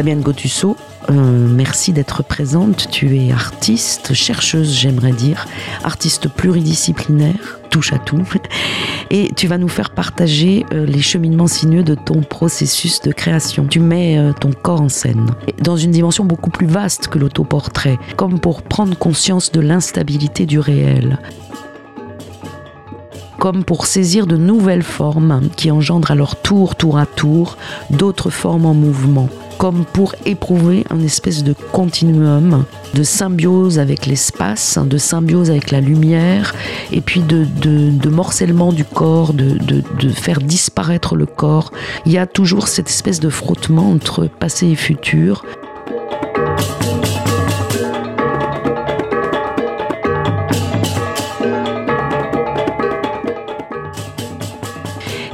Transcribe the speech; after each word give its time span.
Fabienne 0.00 0.22
Gautusseau, 0.22 0.78
euh, 1.10 1.12
merci 1.46 1.92
d'être 1.92 2.22
présente. 2.22 2.88
Tu 2.90 3.18
es 3.18 3.32
artiste, 3.32 4.14
chercheuse, 4.14 4.72
j'aimerais 4.72 5.12
dire, 5.12 5.44
artiste 5.84 6.26
pluridisciplinaire, 6.26 7.60
touche 7.68 7.92
à 7.92 7.98
tout. 7.98 8.22
Et 9.10 9.30
tu 9.36 9.46
vas 9.46 9.58
nous 9.58 9.68
faire 9.68 9.90
partager 9.90 10.64
euh, 10.72 10.86
les 10.86 11.02
cheminements 11.02 11.48
sinueux 11.48 11.82
de 11.82 11.94
ton 11.94 12.22
processus 12.22 13.02
de 13.02 13.12
création. 13.12 13.66
Tu 13.66 13.78
mets 13.78 14.16
euh, 14.16 14.32
ton 14.32 14.52
corps 14.52 14.80
en 14.80 14.88
scène 14.88 15.32
dans 15.62 15.76
une 15.76 15.90
dimension 15.90 16.24
beaucoup 16.24 16.48
plus 16.48 16.66
vaste 16.66 17.08
que 17.08 17.18
l'autoportrait, 17.18 17.98
comme 18.16 18.40
pour 18.40 18.62
prendre 18.62 18.96
conscience 18.96 19.52
de 19.52 19.60
l'instabilité 19.60 20.46
du 20.46 20.58
réel 20.58 21.18
comme 23.38 23.64
pour 23.64 23.86
saisir 23.86 24.26
de 24.26 24.36
nouvelles 24.36 24.82
formes 24.82 25.48
qui 25.56 25.70
engendrent 25.70 26.10
à 26.10 26.14
leur 26.14 26.36
tour, 26.36 26.76
tour 26.76 26.98
à 26.98 27.06
tour, 27.06 27.56
d'autres 27.88 28.28
formes 28.28 28.66
en 28.66 28.74
mouvement 28.74 29.30
comme 29.60 29.84
pour 29.84 30.14
éprouver 30.24 30.86
un 30.88 31.00
espèce 31.00 31.44
de 31.44 31.52
continuum 31.52 32.64
de 32.94 33.02
symbiose 33.02 33.78
avec 33.78 34.06
l'espace, 34.06 34.78
de 34.82 34.96
symbiose 34.96 35.50
avec 35.50 35.70
la 35.70 35.82
lumière, 35.82 36.54
et 36.92 37.02
puis 37.02 37.20
de, 37.20 38.08
morcellement 38.08 38.72
du 38.72 38.86
corps, 38.86 39.34
de, 39.34 39.58
de, 39.58 40.08
faire 40.08 40.40
disparaître 40.40 41.14
le 41.14 41.26
corps. 41.26 41.72
Il 42.06 42.12
y 42.12 42.16
a 42.16 42.26
toujours 42.26 42.68
cette 42.68 42.88
espèce 42.88 43.20
de 43.20 43.28
frottement 43.28 43.90
entre 43.90 44.26
passé 44.28 44.66
et 44.68 44.76
futur. 44.76 45.44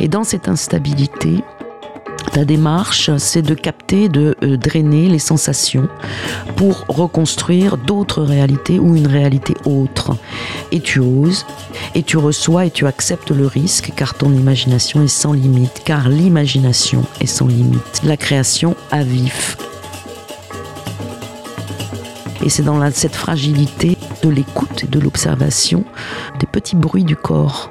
Et 0.01 0.09
dans 0.09 0.25
cette 0.25 0.49
instabilité, 0.49 1.45
ta 2.37 2.45
démarche, 2.45 3.11
c'est 3.17 3.41
de 3.41 3.55
capter, 3.55 4.11
de 4.11 4.37
euh, 4.43 4.59
drainer 4.59 5.09
les 5.09 5.19
sensations 5.19 5.89
pour 6.55 6.85
reconstruire 6.87 7.79
d'autres 7.79 8.21
réalités 8.23 8.79
ou 8.79 8.95
une 8.95 9.07
réalité 9.07 9.55
autre. 9.65 10.15
Et 10.71 10.81
tu 10.81 10.99
oses, 10.99 11.47
et 11.95 12.03
tu 12.03 12.19
reçois 12.19 12.67
et 12.67 12.71
tu 12.71 12.87
acceptes 12.87 13.31
le 13.31 13.47
risque 13.47 13.91
car 13.97 14.13
ton 14.13 14.35
imagination 14.35 15.03
est 15.03 15.09
sans 15.09 15.33
limite, 15.33 15.81
car 15.87 16.11
l'imagination 16.11 17.05
est 17.23 17.27
sans 17.27 17.47
limite. 17.47 18.03
La 18.05 18.19
création 18.19 18.77
a 18.91 19.03
vif. 19.03 19.57
Et 22.45 22.51
c'est 22.51 22.65
dans 22.65 22.91
cette 22.91 23.17
fragilité 23.17 23.97
de 24.23 24.29
l'écoute 24.29 24.85
et 24.85 24.89
de 24.89 25.01
l'observation 25.01 25.87
des 26.39 26.47
petits 26.47 26.77
bruits 26.77 27.05
du 27.05 27.17
corps 27.17 27.71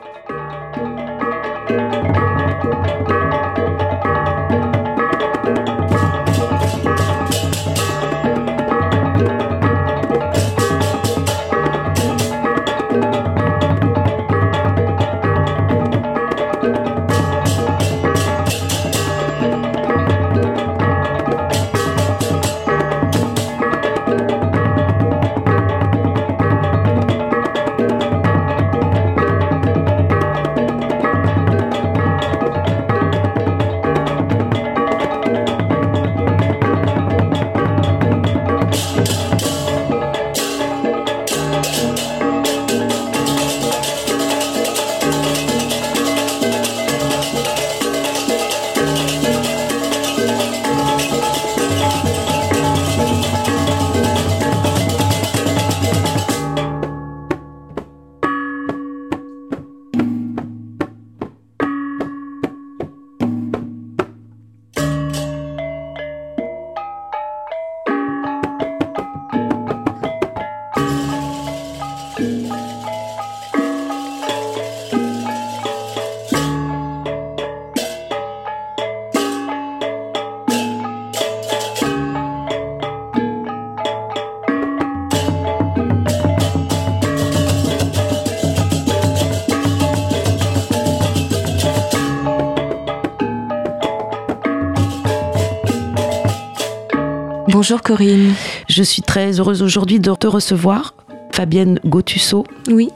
Bonjour 97.68 97.82
Corinne. 97.82 98.36
Je 98.70 98.84
suis 98.84 99.02
très 99.02 99.40
heureuse 99.40 99.64
aujourd'hui 99.64 100.00
de 100.00 100.14
te 100.14 100.28
recevoir, 100.28 100.94
Fabienne 101.32 101.80
Gautusseau. 101.84 102.46
Oui. 102.70 102.92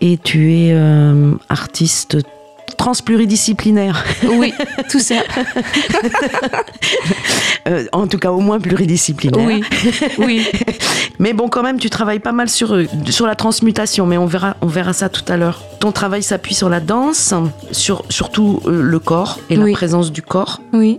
Et 0.00 0.18
tu 0.18 0.54
es 0.54 0.72
euh, 0.72 1.34
artiste 1.48 2.16
transpluridisciplinaire. 2.76 4.04
Oui, 4.24 4.52
tout 4.90 4.98
ça. 4.98 5.14
Euh, 7.68 7.84
en 7.92 8.08
tout 8.08 8.18
cas, 8.18 8.32
au 8.32 8.40
moins 8.40 8.58
pluridisciplinaire. 8.58 9.46
Oui, 9.46 9.62
oui. 10.18 10.44
mais 11.20 11.32
bon, 11.32 11.48
quand 11.48 11.62
même, 11.62 11.78
tu 11.78 11.90
travailles 11.90 12.18
pas 12.18 12.32
mal 12.32 12.48
sur, 12.48 12.74
euh, 12.74 12.86
sur 13.08 13.24
la 13.24 13.36
transmutation, 13.36 14.04
mais 14.04 14.18
on 14.18 14.26
verra, 14.26 14.56
on 14.62 14.66
verra 14.66 14.92
ça 14.92 15.08
tout 15.08 15.22
à 15.28 15.36
l'heure. 15.36 15.62
Ton 15.78 15.92
travail 15.92 16.24
s'appuie 16.24 16.56
sur 16.56 16.68
la 16.68 16.80
danse, 16.80 17.32
sur 17.70 18.04
surtout 18.08 18.60
le 18.66 18.98
corps 18.98 19.38
et 19.48 19.54
la 19.54 19.70
présence 19.70 20.10
du 20.10 20.22
corps. 20.22 20.60
Oui 20.72 20.98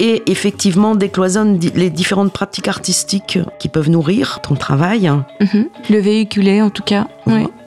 et 0.00 0.22
effectivement 0.30 0.96
décloisonne 0.96 1.60
les 1.74 1.90
différentes 1.90 2.32
pratiques 2.32 2.66
artistiques 2.66 3.38
qui 3.58 3.68
peuvent 3.68 3.90
nourrir 3.90 4.40
ton 4.40 4.54
travail. 4.54 5.12
Mhm. 5.40 5.66
Le 5.90 5.98
véhiculer 5.98 6.60
en 6.62 6.70
tout 6.70 6.82
cas. 6.82 7.06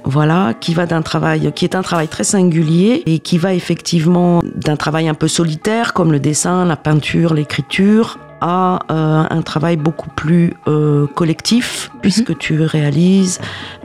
Voilà, 0.05 0.53
qui 0.59 0.73
va 0.73 0.85
d'un 0.85 1.01
travail, 1.01 1.53
qui 1.55 1.63
est 1.63 1.75
un 1.75 1.81
travail 1.81 2.09
très 2.09 2.25
singulier 2.25 3.03
et 3.05 3.19
qui 3.19 3.37
va 3.37 3.53
effectivement 3.53 4.41
d'un 4.43 4.75
travail 4.75 5.07
un 5.07 5.13
peu 5.13 5.29
solitaire 5.29 5.93
comme 5.93 6.11
le 6.11 6.19
dessin, 6.19 6.65
la 6.65 6.75
peinture, 6.75 7.33
l'écriture, 7.33 8.19
à 8.41 8.79
euh, 8.91 9.23
un 9.29 9.41
travail 9.41 9.77
beaucoup 9.77 10.09
plus 10.09 10.53
euh, 10.67 11.07
collectif, 11.07 11.89
mhm. 11.93 11.99
puisque 12.01 12.37
tu 12.37 12.61
réalises 12.61 13.39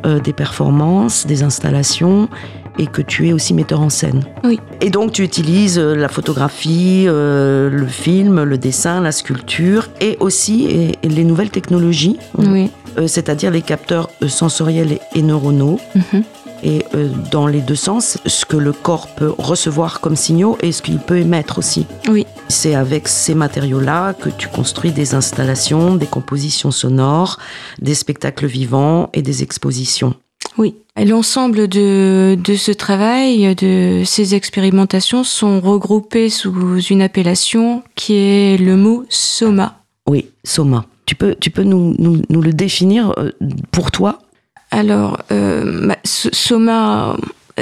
euh, 0.05 0.19
des 0.19 0.33
performances, 0.33 1.27
des 1.27 1.44
installations 1.44 2.29
et 2.79 2.87
que 2.87 3.03
tu 3.03 3.29
es 3.29 3.33
aussi 3.33 3.55
metteur 3.55 3.81
en 3.81 3.91
scène. 3.91 4.25
Oui. 4.45 4.61
Et 4.81 4.91
donc 4.91 5.13
tu 5.13 5.23
utilises 5.23 5.79
euh, 5.79 5.95
la 5.95 6.09
photographie, 6.09 7.05
euh, 7.07 7.69
le 7.71 7.87
film, 7.87 8.43
le 8.43 8.59
dessin, 8.59 9.01
la 9.01 9.13
sculpture 9.13 9.89
et 10.01 10.17
aussi 10.21 10.97
les 11.03 11.25
nouvelles 11.25 11.51
technologies, 11.51 12.19
oui. 12.39 12.71
Euh, 12.99 13.07
c'est-à-dire 13.07 13.51
les 13.51 13.63
capteurs 13.63 14.11
sensoriels 14.27 14.99
et, 15.15 15.23
neuronaux. 15.23 15.81
Mhm. 15.95 16.23
et 16.65 16.85
euh, 16.95 17.09
dans 17.31 17.47
les 17.47 17.61
deux 17.61 17.77
sens, 17.77 18.19
ce 18.27 18.45
que 18.45 18.57
le 18.57 18.73
corps 18.73 19.07
peut 19.15 19.33
recevoir 19.39 20.01
comme 20.01 20.17
signaux 20.17 20.59
et 20.61 20.73
ce 20.73 20.83
qu'il 20.83 20.99
peut 20.99 21.19
émettre 21.19 21.59
aussi. 21.59 21.87
Oui. 22.09 22.27
C'est 22.49 22.75
avec 22.75 23.07
ces 23.07 23.35
matériaux-là 23.35 24.15
que 24.15 24.29
tu 24.29 24.49
construis 24.49 24.91
des 24.91 25.15
installations, 25.15 25.95
des 25.95 26.07
compositions 26.07 26.73
sonores, 26.73 27.39
des 27.81 27.95
spectacles 27.95 28.47
vivants 28.47 29.11
et 29.13 29.23
des 29.23 29.43
expositions. 29.45 30.15
Oui. 30.58 30.75
L'ensemble 30.96 31.69
de, 31.69 32.37
de 32.43 32.56
ce 32.56 32.72
travail, 32.72 33.55
de 33.55 34.02
ces 34.05 34.34
expérimentations 34.34 35.22
sont 35.22 35.60
regroupées 35.60 36.28
sous 36.28 36.81
une 36.81 37.00
appellation 37.00 37.84
qui 37.94 38.14
est 38.14 38.60
le 38.60 38.76
mot 38.76 39.05
soma. 39.08 39.84
Oui, 40.08 40.26
soma. 40.44 40.87
Tu 41.06 41.14
peux, 41.14 41.37
tu 41.40 41.50
peux 41.50 41.62
nous, 41.62 41.94
nous, 41.99 42.20
nous 42.28 42.43
le 42.43 42.52
définir 42.52 43.14
euh, 43.19 43.31
pour 43.70 43.93
toi? 43.93 44.19
Alors, 44.72 45.19
euh, 45.31 45.87
bah, 45.87 45.96
soma, 46.05 47.16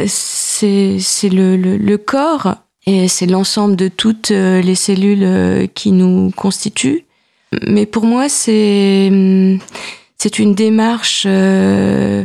c'est 0.06 0.96
c'est 0.98 1.28
le, 1.28 1.56
le, 1.56 1.76
le 1.76 1.98
corps 1.98 2.56
et 2.86 3.06
c'est 3.08 3.26
l'ensemble 3.26 3.76
de 3.76 3.88
toutes 3.88 4.30
euh, 4.30 4.62
les 4.62 4.74
cellules 4.74 5.22
euh, 5.22 5.66
qui 5.66 5.92
nous 5.92 6.32
constituent. 6.34 7.04
Mais 7.66 7.86
pour 7.86 8.04
moi, 8.04 8.28
c'est 8.28 9.08
hum, 9.12 9.58
c'est 10.16 10.38
une 10.38 10.54
démarche 10.54 11.24
euh, 11.26 12.24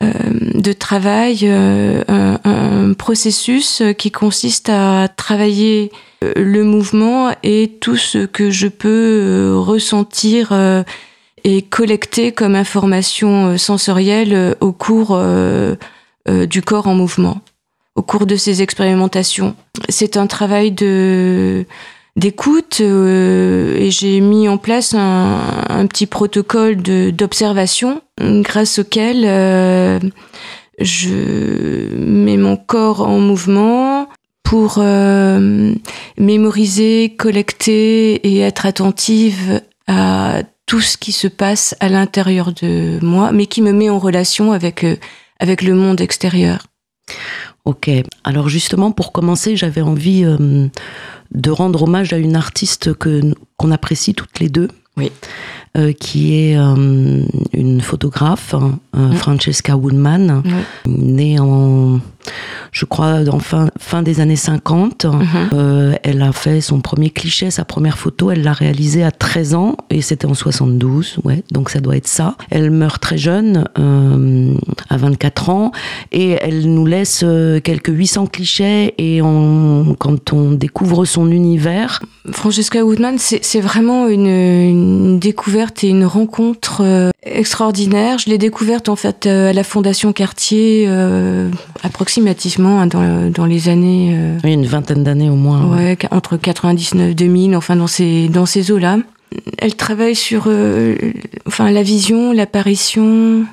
de 0.00 0.72
travail, 0.72 1.40
euh, 1.42 2.02
un, 2.44 2.92
processus 2.94 3.82
qui 3.96 4.10
consiste 4.10 4.68
à 4.68 5.08
travailler 5.08 5.90
euh, 6.22 6.32
le 6.36 6.64
mouvement 6.64 7.30
et 7.42 7.78
tout 7.80 7.96
ce 7.96 8.26
que 8.26 8.50
je 8.50 8.68
peux 8.68 8.88
euh, 8.88 9.56
ressentir 9.56 10.52
euh, 10.52 10.82
et 11.44 11.62
collecter 11.62 12.32
comme 12.32 12.54
information 12.54 13.46
euh, 13.46 13.56
sensorielle 13.56 14.34
euh, 14.34 14.54
au 14.60 14.72
cours 14.72 15.10
euh, 15.12 15.76
euh, 16.28 16.46
du 16.46 16.62
corps 16.62 16.88
en 16.88 16.94
mouvement, 16.94 17.40
au 17.94 18.02
cours 18.02 18.26
de 18.26 18.36
ces 18.36 18.60
expérimentations. 18.60 19.54
C'est 19.88 20.16
un 20.16 20.26
travail 20.26 20.72
de 20.72 21.64
d'écoute 22.16 22.78
euh, 22.80 23.76
et 23.76 23.90
j'ai 23.90 24.20
mis 24.20 24.48
en 24.48 24.58
place 24.58 24.94
un, 24.94 25.86
petit 25.88 26.06
protocole 26.06 26.76
d'observation 27.12 28.02
grâce 28.20 28.78
auquel 28.78 29.24
euh, 29.24 29.98
je 30.78 31.94
mets 31.96 32.36
mon 32.36 32.56
corps 32.56 33.02
en 33.02 33.18
mouvement 33.18 34.08
pour 34.42 34.76
euh, 34.78 35.74
mémoriser, 36.18 37.14
collecter 37.16 38.14
et 38.26 38.40
être 38.40 38.66
attentive 38.66 39.62
à 39.86 40.42
tout 40.66 40.80
ce 40.80 40.96
qui 40.96 41.12
se 41.12 41.28
passe 41.28 41.74
à 41.80 41.88
l'intérieur 41.88 42.52
de 42.52 42.98
moi, 43.04 43.32
mais 43.32 43.46
qui 43.46 43.62
me 43.62 43.72
met 43.72 43.90
en 43.90 43.98
relation 43.98 44.52
avec, 44.52 44.84
avec 45.38 45.62
le 45.62 45.74
monde 45.74 46.00
extérieur. 46.00 46.66
Ok. 47.64 47.90
Alors 48.24 48.48
justement, 48.48 48.92
pour 48.92 49.12
commencer, 49.12 49.56
j'avais 49.56 49.82
envie 49.82 50.24
de 51.32 51.50
rendre 51.50 51.82
hommage 51.84 52.12
à 52.12 52.18
une 52.18 52.36
artiste 52.36 52.94
que 52.94 53.20
qu'on 53.56 53.70
apprécie 53.70 54.14
toutes 54.14 54.38
les 54.40 54.48
deux. 54.48 54.68
Oui. 54.96 55.10
Euh, 55.78 55.92
qui 55.92 56.34
est 56.34 56.56
euh, 56.58 57.22
une 57.52 57.80
photographe, 57.80 58.54
hein, 58.54 58.80
euh, 58.96 59.10
Mm. 59.10 59.14
Francesca 59.14 59.76
Woolman, 59.76 60.42
Oui. 60.44 60.50
née 60.92 61.38
en, 61.38 62.00
je 62.72 62.84
crois, 62.84 63.20
en 63.28 63.38
fin, 63.38 63.70
fin 63.78 64.02
des 64.02 64.20
années 64.20 64.36
50. 64.36 65.04
Mhm. 65.04 65.20
Euh, 65.54 65.94
elle 66.02 66.22
a 66.22 66.32
fait 66.32 66.60
son 66.60 66.80
premier 66.80 67.10
cliché, 67.10 67.50
sa 67.50 67.64
première 67.64 67.98
photo, 67.98 68.30
elle 68.30 68.42
l'a 68.42 68.52
réalisée 68.52 69.02
à 69.02 69.10
13 69.10 69.54
ans 69.54 69.76
et 69.90 70.02
c'était 70.02 70.26
en 70.26 70.34
72, 70.34 71.18
ouais, 71.24 71.42
donc 71.50 71.70
ça 71.70 71.80
doit 71.80 71.96
être 71.96 72.08
ça. 72.08 72.36
Elle 72.50 72.70
meurt 72.70 73.00
très 73.00 73.18
jeune, 73.18 73.64
euh, 73.78 74.54
à 74.88 74.96
24 74.96 75.50
ans, 75.50 75.72
et 76.12 76.30
elle 76.40 76.72
nous 76.72 76.86
laisse 76.86 77.22
euh, 77.24 77.60
quelques 77.60 77.90
800 77.90 78.26
clichés 78.26 78.94
et 78.98 79.22
on, 79.22 79.96
quand 79.98 80.32
on 80.32 80.52
découvre 80.52 81.04
son 81.04 81.30
univers, 81.30 82.00
Francesca 82.32 82.84
Woodman, 82.84 83.16
c'est 83.18 83.60
vraiment 83.60 84.06
une, 84.06 84.26
une 84.26 85.18
découverte 85.18 85.82
et 85.84 85.88
une 85.88 86.04
rencontre 86.04 86.82
euh, 86.82 87.10
extraordinaire. 87.22 88.18
Je 88.18 88.30
l'ai 88.30 88.38
découverte 88.38 88.88
en 88.88 88.96
fait 88.96 89.26
euh, 89.26 89.50
à 89.50 89.52
la 89.52 89.64
Fondation 89.64 90.12
Cartier, 90.12 90.84
euh, 90.88 91.48
approximativement 91.82 92.80
hein, 92.80 92.86
dans, 92.86 93.30
dans 93.30 93.46
les 93.46 93.68
années 93.68 94.14
euh, 94.14 94.38
oui, 94.44 94.52
une 94.54 94.66
vingtaine 94.66 95.04
d'années 95.04 95.30
au 95.30 95.34
moins. 95.36 95.66
ouais, 95.76 95.96
qu- 95.96 96.06
entre 96.10 96.36
99 96.36 97.14
2000, 97.14 97.56
enfin 97.56 97.76
dans 97.76 97.86
ces 97.86 98.28
dans 98.28 98.46
ces 98.46 98.70
eaux-là. 98.72 98.98
Elle 99.58 99.76
travaille 99.76 100.16
sur 100.16 100.44
euh, 100.48 100.96
enfin 101.46 101.70
la 101.70 101.82
vision, 101.82 102.32
l'apparition. 102.32 103.44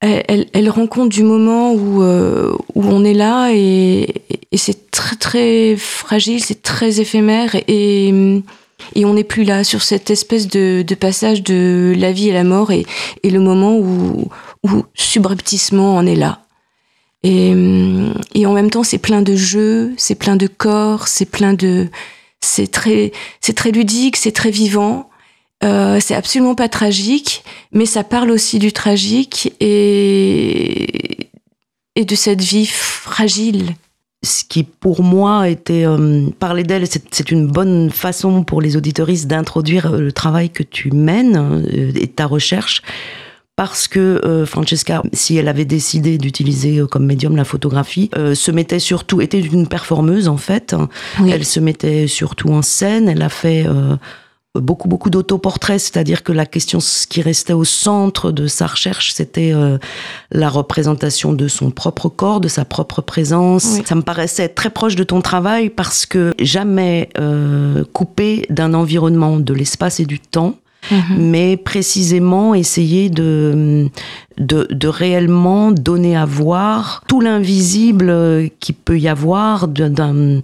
Elle, 0.00 0.24
elle, 0.28 0.46
elle 0.52 0.68
rend 0.70 0.86
compte 0.88 1.08
du 1.10 1.22
moment 1.22 1.72
où 1.72 2.02
euh, 2.02 2.52
où 2.74 2.84
on 2.86 3.04
est 3.04 3.14
là 3.14 3.50
et, 3.52 4.14
et 4.50 4.56
c'est 4.56 4.90
très 4.90 5.16
très 5.16 5.76
fragile, 5.76 6.42
c'est 6.42 6.60
très 6.62 7.00
éphémère 7.00 7.54
et 7.68 8.08
et 8.08 8.42
on 9.04 9.14
n'est 9.14 9.24
plus 9.24 9.44
là 9.44 9.64
sur 9.64 9.82
cette 9.82 10.10
espèce 10.10 10.48
de, 10.48 10.84
passage 10.98 11.42
de 11.42 11.94
la 11.96 12.12
vie 12.12 12.28
et 12.28 12.32
la 12.32 12.44
mort 12.44 12.70
et, 12.70 12.86
et 13.22 13.30
le 13.30 13.40
moment 13.40 13.76
où, 13.76 14.28
subrepticement 14.94 15.96
on 15.96 16.06
est 16.06 16.16
là. 16.16 16.40
Et, 17.24 17.52
et 18.34 18.46
en 18.46 18.52
même 18.52 18.70
temps, 18.70 18.82
c'est 18.82 18.98
plein 18.98 19.22
de 19.22 19.36
jeux, 19.36 19.92
c'est 19.96 20.16
plein 20.16 20.36
de 20.36 20.46
corps, 20.46 21.08
c'est 21.08 21.30
plein 21.30 21.54
de, 21.54 21.88
c'est 22.40 22.70
très, 22.70 23.12
c'est 23.40 23.54
très 23.54 23.70
ludique, 23.70 24.16
c'est 24.16 24.32
très 24.32 24.50
vivant. 24.50 25.08
Euh, 25.64 26.00
c'est 26.00 26.14
absolument 26.14 26.56
pas 26.56 26.68
tragique, 26.68 27.44
mais 27.70 27.86
ça 27.86 28.02
parle 28.02 28.32
aussi 28.32 28.58
du 28.58 28.72
tragique 28.72 29.52
et 29.60 31.30
et 31.94 32.04
de 32.04 32.14
cette 32.14 32.40
vie 32.40 32.66
fragile. 32.66 33.74
Ce 34.24 34.44
qui 34.44 34.62
pour 34.62 35.02
moi 35.02 35.48
était 35.48 35.84
euh, 35.84 36.26
parler 36.38 36.62
d'elle, 36.62 36.86
c'est 36.86 37.30
une 37.30 37.48
bonne 37.48 37.90
façon 37.90 38.44
pour 38.44 38.60
les 38.60 38.76
auditoristes 38.76 39.26
d'introduire 39.26 39.94
euh, 39.94 40.00
le 40.00 40.12
travail 40.12 40.50
que 40.50 40.62
tu 40.62 40.92
mènes 40.92 41.36
euh, 41.36 41.92
et 41.94 42.08
ta 42.08 42.26
recherche. 42.26 42.82
Parce 43.54 43.86
que 43.86 44.20
euh, 44.24 44.46
Francesca, 44.46 45.02
si 45.12 45.36
elle 45.36 45.46
avait 45.46 45.66
décidé 45.66 46.16
d'utiliser 46.16 46.78
euh, 46.78 46.86
comme 46.86 47.04
médium 47.04 47.36
la 47.36 47.44
photographie, 47.44 48.10
euh, 48.16 48.34
se 48.34 48.50
mettait 48.50 48.78
surtout, 48.78 49.20
était 49.20 49.40
une 49.40 49.66
performeuse 49.66 50.28
en 50.28 50.38
fait. 50.38 50.74
Oui. 51.20 51.30
Elle 51.32 51.44
se 51.44 51.60
mettait 51.60 52.06
surtout 52.06 52.48
en 52.48 52.62
scène. 52.62 53.08
Elle 53.08 53.20
a 53.22 53.28
fait 53.28 53.66
euh, 53.66 53.96
beaucoup 54.60 54.86
beaucoup 54.86 55.08
d'autoportraits, 55.08 55.80
c'est-à-dire 55.80 56.22
que 56.22 56.32
la 56.32 56.44
question 56.44 56.78
ce 56.78 57.06
qui 57.06 57.22
restait 57.22 57.54
au 57.54 57.64
centre 57.64 58.30
de 58.30 58.46
sa 58.46 58.66
recherche, 58.66 59.12
c'était 59.12 59.52
euh, 59.54 59.78
la 60.30 60.50
représentation 60.50 61.32
de 61.32 61.48
son 61.48 61.70
propre 61.70 62.10
corps, 62.10 62.40
de 62.40 62.48
sa 62.48 62.66
propre 62.66 63.00
présence. 63.00 63.76
Oui. 63.76 63.82
Ça 63.86 63.94
me 63.94 64.02
paraissait 64.02 64.48
très 64.48 64.68
proche 64.68 64.94
de 64.94 65.04
ton 65.04 65.22
travail 65.22 65.70
parce 65.70 66.04
que 66.04 66.34
jamais 66.38 67.08
euh, 67.18 67.84
coupé 67.94 68.46
d'un 68.50 68.74
environnement, 68.74 69.38
de 69.38 69.54
l'espace 69.54 70.00
et 70.00 70.04
du 70.04 70.20
temps, 70.20 70.56
Mhm. 70.90 71.16
mais 71.30 71.56
précisément 71.56 72.54
essayer 72.54 73.08
de, 73.08 73.88
de, 74.38 74.66
de 74.70 74.88
réellement 74.88 75.70
donner 75.70 76.16
à 76.16 76.24
voir 76.24 77.04
tout 77.06 77.20
l'invisible 77.20 78.10
euh, 78.10 78.48
qui 78.58 78.72
peut 78.72 78.98
y 78.98 79.08
avoir 79.08 79.68
d'un- 79.68 80.40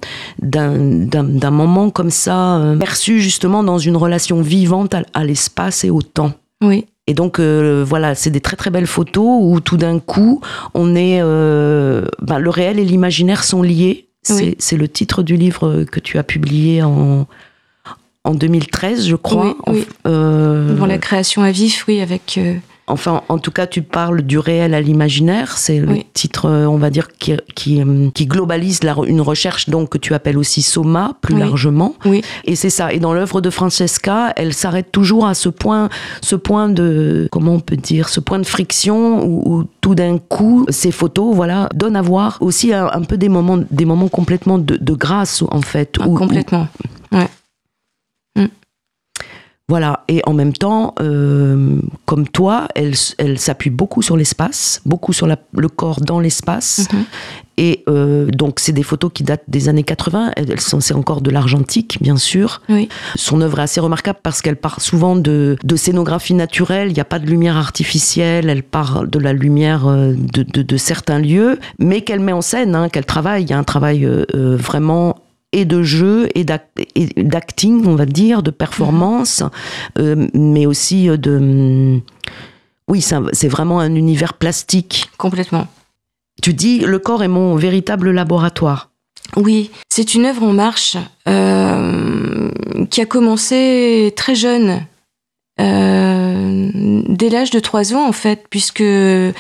moment 1.51 1.91
comme 1.91 2.11
ça, 2.11 2.59
euh, 2.59 2.77
perçu 2.77 3.21
justement 3.21 3.63
dans 3.65 3.79
une 3.79 3.97
relation 3.97 4.41
vivante 4.41 4.95
à, 4.95 5.03
à 5.15 5.25
l'espace 5.25 5.85
et 5.85 5.91
au 5.91 6.03
temps. 6.03 6.33
Oui. 6.63 6.87
Et 7.07 7.15
donc 7.15 7.39
euh, 7.41 7.85
voilà, 7.87 8.15
c'est 8.15 8.31
des 8.31 8.41
très 8.41 8.57
très 8.57 8.71
belles 8.71 8.87
photos 8.87 9.41
où 9.43 9.61
tout 9.61 9.77
d'un 9.79 9.99
coup, 9.99 10.41
on 10.75 10.95
est, 10.95 11.19
euh, 11.23 12.05
ben, 12.21 12.39
le 12.39 12.51
réel 12.51 12.79
et 12.79 12.85
l'imaginaire 12.85 13.45
sont 13.45 13.63
liés. 13.63 14.09
C'est 14.23 14.35
Oui. 14.35 14.55
c'est 14.59 14.77
le 14.77 14.89
titre 14.89 15.23
du 15.23 15.37
livre 15.37 15.85
que 15.91 16.01
tu 16.01 16.19
as 16.19 16.23
publié 16.23 16.83
en 16.83 17.27
en 18.29 18.35
2013, 18.35 19.07
je 19.09 19.17
crois. 19.17 19.57
Oui, 19.67 19.75
oui. 19.79 19.87
Euh, 20.07 20.75
Dans 20.75 20.87
la 20.87 20.99
création 20.99 21.43
à 21.43 21.51
vif, 21.51 21.85
oui, 21.89 22.01
avec. 22.01 22.37
euh, 22.39 22.55
Enfin, 22.91 23.21
en 23.29 23.37
tout 23.37 23.51
cas, 23.51 23.67
tu 23.67 23.83
parles 23.83 24.23
du 24.23 24.39
réel 24.39 24.73
à 24.73 24.81
l'imaginaire. 24.81 25.59
C'est 25.59 25.79
le 25.79 25.97
titre, 26.15 26.47
euh, 26.47 26.65
on 26.65 26.79
va 26.79 26.89
dire, 26.89 27.09
qui, 27.19 27.35
qui, 27.55 27.83
qui 28.15 28.25
globalise 28.27 28.83
la, 28.83 28.95
une 29.07 29.21
recherche 29.21 29.69
donc 29.69 29.91
que 29.91 29.99
tu 29.99 30.15
appelles 30.15 30.39
aussi 30.39 30.63
Soma 30.63 31.13
plus 31.21 31.35
Oui. 31.35 31.41
largement. 31.41 31.95
Oui. 32.07 32.23
Et 32.47 32.57
c'est 32.57 32.71
ça. 32.71 32.91
Et 32.95 32.99
dans 32.99 33.13
l'œuvre 33.13 33.43
de 33.43 33.51
Francesca, 33.51 34.33
elle 34.37 34.55
s'arrête 34.55 34.91
toujours 34.91 35.27
à 35.27 35.35
ce 35.35 35.51
point, 35.51 35.91
ce 36.23 36.35
point 36.35 36.71
de, 36.71 37.29
comment 37.31 37.53
on 37.57 37.61
peut 37.61 37.77
dire, 37.77 38.09
ce 38.09 38.21
point 38.21 38.39
de 38.39 38.47
friction 38.47 39.23
où, 39.23 39.43
où 39.59 39.65
tout 39.83 39.95
d'un 39.95 40.17
coup, 40.17 40.65
ces 40.71 40.91
photos, 40.91 41.35
voilà, 41.37 41.69
donnent 41.75 41.95
à 41.97 42.01
voir 42.03 42.39
aussi 42.41 42.73
un, 42.73 42.87
un 42.91 43.03
peu 43.03 43.19
des 43.19 43.29
moments, 43.29 43.59
des 43.71 43.85
moments 43.85 44.09
complètement 44.09 44.57
de, 44.57 44.79
de 44.79 44.93
grâce 44.95 45.43
en 45.51 45.61
fait. 45.61 45.97
ah, 46.01 46.09
où- 46.09 46.15
où- 46.15 46.19
complètement. 46.19 46.69
Voilà, 49.71 50.03
et 50.09 50.23
en 50.25 50.33
même 50.33 50.55
temps, 50.55 50.95
euh, 51.01 51.79
comme 52.07 52.27
toi, 52.27 52.69
elle, 52.75 52.95
s'appuie 53.39 53.69
beaucoup 53.69 54.01
sur 54.01 54.17
l'espace, 54.17 54.81
beaucoup 54.87 55.13
sur 55.13 55.27
la- 55.27 55.37
le 55.53 55.69
corps 55.69 56.01
dans 56.01 56.21
l'espace, 56.21 56.89
Mhm. 56.93 57.05
Et 57.61 57.83
euh, 57.89 58.27
donc, 58.27 58.61
c'est 58.61 58.71
des 58.71 58.85
photos 58.85 59.11
qui 59.13 59.25
datent 59.25 59.43
des 59.49 59.69
années 59.69 59.83
80. 59.83 60.31
Elles 60.37 60.61
sont, 60.61 60.79
c'est 60.79 60.95
encore 60.95 61.21
de 61.23 61.31
l'argentique, 61.33 61.99
bien 62.01 62.17
sûr. 62.17 62.63
Oui. 62.69 62.89
Son 63.17 63.41
œuvre 63.41 63.59
est 63.59 63.63
assez 63.63 63.81
remarquable 63.81 64.21
parce 64.23 64.43
qu'elle 64.43 64.55
part 64.55 64.81
souvent 64.81 65.17
de, 65.17 65.57
de 65.65 65.75
scénographie 65.77 66.35
naturelle. 66.35 66.87
Il 66.91 66.95
n'y 66.95 67.01
a 67.01 67.05
pas 67.05 67.19
de 67.19 67.27
lumière 67.27 67.57
artificielle. 67.57 68.49
Elle 68.49 68.63
part 68.63 69.09
de 69.09 69.19
la 69.19 69.33
lumière 69.33 69.89
euh, 69.89 70.13
de, 70.17 70.45
de, 70.45 70.63
de 70.63 70.77
certains 70.77 71.19
lieux, 71.19 71.59
mais 71.81 72.03
qu'elle 72.03 72.21
met 72.21 72.31
en 72.33 72.43
scène, 72.43 72.77
hein, 72.77 72.89
qu'elle 72.89 73.07
travaille. 73.07 73.43
Il 73.43 73.51
y 73.51 73.53
a 73.55 73.59
un 73.59 73.65
travail 73.65 74.05
euh, 74.07 74.25
vraiment 74.57 75.17
et 75.53 75.65
de 75.65 75.83
jeu 75.83 76.29
et 76.35 76.45
d'ac- 76.45 76.69
et 76.95 77.07
d'acting, 77.23 77.87
on 77.87 77.95
va 77.95 78.07
dire, 78.07 78.43
de 78.43 78.51
performance, 78.51 79.43
euh, 79.99 80.27
mais 80.35 80.67
aussi 80.67 81.09
euh, 81.09 81.17
de... 81.17 82.01
Oui, 82.89 83.03
c'est 83.03 83.49
vraiment 83.49 83.81
un 83.81 83.95
univers 83.95 84.35
plastique. 84.35 85.11
Complètement. 85.19 85.67
Tu 86.43 86.55
dis, 86.55 86.79
le 86.81 86.99
corps 86.99 87.23
est 87.23 87.29
mon 87.29 87.57
véritable 87.57 88.11
laboratoire. 88.13 88.91
Oui, 89.37 89.71
c'est 89.91 90.15
une 90.15 90.25
œuvre 90.25 90.43
en 90.43 90.53
marche 90.53 90.97
euh, 91.29 92.51
qui 92.91 93.01
a 93.03 93.07
commencé 93.07 94.13
très 94.17 94.35
jeune, 94.35 94.87
euh, 95.61 96.71
dès 97.09 97.29
l'âge 97.29 97.51
de 97.51 97.61
3 97.61 97.95
ans 97.95 98.07
en 98.09 98.13
fait, 98.13 98.47
puisque 98.49 98.83
je 98.83 99.33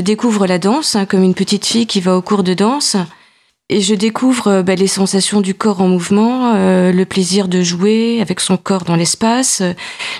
découvre 0.00 0.46
la 0.46 0.58
danse 0.58 0.94
hein, 0.94 1.04
comme 1.06 1.22
une 1.24 1.34
petite 1.34 1.66
fille 1.66 1.86
qui 1.86 2.00
va 2.00 2.16
au 2.16 2.22
cours 2.22 2.42
de 2.44 2.54
danse. 2.54 2.96
Et 3.70 3.80
je 3.80 3.94
découvre 3.94 4.48
euh, 4.48 4.62
bah, 4.62 4.74
les 4.74 4.86
sensations 4.86 5.40
du 5.40 5.54
corps 5.54 5.80
en 5.80 5.88
mouvement, 5.88 6.54
euh, 6.54 6.92
le 6.92 7.06
plaisir 7.06 7.48
de 7.48 7.62
jouer 7.62 8.20
avec 8.20 8.40
son 8.40 8.58
corps 8.58 8.84
dans 8.84 8.94
l'espace, 8.94 9.62
euh, 9.62 9.72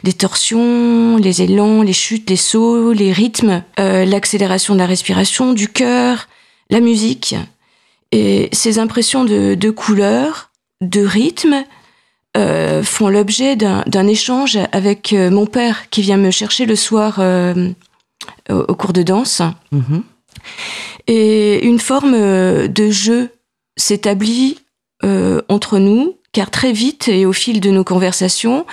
les 0.03 0.15
torsions, 0.15 1.19
les 1.19 1.43
élans, 1.43 1.83
les 1.83 1.93
chutes, 1.93 2.31
les 2.31 2.37
sauts, 2.37 2.93
les 2.93 3.13
rythmes, 3.13 3.63
euh, 3.79 4.07
l'accélération 4.07 4.73
de 4.73 4.79
la 4.79 4.87
respiration, 4.87 5.53
du 5.53 5.69
cœur, 5.69 6.29
la 6.71 6.81
musique. 6.81 7.37
Et 8.13 8.49
ces 8.53 8.79
impressions 8.79 9.25
de, 9.25 9.55
de 9.55 9.71
couleurs, 9.71 10.51
de 10.81 11.05
rythme, 11.05 11.65
euh, 12.37 12.83
font 12.83 13.09
l'objet 13.09 13.57
d'un 13.57 14.07
échange 14.07 14.59
avec 14.73 15.13
euh, 15.13 15.31
mon 15.31 15.47
père 15.47 15.91
qui 15.91 16.01
vient 16.03 16.17
me 16.17 16.31
chercher 16.31 16.65
le 16.65 16.77
soir 16.77 17.21
au, 17.21 18.55
au 18.55 18.75
cours 18.75 18.93
de 18.95 19.03
danse. 19.03 19.43
Mhm. 19.71 20.03
Et 21.07 21.65
une 21.67 21.79
forme 21.79 22.15
euh, 22.15 22.69
de 22.69 22.91
jeu 22.91 23.31
s'établit 23.77 24.59
euh, 25.05 25.43
entre 25.49 25.79
nous, 25.79 26.17
car 26.33 26.51
très 26.51 26.73
vite 26.73 27.09
et 27.09 27.27
au 27.27 27.33
fil 27.33 27.61
de 27.61 27.71
nos 27.71 27.85
conversations, 27.85 28.65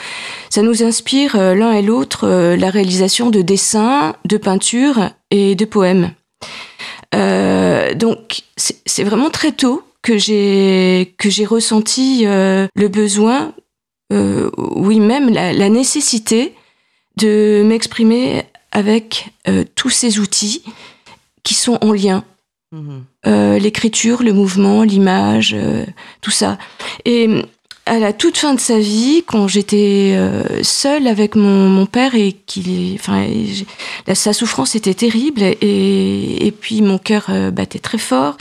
ça 0.49 0.61
nous 0.61 0.83
inspire 0.83 1.35
euh, 1.35 1.53
l'un 1.53 1.73
et 1.73 1.81
l'autre 1.81 2.27
la 2.55 2.69
réalisation 2.69 3.29
de 3.29 3.41
dessins, 3.41 4.15
de 4.25 4.37
peintures 4.37 5.09
et 5.29 5.55
de 5.55 5.65
poèmes. 5.65 6.11
Donc 7.13 8.43
c'est 8.55 9.03
vraiment 9.03 9.29
très 9.29 9.51
tôt 9.51 9.83
que 10.01 10.17
j'ai 10.17 11.13
ressenti 11.45 12.23
le 12.23 12.87
besoin, 12.87 13.53
oui 14.11 14.99
même 15.01 15.29
la, 15.29 15.69
nécessité 15.69 16.55
de 17.17 17.63
m'exprimer 17.65 18.43
avec 18.71 19.29
tous 19.75 19.89
ces 19.89 20.19
outils 20.19 20.63
qui 21.43 21.53
sont 21.53 21.77
en 21.81 21.91
lien. 21.91 22.23
Mhm. 22.71 23.03
Euh, 23.27 23.59
l'écriture, 23.59 24.23
le 24.23 24.33
mouvement, 24.33 24.83
l'image, 24.83 25.53
euh, 25.53 25.85
tout 26.21 26.31
ça. 26.31 26.57
Et 27.05 27.27
à 27.85 27.99
la 27.99 28.13
toute 28.13 28.37
fin 28.37 28.53
de 28.53 28.59
sa 28.59 28.79
vie, 28.79 29.23
quand 29.25 29.47
j'étais 29.47 30.13
euh, 30.15 30.63
seule 30.63 31.07
avec 31.07 31.35
mon, 31.35 31.67
mon 31.67 31.85
père 31.85 32.15
et 32.15 32.31
qu'il, 32.31 32.95
enfin, 32.95 33.25
sa 34.13 34.33
souffrance 34.33 34.75
était 34.75 34.93
terrible 34.93 35.41
et, 35.41 36.45
et 36.45 36.51
puis 36.51 36.81
mon 36.81 36.97
cœur 36.97 37.29
battait 37.51 37.79
très 37.79 37.97
fort 37.97 38.37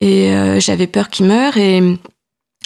et 0.00 0.32
euh, 0.32 0.60
j'avais 0.60 0.86
peur 0.86 1.10
qu'il 1.10 1.26
meure 1.26 1.56
et 1.56 1.82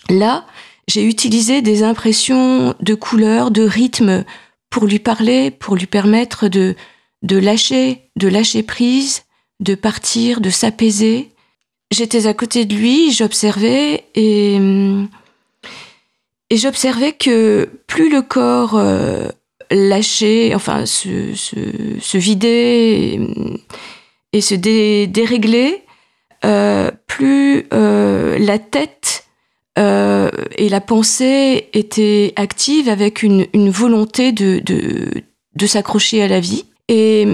là, 0.09 0.47
j'ai 0.87 1.05
utilisé 1.05 1.63
des 1.63 1.83
impressions 1.83 2.75
de 2.81 2.95
couleurs, 2.95 3.51
de 3.51 3.63
rythme 3.63 4.25
pour 4.71 4.87
lui 4.87 4.99
parler, 4.99 5.51
pour 5.51 5.77
lui 5.77 5.87
permettre 5.87 6.49
de 6.49 6.75
de 7.23 7.39
lâcher, 7.39 8.03
de 8.17 8.29
lâcher 8.29 8.63
prise, 8.63 9.24
de 9.61 9.75
partir, 9.75 10.41
de 10.41 10.51
s'apaiser. 10.51 11.31
J'étais 11.91 12.27
à 12.27 12.35
côté 12.35 12.65
de 12.65 12.75
lui, 12.75 13.13
j'observais 13.13 14.05
et, 14.15 14.57
hum, 14.57 15.09
et 16.51 16.57
j'observais 16.57 17.13
que 17.13 17.69
plus 17.87 18.11
le 18.11 18.23
corps 18.23 18.77
euh, 18.77 19.29
lâchait, 19.71 20.55
enfin 20.55 20.87
se, 20.87 21.35
se, 21.35 22.19
vidait 22.19 23.15
et, 23.15 23.21
et 24.33 24.41
se 24.41 24.55
dé- 24.55 25.07
déréglait, 25.07 25.85
euh, 26.45 26.91
plus 27.07 27.67
euh, 27.73 28.39
la 28.39 28.59
tête 28.59 29.25
euh, 29.79 30.31
et 30.57 30.69
la 30.69 30.81
pensée 30.81 31.71
étaient 31.73 32.33
actives 32.37 32.89
avec 32.89 33.23
une, 33.23 33.47
une 33.55 33.71
volonté 33.71 34.33
de, 34.33 34.61
de, 34.61 35.09
de 35.55 35.67
s'accrocher 35.67 36.23
à 36.23 36.29
la 36.29 36.41
vie. 36.41 36.67
Et 36.89 37.27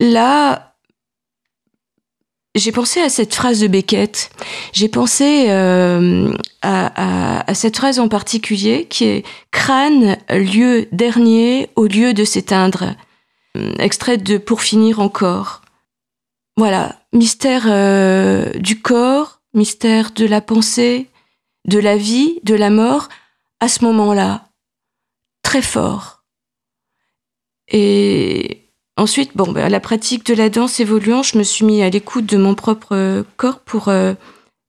là, 0.00 0.75
j'ai 2.56 2.72
pensé 2.72 3.00
à 3.00 3.08
cette 3.08 3.34
phrase 3.34 3.60
de 3.60 3.68
Beckett. 3.68 4.30
J'ai 4.72 4.88
pensé 4.88 5.46
euh, 5.50 6.32
à, 6.62 7.54
cette 7.54 7.76
phrase 7.76 8.00
en 8.00 8.08
particulier 8.08 8.86
qui 8.86 9.04
est 9.04 9.26
crâne, 9.50 10.16
lieu 10.30 10.88
dernier 10.90 11.70
au 11.76 11.86
lieu 11.86 12.14
de 12.14 12.24
s'éteindre. 12.24 12.94
Extrait 13.78 14.18
de 14.18 14.38
Pour 14.38 14.62
finir 14.62 15.00
encore. 15.00 15.62
Voilà, 16.56 16.96
mystère 17.12 17.66
euh, 17.66 18.50
du 18.54 18.80
corps, 18.80 19.40
mystère 19.52 20.12
de 20.12 20.24
la 20.24 20.40
pensée, 20.40 21.08
de 21.66 21.78
la 21.78 21.96
vie, 21.96 22.40
de 22.44 22.54
la 22.54 22.70
mort, 22.70 23.08
à 23.60 23.68
ce 23.68 23.84
moment-là, 23.84 24.48
très 25.42 25.62
fort. 25.62 26.24
Et 27.68 28.65
ensuite, 28.96 29.36
bon, 29.36 29.52
bah, 29.52 29.68
la 29.68 29.80
pratique 29.80 30.26
de 30.26 30.34
la 30.34 30.48
danse 30.48 30.80
évoluant, 30.80 31.22
je 31.22 31.38
me 31.38 31.42
suis 31.42 31.64
mis 31.64 31.82
à 31.82 31.90
l'écoute 31.90 32.26
de 32.26 32.36
mon 32.36 32.54
propre 32.54 32.94
euh, 32.94 33.22
corps 33.36 33.60
pour 33.60 33.88
euh, 33.88 34.14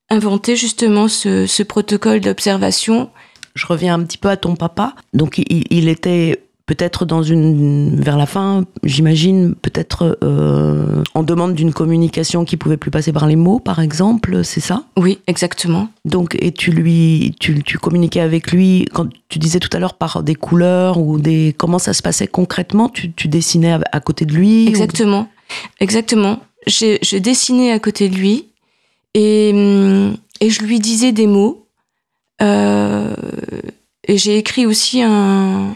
inventer 0.10 0.56
justement 0.56 1.08
ce, 1.08 1.64
protocole 1.64 2.22
d'observation. 2.22 3.10
Je 3.56 3.66
reviens 3.66 3.96
un 3.96 4.04
petit 4.04 4.18
peu 4.18 4.30
à 4.30 4.38
ton 4.38 4.56
papa. 4.56 4.94
Donc, 5.14 5.40
il 5.40 5.90
était 5.90 6.47
peut-être 6.68 7.06
dans 7.06 7.24
une 7.24 8.00
vers 8.00 8.18
la 8.18 8.26
fin, 8.28 8.66
j'imagine, 8.84 9.56
peut-être 9.56 10.20
euh, 10.24 11.02
en 11.16 11.24
demande 11.24 11.56
d'une 11.56 11.74
communication 11.74 12.46
qui 12.46 12.58
pouvait 12.58 12.78
plus 12.78 12.92
passer 12.92 13.12
par 13.12 13.26
les 13.26 13.36
mots, 13.38 13.58
par 13.60 13.80
exemple, 13.80 14.44
c'est 14.44 14.60
ça? 14.60 14.84
Oui, 14.98 15.18
exactement. 15.28 15.88
Donc, 16.06 16.36
et 16.40 16.52
tu 16.52 16.72
lui, 16.72 17.34
tu, 17.40 17.64
tu 17.64 17.80
communiquais 17.80 18.20
avec 18.20 18.52
lui 18.52 18.86
quand 18.94 19.08
tu 19.30 19.40
disais 19.40 19.60
tout 19.60 19.70
à 19.76 19.80
l'heure 19.80 19.96
par 19.96 20.22
des 20.24 20.36
couleurs 20.36 21.00
ou 21.00 21.18
des 21.18 21.56
comment 21.58 21.80
ça 21.80 21.94
se 21.94 22.04
passait 22.04 22.28
concrètement? 22.28 22.90
Tu, 22.90 23.12
tu 23.14 23.28
dessinais 23.30 23.72
à, 23.72 23.80
à 23.92 24.00
côté 24.00 24.26
de 24.26 24.34
lui 24.34 24.66
ou- 24.66 24.70
Exactement. 24.70 25.28
Exactement. 25.80 26.40
J'ai- 26.68 27.00
Je 27.02 27.18
dessinais 27.18 27.72
à 27.72 27.80
côté 27.80 28.10
de 28.10 28.16
lui 28.16 28.46
et, 29.14 29.52
hum, 29.54 30.18
et 30.42 30.50
je 30.50 30.62
lui 30.64 30.80
disais 30.80 31.14
des 31.14 31.28
mots. 31.28 31.66
Euh, 32.42 33.16
et 34.08 34.18
j'ai 34.18 34.38
écrit 34.38 34.66
aussi 34.66 35.02
un, 35.02 35.76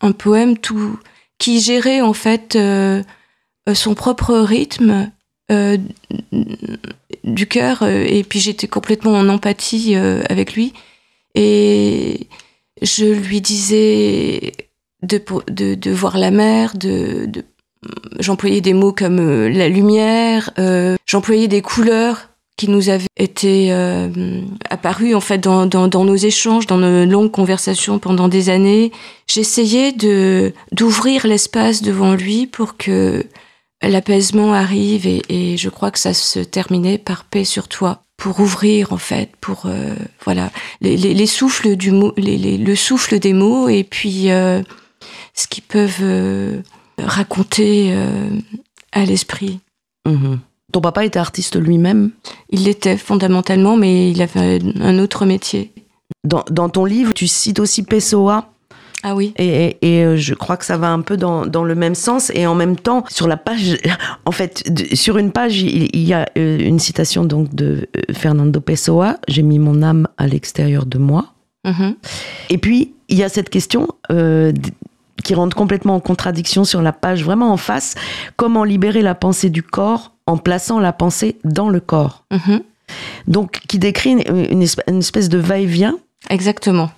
un 0.00 0.12
poème 0.12 0.56
tout, 0.58 0.98
qui 1.38 1.60
gérait 1.60 2.00
en 2.00 2.12
fait 2.12 2.56
euh, 2.56 3.02
son 3.72 3.94
propre 3.94 4.34
rythme 4.38 5.10
euh, 5.50 5.76
du 7.24 7.46
cœur. 7.46 7.82
euh, 7.82 8.04
Et 8.08 8.24
puis 8.24 8.40
j'étais 8.40 8.68
complètement 8.68 9.12
en 9.12 9.28
empathie 9.28 9.94
euh, 9.96 10.22
avec 10.28 10.54
lui. 10.54 10.72
Et 11.34 12.28
je 12.82 13.06
lui 13.06 13.40
disais 13.40 14.52
de, 15.02 15.22
de, 15.74 15.90
voir 15.90 16.18
la 16.18 16.30
mer, 16.30 16.76
de, 16.76 17.28
j'employais 18.18 18.60
des 18.60 18.74
mots 18.74 18.92
comme 18.92 19.18
euh, 19.20 19.48
la 19.48 19.68
lumière, 19.68 20.50
euh, 20.58 20.96
j'employais 21.06 21.48
des 21.48 21.62
couleurs 21.62 22.29
qui 22.60 22.68
nous 22.68 22.90
avaient 22.90 23.06
été 23.16 23.72
euh, 23.72 24.10
apparues 24.68 25.14
en 25.14 25.22
fait 25.22 25.38
dans, 25.38 25.66
dans, 25.66 26.04
nos 26.04 26.14
échanges, 26.14 26.66
dans 26.66 26.76
nos 26.76 27.06
longues 27.06 27.30
conversations 27.30 27.98
pendant 27.98 28.28
des 28.28 28.50
années. 28.50 28.92
J'essayais 29.26 29.92
de 29.92 30.52
d'ouvrir 30.70 31.26
l'espace 31.26 31.80
devant 31.80 32.12
lui 32.12 32.46
pour 32.46 32.76
que 32.76 33.24
l'apaisement 33.80 34.52
arrive 34.52 35.06
et, 35.06 35.56
je 35.56 35.70
crois 35.70 35.90
que 35.90 35.98
ça 35.98 36.12
se 36.12 36.40
terminait 36.40 36.98
par 36.98 37.24
paix 37.24 37.46
sur 37.46 37.66
toi 37.66 38.02
pour 38.18 38.40
ouvrir 38.40 38.92
en 38.92 38.98
fait 38.98 39.30
pour 39.40 39.62
euh, 39.64 39.94
voilà 40.22 40.50
les, 40.82 40.98
les, 40.98 41.14
les 41.14 41.26
souffles 41.26 41.76
du 41.76 41.92
mot 41.92 42.12
les, 42.18 42.58
le 42.58 42.76
souffle 42.76 43.18
des 43.18 43.32
mots 43.32 43.70
et 43.70 43.84
puis 43.84 44.30
euh, 44.30 44.60
ce 45.32 45.48
qu'ils 45.48 45.64
peuvent 45.64 46.02
euh, 46.02 46.60
raconter 46.98 47.96
à 48.92 49.06
l'esprit. 49.06 49.60
Mhm. 50.06 50.40
Ton 50.72 50.80
papa 50.80 51.04
était 51.04 51.18
artiste 51.18 51.56
lui-même? 51.60 52.10
Il 52.50 52.64
l'était 52.64 52.96
fondamentalement, 52.96 53.76
mais 53.76 54.10
il 54.10 54.22
avait 54.22 54.58
un 54.80 54.98
autre 54.98 55.26
métier. 55.26 55.72
Dans, 56.24 56.44
dans 56.50 56.68
ton 56.68 56.84
livre, 56.84 57.12
tu 57.12 57.26
cites 57.26 57.60
aussi 57.60 57.82
Pessoa. 57.82 58.50
Ah 59.02 59.14
oui. 59.14 59.32
Et, 59.38 59.78
et, 59.80 60.04
euh, 60.04 60.16
je 60.16 60.34
crois 60.34 60.58
que 60.58 60.64
ça 60.64 60.76
va 60.76 60.90
un 60.90 61.00
peu 61.00 61.16
dans, 61.16 61.46
dans, 61.46 61.64
le 61.64 61.74
même 61.74 61.94
sens. 61.94 62.30
Et 62.34 62.46
en 62.46 62.54
même 62.54 62.76
temps, 62.76 63.04
sur 63.08 63.26
la 63.26 63.38
page, 63.38 63.78
en 64.26 64.30
fait, 64.30 64.62
sur 64.94 65.16
une 65.16 65.32
page, 65.32 65.62
il, 65.62 65.96
y 65.96 66.12
a 66.12 66.26
euh, 66.36 66.58
une 66.58 66.78
citation 66.78 67.24
donc 67.24 67.54
de 67.54 67.88
euh, 67.96 68.12
Fernando 68.12 68.60
Pessoa. 68.60 69.16
J'ai 69.26 69.42
mis 69.42 69.58
mon 69.58 69.82
âme 69.82 70.06
à 70.18 70.26
l'extérieur 70.26 70.84
de 70.84 70.98
moi. 70.98 71.32
Mm-hmm. 71.64 71.94
Et 72.50 72.58
puis, 72.58 72.92
il 73.08 73.18
y 73.18 73.22
a 73.22 73.28
cette 73.28 73.50
question 73.50 73.88
euh, 74.10 74.52
qui 75.24 75.34
rentre 75.34 75.56
complètement 75.56 75.96
en 75.96 76.00
contradiction 76.00 76.64
sur 76.64 76.82
la 76.82 76.92
page, 76.92 77.24
vraiment 77.24 77.52
en 77.52 77.56
face. 77.56 77.94
Comment 78.36 78.64
libérer 78.64 79.02
la 79.02 79.14
pensée 79.14 79.50
du 79.50 79.62
corps 79.62 80.12
en 80.26 80.36
plaçant 80.36 80.78
la 80.78 80.92
pensée 80.92 81.36
dans 81.44 81.68
le 81.68 81.80
corps 81.80 82.24
mm-hmm. 82.32 82.62
Donc, 83.28 83.60
qui 83.68 83.78
décrit 83.78 84.10
une, 84.10 84.62
une 84.86 84.98
espèce 84.98 85.28
de 85.28 85.38
va-et-vient. 85.38 85.96
Exactement. 86.28 86.90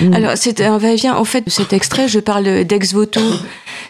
Mm. 0.00 0.14
Alors, 0.14 0.32
c'est 0.36 0.60
un 0.60 0.78
va-et-vient. 0.78 1.14
En 1.16 1.24
fait, 1.24 1.48
cet 1.48 1.72
extrait, 1.72 2.08
je 2.08 2.18
parle 2.18 2.64
d'ex 2.64 2.92
voto. 2.92 3.20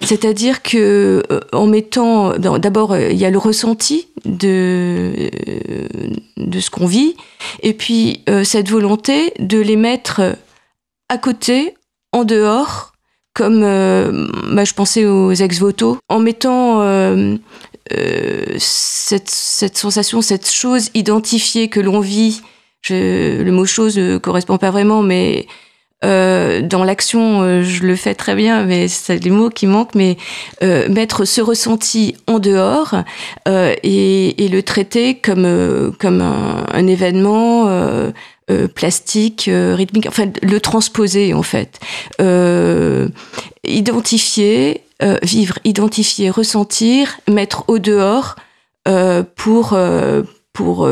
C'est-à-dire 0.03 0.63
que, 0.63 1.23
euh, 1.31 1.41
en 1.53 1.67
mettant. 1.67 2.37
D'abord, 2.39 2.97
il 2.97 3.17
y 3.17 3.25
a 3.25 3.31
le 3.31 3.39
ressenti 3.39 4.09
de, 4.25 5.13
euh, 5.19 6.09
de 6.37 6.61
ce 6.61 6.71
qu'on 6.71 6.87
vit. 6.87 7.15
Et 7.63 7.73
puis, 7.73 8.23
euh, 8.29 8.45
cette 8.45 8.69
volonté 8.69 9.33
de 9.39 9.59
les 9.59 9.77
mettre 9.77 10.37
à 11.09 11.19
côté, 11.19 11.75
en 12.13 12.25
dehors, 12.25 12.92
comme. 13.35 13.61
Bah, 14.53 14.65
je 14.65 14.75
pensais 14.75 15.07
aux 15.07 15.33
ex 15.33 15.59
voto. 15.59 15.99
En 16.09 16.19
mettant. 16.19 16.81
cette, 18.59 19.31
cette 19.31 19.77
sensation, 19.77 20.23
cette 20.23 20.51
chose 20.51 20.91
identifiée 20.95 21.69
que 21.69 21.81
l'on 21.81 22.01
vit, 22.01 22.41
je, 22.83 23.43
le 23.43 23.53
mot 23.53 23.65
chose 23.65 23.99
ne 23.99 24.19
correspond 24.19 24.59
pas 24.59 24.71
vraiment, 24.71 25.03
mais 25.03 25.47
euh, 26.05 26.63
dans 26.63 26.85
l'action, 26.85 27.43
euh, 27.43 27.63
je 27.63 27.85
le 27.85 27.97
fais 27.97 28.15
très 28.15 28.35
bien, 28.35 28.65
mais 28.65 28.89
c'est 28.89 29.19
des 29.19 29.31
mots 29.31 29.51
qui 29.51 29.67
manquent. 29.67 29.95
Mais 29.95 30.17
euh, 30.63 30.89
mettre 30.89 31.25
ce 31.25 31.41
ressenti 31.41 32.17
en 32.27 32.39
dehors 32.39 32.95
euh, 33.49 33.75
et, 33.83 34.45
et, 34.45 34.49
le 34.49 34.63
traiter 34.63 35.15
comme 35.17 35.93
comme 35.99 36.21
un, 36.21 36.67
un 36.73 36.87
événement 36.87 37.69
plastique, 38.75 39.49
rythmique. 39.49 40.07
Enfin, 40.07 40.27
le 40.43 40.61
transposer 40.61 41.33
en 41.35 41.43
fait, 41.43 41.81
identifier, 43.65 44.83
vivre, 45.23 45.59
identifier, 45.65 46.31
ressentir, 46.31 47.19
mettre 47.29 47.65
au 47.69 47.79
dehors 47.79 48.37
pour 49.37 49.79
pour 50.53 50.89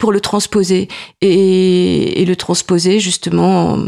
pour 0.00 0.10
le 0.10 0.20
transposer. 0.20 0.88
Et, 1.20 2.24
le 2.26 2.34
transposer, 2.34 2.98
justement, 2.98 3.78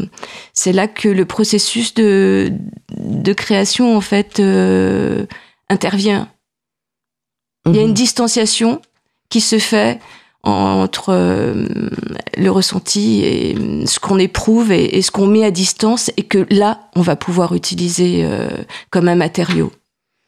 c'est 0.52 0.72
là 0.72 0.86
que 0.86 1.08
le 1.08 1.24
processus 1.24 1.94
de, 1.94 2.52
de 2.96 3.32
création, 3.32 3.96
en 3.96 4.00
fait, 4.00 4.38
euh, 4.38 5.26
intervient. 5.68 6.28
Il 7.66 7.74
y 7.74 7.78
a 7.78 7.82
une 7.82 7.88
mhm. 7.88 7.94
distanciation 7.94 8.82
qui 9.28 9.40
se 9.40 9.58
fait 9.58 10.00
entre 10.44 11.10
euh, 11.10 11.66
le 12.36 12.50
ressenti 12.50 13.22
et 13.24 13.56
ce 13.86 14.00
qu'on 14.00 14.18
éprouve 14.18 14.72
et, 14.72 15.00
ce 15.00 15.10
qu'on 15.12 15.28
met 15.28 15.44
à 15.44 15.52
distance 15.52 16.10
et 16.16 16.24
que 16.24 16.46
là, 16.50 16.90
on 16.96 17.00
va 17.00 17.16
pouvoir 17.16 17.54
utiliser 17.54 18.24
euh, 18.24 18.48
comme 18.90 19.08
un 19.08 19.14
matériau 19.14 19.72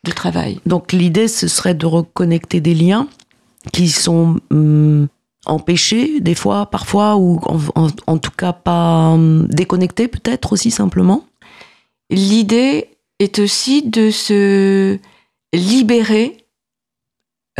de 0.04 0.12
travail. 0.12 0.60
Donc 0.66 0.92
l'idée, 0.92 1.26
ce 1.26 1.48
serait 1.48 1.74
de 1.74 1.86
reconnecter 1.86 2.60
des 2.60 2.74
liens 2.74 3.08
qui 3.72 3.88
sont 3.88 4.38
hum, 4.50 5.08
empêché 5.46 6.20
des 6.20 6.34
fois, 6.34 6.66
parfois, 6.66 7.16
ou 7.16 7.40
en, 7.74 8.18
tout 8.18 8.30
cas 8.30 8.52
pas 8.52 9.10
hum, 9.10 9.46
déconnecté 9.48 10.08
peut-être 10.08 10.52
aussi 10.52 10.70
simplement. 10.70 11.24
L'idée 12.10 12.88
est 13.18 13.38
aussi 13.38 13.82
de 13.82 14.10
se 14.10 14.98
libérer 15.52 16.46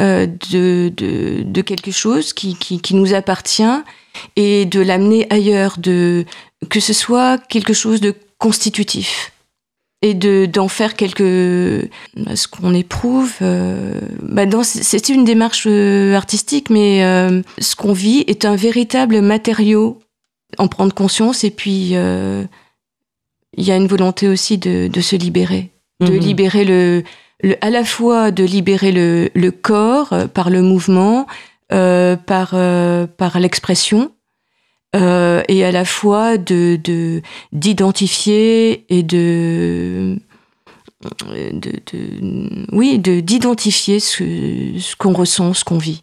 euh, 0.01 0.27
de, 0.51 0.93
de, 0.97 1.63
quelque 1.63 1.93
chose 1.93 2.33
qui, 2.33 2.57
qui, 2.57 2.95
nous 2.95 3.15
appartient 3.15 3.63
et 4.35 4.67
de 4.67 4.81
l'amener 4.81 5.27
ailleurs, 5.31 5.77
de, 5.79 6.25
que 6.69 6.81
ce 6.81 6.93
soit 6.93 7.39
quelque 7.39 7.73
chose 7.73 8.01
de 8.01 8.15
constitutif 8.39 9.34
et 10.05 10.13
de 10.13 10.45
d'en 10.45 10.69
faire 10.69 10.97
quelque 10.97 11.89
ce 12.35 12.47
qu'on 12.47 12.75
éprouve 12.75 13.33
euh, 13.41 13.99
bah 14.21 14.45
c'est 14.63 15.09
une 15.09 15.25
démarche 15.25 15.67
euh, 15.67 16.15
artistique 16.15 16.69
mais 16.69 17.03
euh, 17.03 17.41
ce 17.59 17.75
qu'on 17.75 17.95
vit 17.95 18.23
est 18.27 18.45
un 18.45 18.55
véritable 18.55 19.23
matériau 19.23 19.99
en 20.59 20.69
prendre 20.69 20.93
conscience 20.93 21.43
et 21.43 21.51
puis 21.51 21.95
il 23.57 23.65
y 23.65 23.73
a 23.73 23.77
une 23.77 23.87
volonté 23.87 24.29
aussi 24.29 24.59
de, 24.59 24.89
de 24.89 25.01
se 25.01 25.17
libérer 25.17 25.71
de 26.01 26.13
mhm. 26.13 26.19
libérer 26.19 26.65
le, 26.67 27.03
le, 27.43 27.57
à 27.63 27.71
la 27.71 27.83
fois 27.83 28.31
de 28.31 28.45
libérer 28.45 28.93
le, 28.93 29.31
le 29.35 29.51
corps 29.53 30.13
par 30.35 30.51
le 30.51 30.61
mouvement 30.61 31.27
par 31.71 32.55
par 33.17 33.41
l'expression 33.41 34.13
euh, 34.95 35.43
et 35.49 35.65
à 35.65 35.73
la 35.73 35.85
fois 35.85 36.39
de 36.39 37.21
d'identifier 37.53 38.85
et 38.89 39.03
de, 39.03 40.17
de, 41.03 41.73
de, 41.93 42.67
oui 42.73 42.99
de 42.99 43.21
d'identifier 43.21 44.01
ce, 44.01 44.25
ce 44.79 44.97
qu'on 44.97 45.13
ressent, 45.13 45.53
ce 45.55 45.65
qu'on 45.65 45.79
vit. 45.79 46.03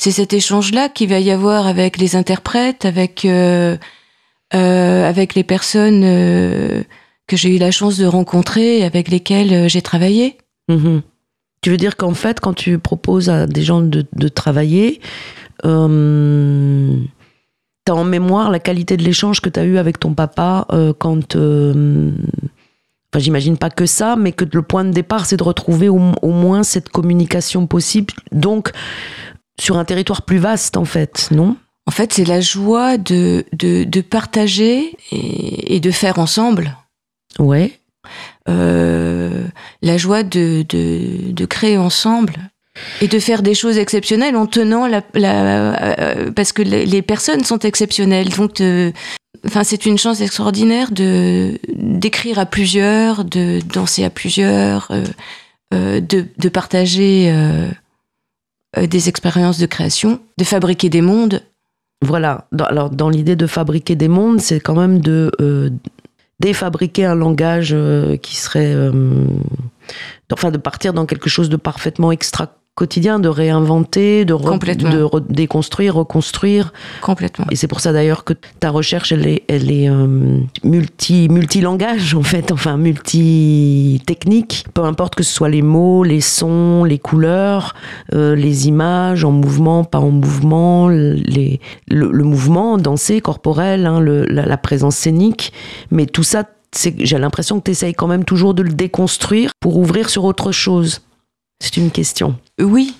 C'est 0.00 0.12
cet 0.12 0.32
échange-là 0.32 0.88
qu'il 0.88 1.10
va 1.10 1.20
y 1.20 1.30
avoir 1.30 1.66
avec 1.66 1.98
les 1.98 2.16
interprètes, 2.16 2.86
avec, 2.86 3.26
euh, 3.26 3.76
euh, 4.54 5.06
avec 5.06 5.34
les 5.34 5.44
personnes 5.44 6.02
euh, 6.04 6.82
que 7.26 7.36
j'ai 7.36 7.54
eu 7.54 7.58
la 7.58 7.70
chance 7.70 7.98
de 7.98 8.06
rencontrer, 8.06 8.82
avec 8.82 9.08
lesquelles 9.08 9.68
j'ai 9.68 9.82
travaillé. 9.82 10.38
Mhm. 10.68 11.02
Tu 11.60 11.68
veux 11.68 11.76
dire 11.76 11.98
qu'en 11.98 12.14
fait, 12.14 12.40
quand 12.40 12.54
tu 12.54 12.78
proposes 12.78 13.28
à 13.28 13.46
des 13.46 13.62
gens 13.62 13.82
de, 13.82 14.28
travailler, 14.28 15.02
tu 17.90 17.98
as 17.98 18.00
en 18.00 18.04
mémoire 18.04 18.50
la 18.50 18.60
qualité 18.60 18.96
de 18.96 19.02
l'échange 19.02 19.40
que 19.40 19.48
tu 19.50 19.60
as 19.60 19.64
eu 19.64 19.78
avec 19.78 19.98
ton 19.98 20.14
papa 20.14 20.66
euh, 20.72 20.92
quand. 20.96 21.36
euh, 21.36 22.12
Enfin, 23.12 23.24
j'imagine 23.24 23.56
pas 23.58 23.70
que 23.70 23.86
ça, 23.86 24.14
mais 24.14 24.30
que 24.30 24.44
le 24.44 24.62
point 24.62 24.84
de 24.84 24.92
départ, 24.92 25.26
c'est 25.26 25.36
de 25.36 25.42
retrouver 25.42 25.88
au, 25.88 25.98
au 26.22 26.30
moins 26.30 26.62
cette 26.62 26.90
communication 26.90 27.66
possible. 27.66 28.14
Donc, 28.30 28.70
sur 29.60 29.78
un 29.78 29.84
territoire 29.84 30.22
plus 30.22 30.38
vaste, 30.38 30.76
en 30.76 30.84
fait, 30.84 31.26
non? 31.32 31.56
En 31.86 31.90
fait, 31.90 32.12
c'est 32.12 32.24
la 32.24 32.40
joie 32.40 32.98
de, 32.98 33.44
de, 33.52 33.82
de 33.82 34.00
partager 34.00 34.96
et, 35.10 35.74
et 35.74 35.80
de 35.80 35.90
faire 35.90 36.20
ensemble. 36.20 36.76
Ouais. 37.40 37.80
Euh, 38.48 39.48
la 39.82 39.96
joie 39.98 40.22
de, 40.22 40.64
de, 40.68 41.32
de 41.32 41.46
créer 41.46 41.78
ensemble 41.78 42.34
et 43.00 43.08
de 43.08 43.18
faire 43.18 43.42
des 43.42 43.54
choses 43.54 43.78
exceptionnelles 43.78 44.36
en 44.36 44.46
tenant 44.46 44.86
la, 44.86 45.02
la 45.14 45.74
euh, 45.98 46.30
parce 46.32 46.52
que 46.52 46.62
les, 46.62 47.02
personnes 47.02 47.44
sont 47.44 47.58
exceptionnelles 47.58 48.28
donc 48.30 48.60
euh, 48.60 48.92
enfin 49.46 49.64
c'est 49.64 49.86
une 49.86 49.98
chance 49.98 50.20
extraordinaire 50.20 50.90
de 50.92 51.58
d'écrire 51.74 52.38
à 52.38 52.46
plusieurs 52.46 53.24
de 53.24 53.60
danser 53.74 54.04
à 54.04 54.10
plusieurs 54.10 54.88
euh, 54.92 55.04
euh, 55.74 56.00
de, 56.00 56.48
partager 56.48 57.30
euh, 57.32 57.68
euh, 58.76 58.86
des 58.86 59.08
expériences 59.08 59.58
de 59.58 59.66
création 59.66 60.20
de 60.38 60.44
fabriquer 60.44 60.88
des 60.90 61.00
mondes 61.00 61.42
Voilà. 62.02 62.46
Dans- 62.52 62.64
alors, 62.66 62.90
dans 62.90 63.08
l'idée 63.10 63.36
de 63.36 63.46
fabriquer 63.46 63.94
des 63.96 64.08
mondes, 64.08 64.40
c'est 64.40 64.58
quand 64.60 64.74
même 64.74 65.00
de 65.00 65.30
euh, 65.40 65.70
défabriquer 66.40 67.04
un 67.04 67.14
langage 67.14 67.70
euh, 67.72 68.16
qui 68.16 68.36
serait. 68.36 68.72
euh, 68.74 68.90
enfin, 70.32 70.50
de 70.50 70.58
partir 70.58 70.92
dans 70.92 71.04
quelque 71.06 71.28
chose 71.28 71.48
de 71.50 71.56
parfaitement 71.56 72.10
extra 72.12 72.56
quotidien, 72.80 73.18
de 73.20 73.28
réinventer, 73.28 74.24
de, 74.24 74.32
re- 74.34 74.48
Complètement. 74.48 74.90
de 74.90 75.02
re- 75.02 75.22
déconstruire, 75.28 75.94
reconstruire. 75.96 76.72
complètement 77.02 77.44
Et 77.50 77.56
c'est 77.56 77.68
pour 77.68 77.80
ça 77.80 77.92
d'ailleurs 77.92 78.24
que 78.24 78.32
ta 78.58 78.70
recherche, 78.70 79.12
elle 79.12 79.26
est, 79.26 79.42
elle 79.48 79.70
est 79.70 79.88
euh, 79.90 80.38
multi, 80.64 81.28
multilangage 81.28 82.14
en 82.14 82.22
fait, 82.22 82.50
enfin 82.52 82.78
multi-technique. 82.78 84.64
Peu 84.74 84.82
importe 84.84 85.14
que 85.14 85.22
ce 85.22 85.32
soit 85.32 85.48
les 85.50 85.62
mots, 85.62 86.04
les 86.04 86.20
sons, 86.22 86.84
les 86.84 86.98
couleurs, 86.98 87.74
euh, 88.14 88.34
les 88.34 88.68
images 88.68 89.24
en 89.24 89.30
mouvement, 89.32 89.84
pas 89.84 89.98
en 90.00 90.10
mouvement, 90.10 90.88
les, 90.88 91.60
le, 91.88 92.10
le 92.10 92.24
mouvement 92.24 92.78
dansé, 92.78 93.20
corporel, 93.20 93.86
hein, 93.86 94.00
le- 94.00 94.24
la, 94.26 94.46
la 94.46 94.56
présence 94.56 94.96
scénique. 94.96 95.52
Mais 95.90 96.06
tout 96.06 96.22
ça, 96.22 96.44
c'est- 96.72 96.94
j'ai 96.98 97.18
l'impression 97.18 97.58
que 97.58 97.64
tu 97.64 97.70
essayes 97.72 97.94
quand 97.94 98.06
même 98.06 98.24
toujours 98.24 98.54
de 98.54 98.62
le 98.62 98.72
déconstruire 98.72 99.50
pour 99.60 99.76
ouvrir 99.76 100.08
sur 100.08 100.24
autre 100.24 100.50
chose. 100.52 101.00
C'est 101.60 101.76
une 101.76 101.90
question. 101.90 102.38
Oui, 102.60 102.94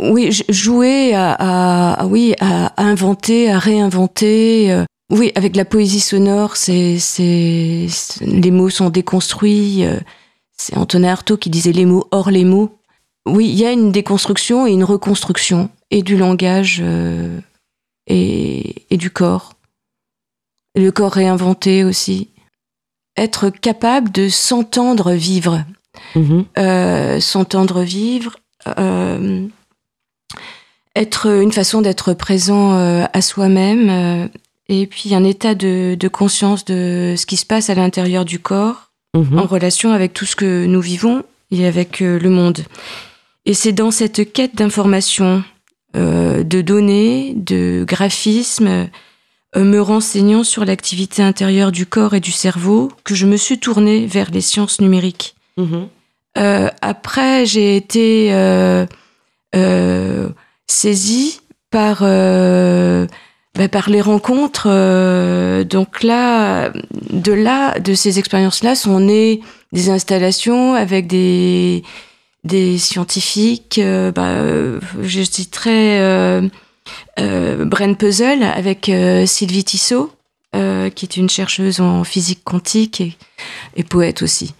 oui, 0.00 0.30
jouer 0.48 1.12
à, 1.14 2.06
oui, 2.06 2.34
à 2.40 2.72
inventer, 2.82 3.50
à 3.50 3.58
réinventer. 3.58 4.72
euh, 4.72 4.84
oui, 5.10 5.32
avec 5.34 5.56
la 5.56 5.64
poésie 5.64 6.00
sonore, 6.00 6.56
c'est, 6.56 6.98
les 7.18 8.50
mots 8.50 8.70
sont 8.70 8.90
déconstruits. 8.90 9.84
euh, 9.84 9.98
c'est 10.56 10.76
Antonin 10.76 11.12
Artaud 11.12 11.36
qui 11.36 11.50
disait 11.50 11.72
les 11.72 11.86
mots 11.86 12.06
hors 12.10 12.30
les 12.30 12.44
mots. 12.44 12.78
Oui, 13.26 13.48
il 13.48 13.54
y 13.56 13.66
a 13.66 13.72
une 13.72 13.92
déconstruction 13.92 14.66
et 14.66 14.72
une 14.72 14.84
reconstruction, 14.84 15.70
et 15.90 16.02
du 16.02 16.16
langage 16.16 16.80
euh, 16.82 17.40
et, 18.06 18.86
et 18.90 18.96
du 18.96 19.10
corps. 19.10 19.54
Le 20.74 20.90
corps 20.90 21.12
réinventé 21.12 21.84
aussi. 21.84 22.28
Être 23.16 23.50
capable 23.50 24.12
de 24.12 24.28
s'entendre 24.28 25.12
vivre 25.12 25.64
Mhm. 26.14 26.44
euh, 26.58 27.20
s'entendre 27.20 27.82
vivre, 27.82 28.36
euh, 28.78 29.46
être 30.96 31.26
une 31.40 31.52
façon 31.52 31.80
d'être 31.80 32.12
présent 32.14 32.74
euh, 32.74 33.04
à 33.12 33.22
soi-même, 33.22 34.28
et 34.68 34.86
puis 34.86 35.14
un 35.14 35.24
état 35.24 35.54
de, 35.54 35.96
de 35.98 36.08
conscience 36.08 36.64
de 36.64 37.14
ce 37.16 37.24
qui 37.26 37.36
se 37.36 37.46
passe 37.46 37.70
à 37.70 37.74
l'intérieur 37.74 38.24
du 38.24 38.38
corps, 38.38 38.84
Mhm. 39.16 39.38
en 39.38 39.46
relation 39.46 39.92
avec 39.92 40.12
tout 40.12 40.26
ce 40.26 40.36
que 40.36 40.66
nous 40.66 40.82
vivons 40.82 41.24
et 41.50 41.66
avec 41.66 42.00
le 42.00 42.28
monde. 42.28 42.58
Et 43.46 43.54
c'est 43.54 43.72
dans 43.72 43.90
cette 43.90 44.30
quête 44.34 44.54
d'information, 44.54 45.42
euh, 45.96 46.42
de 46.44 46.60
données, 46.60 47.32
de 47.34 47.86
graphismes, 47.88 48.86
euh, 49.56 49.64
me 49.64 49.80
renseignant 49.80 50.44
sur 50.44 50.66
l'activité 50.66 51.22
intérieure 51.22 51.72
du 51.72 51.86
corps 51.86 52.12
et 52.14 52.20
du 52.20 52.32
cerveau, 52.32 52.92
que 53.02 53.14
je 53.14 53.24
me 53.24 53.38
suis 53.38 53.58
tournée 53.58 54.04
vers 54.06 54.30
les 54.30 54.42
sciences 54.42 54.78
numériques. 54.82 55.34
Mhm. 55.58 55.88
Euh, 56.38 56.68
après, 56.80 57.44
j'ai 57.44 57.76
été 57.76 58.32
euh, 58.32 58.86
euh, 59.56 60.28
saisie 60.66 61.40
par, 61.70 62.00
bah, 62.00 63.68
par 63.70 63.90
les 63.90 64.00
rencontres. 64.00 64.68
donc 65.64 66.02
là, 66.02 66.72
de 67.10 67.32
là, 67.32 67.78
de 67.78 67.94
ces 67.94 68.18
expériences-là, 68.18 68.74
sont 68.74 69.00
nées 69.00 69.42
des 69.72 69.90
installations 69.90 70.74
avec 70.74 71.06
des, 71.08 71.82
des 72.44 72.78
scientifiques. 72.78 73.80
bah, 74.14 74.36
je 75.02 75.22
citerai 75.22 76.50
Brain 77.18 77.94
Puzzle 77.94 78.44
avec 78.44 78.90
Sylvie 79.26 79.64
Tissot, 79.64 80.12
qui 80.52 81.04
est 81.04 81.16
une 81.16 81.28
chercheuse 81.28 81.80
en 81.80 82.04
physique 82.04 82.40
quantique 82.44 83.18
et 83.76 83.84
poète 83.84 84.22
aussi. 84.22 84.54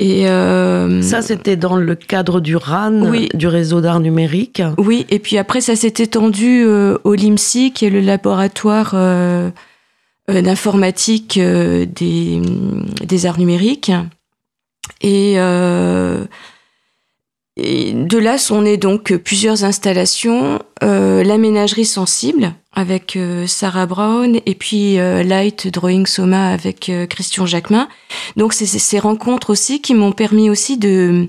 Et 0.00 0.28
euh, 0.28 1.02
Ça, 1.02 1.22
c'était 1.22 1.56
dans 1.56 1.76
le 1.76 1.94
cadre 1.94 2.40
du 2.40 2.56
RAN, 2.56 3.02
Oui. 3.10 3.28
du 3.32 3.46
réseau 3.46 3.80
d'art 3.80 4.00
numérique. 4.00 4.60
oui, 4.78 5.06
et 5.08 5.18
puis 5.20 5.38
après 5.38 5.60
ça 5.60 5.76
s'est 5.76 5.94
étendu 5.98 6.64
euh, 6.66 6.98
au 7.04 7.14
LIMSI, 7.14 7.72
qui 7.72 7.84
est 7.86 7.90
le 7.90 8.00
laboratoire 8.00 8.92
euh, 8.94 9.50
d'informatique 10.28 11.38
des, 11.38 12.42
des 13.04 13.26
arts 13.26 13.38
numériques. 13.38 13.92
Et, 15.00 15.34
et 17.56 17.92
de 17.92 18.18
là 18.18 18.36
sont 18.38 18.62
nées 18.62 18.76
donc 18.76 19.14
plusieurs 19.18 19.62
installations, 19.64 20.58
euh, 20.82 21.22
l'aménagerie 21.22 21.84
sensible 21.84 22.52
avec 22.72 23.14
euh, 23.14 23.46
Sarah 23.46 23.86
Brown 23.86 24.40
et 24.44 24.54
puis 24.54 24.98
euh, 24.98 25.22
Light 25.22 25.68
Drawing 25.68 26.06
Soma 26.06 26.48
avec 26.48 26.90
Christian 27.08 27.46
Jacquemin. 27.46 27.88
Donc 28.36 28.52
c'est 28.52 28.66
ces 28.66 28.98
rencontres 28.98 29.50
aussi 29.50 29.80
qui 29.80 29.94
m'ont 29.94 30.12
permis 30.12 30.50
aussi 30.50 30.76
de 30.76 31.28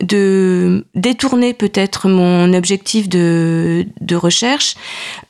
de 0.00 0.84
détourner 0.94 1.54
peut-être 1.54 2.08
mon 2.08 2.52
objectif 2.52 3.08
de, 3.08 3.86
de 4.00 4.16
recherche. 4.16 4.76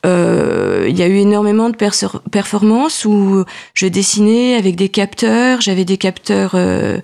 Euh, 0.07 0.87
il 0.89 0.99
y 0.99 1.03
a 1.03 1.07
eu 1.07 1.17
énormément 1.17 1.71
de 1.71 1.77
performances 2.31 3.05
où 3.05 3.45
je 3.75 3.87
dessinais 3.87 4.55
avec 4.57 4.77
des 4.77 4.89
capteurs, 4.89 5.61
j'avais 5.61 5.85
des 5.85 5.99
capteurs 5.99 6.53
euh, 6.55 6.99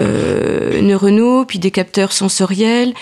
euh, 0.00 0.80
neuronaux, 0.80 1.44
puis 1.44 1.58
des 1.58 1.70
capteurs 1.70 2.12
sensoriels. 2.12 2.94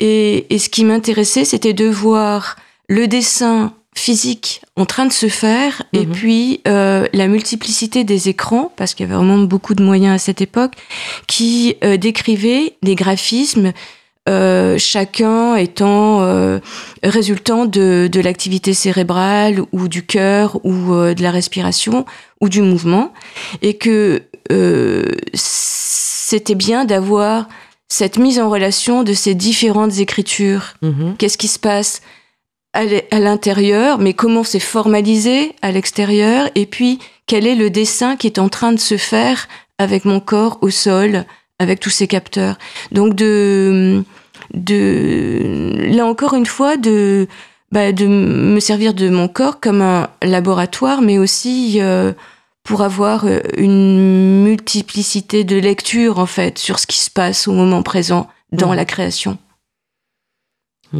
Et, 0.00 0.54
et 0.54 0.58
ce 0.58 0.68
qui 0.68 0.84
m'intéressait, 0.84 1.44
c'était 1.44 1.74
de 1.74 1.86
voir 1.86 2.45
le 2.88 3.06
dessin 3.08 3.72
physique 3.94 4.60
en 4.76 4.84
train 4.84 5.06
de 5.06 5.12
se 5.12 5.28
faire 5.28 5.82
et 5.94 6.04
Mhm. 6.04 6.12
puis 6.12 6.60
euh, 6.68 7.06
la 7.14 7.28
multiplicité 7.28 8.04
des 8.04 8.28
écrans 8.28 8.70
parce 8.76 8.92
qu'il 8.92 9.06
y 9.06 9.08
avait 9.08 9.16
vraiment 9.16 9.38
beaucoup 9.44 9.74
de 9.74 9.82
moyens 9.82 10.14
à 10.16 10.18
cette 10.18 10.42
époque 10.42 10.72
qui 11.26 11.76
euh, 11.82 11.96
décrivaient 11.96 12.76
les 12.82 12.94
graphismes 12.94 13.72
euh, 14.28 14.76
chacun 14.76 15.54
étant 15.56 16.20
euh, 16.22 16.58
résultant 17.02 17.64
de, 17.64 18.08
de 18.12 18.20
l'activité 18.20 18.74
cérébrale 18.74 19.62
ou 19.72 19.88
du 19.88 20.04
cœur 20.04 20.60
ou 20.64 20.92
euh, 20.92 21.14
de 21.14 21.22
la 21.22 21.30
respiration 21.30 22.04
ou 22.42 22.48
du 22.50 22.60
mouvement 22.60 23.14
et 23.62 23.78
que 23.78 24.22
euh, 24.52 25.10
c'était 25.32 26.54
bien 26.54 26.84
d'avoir 26.84 27.48
cette 27.88 28.18
mise 28.18 28.40
en 28.40 28.50
relation 28.50 29.04
de 29.04 29.14
ces 29.14 29.34
différentes 29.34 29.98
écritures 30.00 30.74
Mhm. 30.82 31.14
qu'est-ce 31.18 31.38
qui 31.38 31.48
se 31.48 31.58
passe? 31.58 32.02
À 33.10 33.18
l'intérieur, 33.18 33.98
mais 33.98 34.12
comment 34.14 34.44
c'est 34.44 34.60
formalisé 34.60 35.54
à 35.62 35.72
l'extérieur, 35.72 36.48
et 36.54 36.66
puis 36.66 36.98
quel 37.26 37.46
est 37.46 37.54
le 37.54 37.70
dessin 37.70 38.16
qui 38.16 38.26
est 38.26 38.38
en 38.38 38.48
train 38.48 38.72
de 38.72 38.78
se 38.78 38.96
faire 38.96 39.48
avec 39.78 40.04
mon 40.04 40.20
corps 40.20 40.58
au 40.62 40.70
sol, 40.70 41.24
avec 41.58 41.80
tous 41.80 41.90
ces 41.90 42.06
capteurs. 42.06 42.56
Donc 42.92 43.14
de, 43.14 44.04
de 44.54 45.72
là 45.96 46.06
encore 46.06 46.34
une 46.34 46.46
fois, 46.46 46.76
de 46.76 47.26
bah, 47.72 47.92
de 47.92 48.06
me 48.06 48.60
servir 48.60 48.94
de 48.94 49.08
mon 49.08 49.26
corps 49.28 49.58
comme 49.60 49.82
un 49.82 50.08
laboratoire, 50.22 51.02
mais 51.02 51.18
aussi 51.18 51.78
euh, 51.80 52.12
pour 52.62 52.82
avoir 52.82 53.24
euh, 53.26 53.40
une 53.56 54.42
multiplicité 54.44 55.44
de 55.44 55.56
lectures 55.56 56.18
en 56.18 56.26
fait 56.26 56.58
sur 56.58 56.78
ce 56.78 56.86
qui 56.86 56.98
se 56.98 57.10
passe 57.10 57.48
au 57.48 57.52
moment 57.52 57.82
présent 57.82 58.28
dans 58.52 58.70
Mhm. 58.70 58.76
la 58.76 58.84
création. 58.84 59.38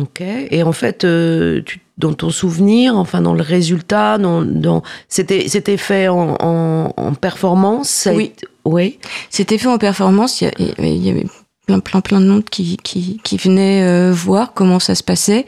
Ok. 0.00 0.20
Et 0.20 0.62
en 0.62 0.72
fait, 0.72 1.04
euh, 1.04 1.62
tu- 1.64 1.80
dans 1.98 2.12
ton 2.12 2.28
souvenir, 2.30 2.96
enfin 2.96 3.22
dans 3.22 3.32
le 3.34 3.42
résultat, 3.42 4.18
dans, 4.18 4.42
dans 4.42 4.82
c'était 5.08 5.48
c'était 5.48 5.78
fait 5.78 6.08
en, 6.08 6.36
en, 6.40 6.92
en 6.96 7.14
performance. 7.14 8.06
Oui. 8.12 8.24
été- 8.24 8.46
Oui. 8.66 8.98
C'était 9.30 9.56
fait 9.58 9.68
en 9.68 9.78
performance. 9.78 10.40
Il 10.40 10.44
y, 10.44 10.48
a- 10.48 10.84
il 10.86 11.04
y 11.04 11.10
avait 11.10 11.26
plein, 11.66 11.80
plein, 11.80 12.00
plein 12.02 12.20
de 12.20 12.26
monde 12.26 12.44
qui, 12.44 12.76
qui, 12.82 13.20
qui 13.24 13.36
venait 13.38 13.82
euh, 13.84 14.12
voir 14.12 14.52
comment 14.54 14.78
ça 14.78 14.94
se 14.94 15.02
passait. 15.02 15.46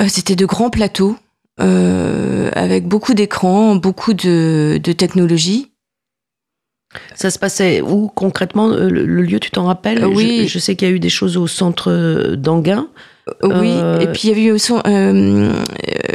Euh, 0.00 0.06
C'était 0.08 0.34
de 0.36 0.46
grands 0.46 0.70
plateaux 0.70 1.16
avec 1.58 2.86
beaucoup 2.88 3.14
d'écrans, 3.14 3.76
beaucoup 3.76 4.12
de, 4.14 4.80
de 4.82 4.92
technologie. 4.92 5.70
Ça 7.14 7.30
se 7.30 7.38
passait 7.38 7.80
où 7.80 8.08
concrètement? 8.08 8.68
Le, 8.68 8.88
le 8.88 9.22
lieu, 9.22 9.40
tu 9.40 9.50
t'en 9.50 9.64
rappelles? 9.64 10.02
Euh, 10.04 10.08
oui. 10.08 10.42
Je, 10.44 10.54
je 10.54 10.58
sais 10.58 10.76
qu'il 10.76 10.88
y 10.88 10.90
a 10.90 10.94
eu 10.94 11.00
des 11.00 11.08
choses 11.08 11.36
au 11.36 11.46
centre 11.46 12.34
d'Anguin. 12.36 12.88
Oui, 13.42 13.70
Euh, 13.72 14.00
et 14.00 14.06
puis 14.08 14.22
il 14.24 14.28
y 14.28 14.32
avait 14.32 14.42
eu 14.44 14.50
aussi, 14.52 14.72
euh, 14.86 15.52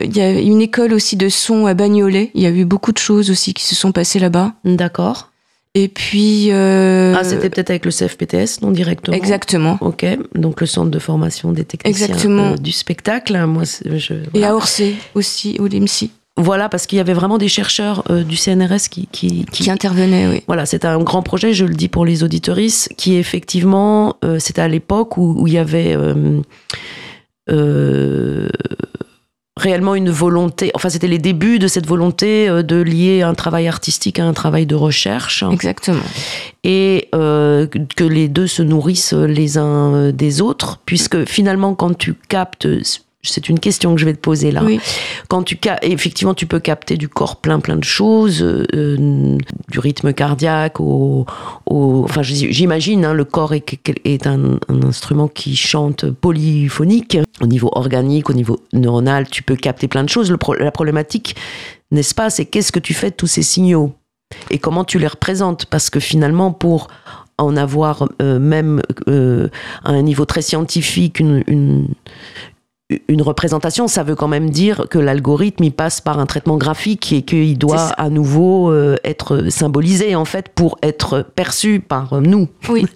il 0.04 0.16
y 0.16 0.22
a 0.22 0.32
une 0.32 0.62
école 0.62 0.94
aussi 0.94 1.16
de 1.16 1.28
son 1.30 1.66
à 1.66 1.74
Bagnolet. 1.74 2.30
Il 2.36 2.42
y 2.44 2.46
a 2.46 2.52
eu 2.52 2.66
beaucoup 2.66 2.92
de 2.92 2.98
choses 3.00 3.32
aussi 3.32 3.54
qui 3.54 3.66
se 3.66 3.76
sont 3.76 3.92
passées 3.92 4.20
là-bas. 4.20 4.54
D'accord. 4.64 5.30
Et 5.76 5.88
puis. 5.88 6.50
euh, 6.52 7.14
Ah, 7.18 7.24
c'était 7.24 7.50
peut-être 7.50 7.70
avec 7.72 7.86
le 7.86 7.92
CFPTS, 7.92 8.62
non 8.62 8.72
directement. 8.72 9.16
Exactement. 9.16 9.78
Ok, 9.82 10.06
donc 10.36 10.62
le 10.62 10.68
centre 10.68 10.90
de 10.92 11.00
formation 11.00 11.52
des 11.52 11.64
techniciens 11.64 12.08
Exactement. 12.08 12.56
du 12.56 12.72
spectacle. 12.72 13.38
Moi, 13.46 13.66
c'est- 13.66 13.98
je, 14.00 14.14
Et 14.14 14.20
voilà. 14.34 14.50
à 14.50 14.56
Orsay 14.56 14.96
aussi, 15.16 15.58
au 15.60 15.68
LIMSI, 15.68 16.12
Voilà, 16.42 16.70
parce 16.70 16.88
qu'il 16.88 16.98
y 16.98 17.02
avait 17.02 17.14
vraiment 17.14 17.38
des 17.38 17.50
chercheurs 17.50 18.04
euh, 18.10 18.24
du 18.24 18.38
CNRS 18.38 18.88
qui, 18.90 19.08
qui, 19.12 19.46
qui- 19.52 19.64
qui 19.64 19.70
intervenait, 19.70 20.28
oui. 20.30 20.42
Voilà, 20.48 20.66
c'était 20.66 20.88
un 20.88 20.98
grand 21.04 21.22
projet, 21.22 21.54
je 21.54 21.66
le 21.66 21.74
dis 21.76 21.90
pour 21.90 22.06
les 22.06 22.24
auditorices, 22.24 22.88
qui 22.98 23.16
effectivement, 23.18 24.16
euh, 24.24 24.40
c'était 24.40 24.62
à 24.62 24.68
l'époque 24.70 25.18
où, 25.18 25.36
où 25.42 25.48
il 25.48 25.54
y 25.54 25.58
avait 25.58 25.98
euh, 27.50 28.48
réellement 29.58 29.96
une 29.96 30.10
volonté, 30.10 30.72
enfin 30.76 30.88
c'était 30.90 31.08
les 31.10 31.18
débuts 31.18 31.60
de 31.60 31.68
cette 31.68 31.86
volonté 31.86 32.48
de 32.64 32.76
lier 32.82 33.22
un 33.24 33.34
travail 33.34 33.68
artistique 33.68 34.18
à 34.20 34.24
un 34.26 34.32
travail 34.34 34.66
de 34.66 34.76
recherche, 34.76 35.44
Exactement. 35.52 36.00
et 36.64 37.10
euh, 37.14 37.68
que 37.68 38.06
les 38.06 38.30
deux 38.30 38.48
se 38.48 38.62
nourrissent 38.64 39.12
les 39.14 39.58
uns 39.58 40.12
des 40.12 40.40
autres, 40.42 40.80
puisque 40.86 41.26
finalement 41.26 41.76
quand 41.76 41.98
tu 41.98 42.14
captes... 42.30 42.68
C'est 43.22 43.50
une 43.50 43.60
question 43.60 43.94
que 43.96 44.00
je 44.00 44.06
vais 44.06 44.14
te 44.14 44.20
poser 44.20 44.50
là. 44.52 44.64
Oui. 44.64 44.80
quand 45.28 45.44
tu 45.44 45.60
effectivement 45.82 46.34
tu 46.34 46.46
peux 46.46 46.60
capter 46.62 46.96
du 46.96 47.10
corps 47.10 47.36
plein 47.36 47.60
plein 47.60 47.76
de 47.76 47.84
choses 47.84 48.42
euh, 48.42 48.66
euh, 48.74 49.38
du 49.70 49.80
rythme 49.80 50.14
cardiaque 50.14 50.80
au, 50.80 51.26
au- 51.66 52.04
enfin 52.06 52.22
j'imagine 52.22 53.04
hein, 53.04 53.14
le 53.14 53.26
corps 53.26 53.54
est, 53.54 53.78
est 54.06 54.26
un, 54.26 54.58
un 54.70 54.82
instrument 54.84 55.28
qui 55.28 55.58
chante 55.58 56.10
polyphonique. 56.10 57.18
Au 57.42 57.48
niveau 57.48 57.70
organique 57.74 58.30
au 58.30 58.34
niveau 58.34 58.60
neuronal 58.72 59.28
tu 59.30 59.44
peux 59.44 59.58
capter 59.58 59.90
plein 59.90 60.06
de 60.06 60.10
choses. 60.10 60.32
Le 60.32 60.38
pro- 60.38 60.56
la 60.56 60.72
problématique 60.72 61.36
n'est-ce 61.92 62.16
pas 62.16 62.30
c'est 62.30 62.46
qu'est-ce 62.46 62.72
que 62.72 62.80
tu 62.80 62.94
fais 62.94 63.10
de 63.10 63.16
tous 63.16 63.28
ces 63.28 63.44
signaux 63.44 63.94
et 64.50 64.60
comment 64.60 64.86
tu 64.86 64.98
les 64.98 65.08
représentes? 65.08 65.66
Parce 65.66 65.90
que 65.90 66.00
finalement 66.00 66.52
pour 66.54 66.88
en 67.38 67.58
avoir 67.58 68.08
euh, 68.22 68.40
même 68.40 68.82
euh, 69.10 69.50
à 69.84 69.92
un 69.92 70.02
niveau 70.04 70.24
très 70.26 70.42
scientifique 70.42 71.20
une, 71.20 71.44
une, 71.48 71.88
une 73.08 73.22
représentation, 73.22 73.88
ça 73.88 74.02
veut 74.04 74.16
quand 74.16 74.28
même 74.28 74.50
dire 74.50 74.88
que 74.90 74.98
l'algorithme 74.98 75.64
il 75.64 75.72
passe 75.72 76.02
par 76.02 76.18
un 76.20 76.26
traitement 76.26 76.58
graphique 76.58 77.14
et 77.14 77.22
qu'il 77.22 77.58
doit 77.58 77.90
à 77.98 78.10
nouveau 78.10 78.72
euh, 78.72 78.96
être 79.04 79.50
symbolisé 79.50 80.16
en 80.16 80.26
fait 80.26 80.50
pour 80.50 80.80
être 80.82 81.22
perçu 81.36 81.80
par 81.80 82.14
euh, 82.14 82.22
nous. 82.22 82.48
Oui. 82.68 82.86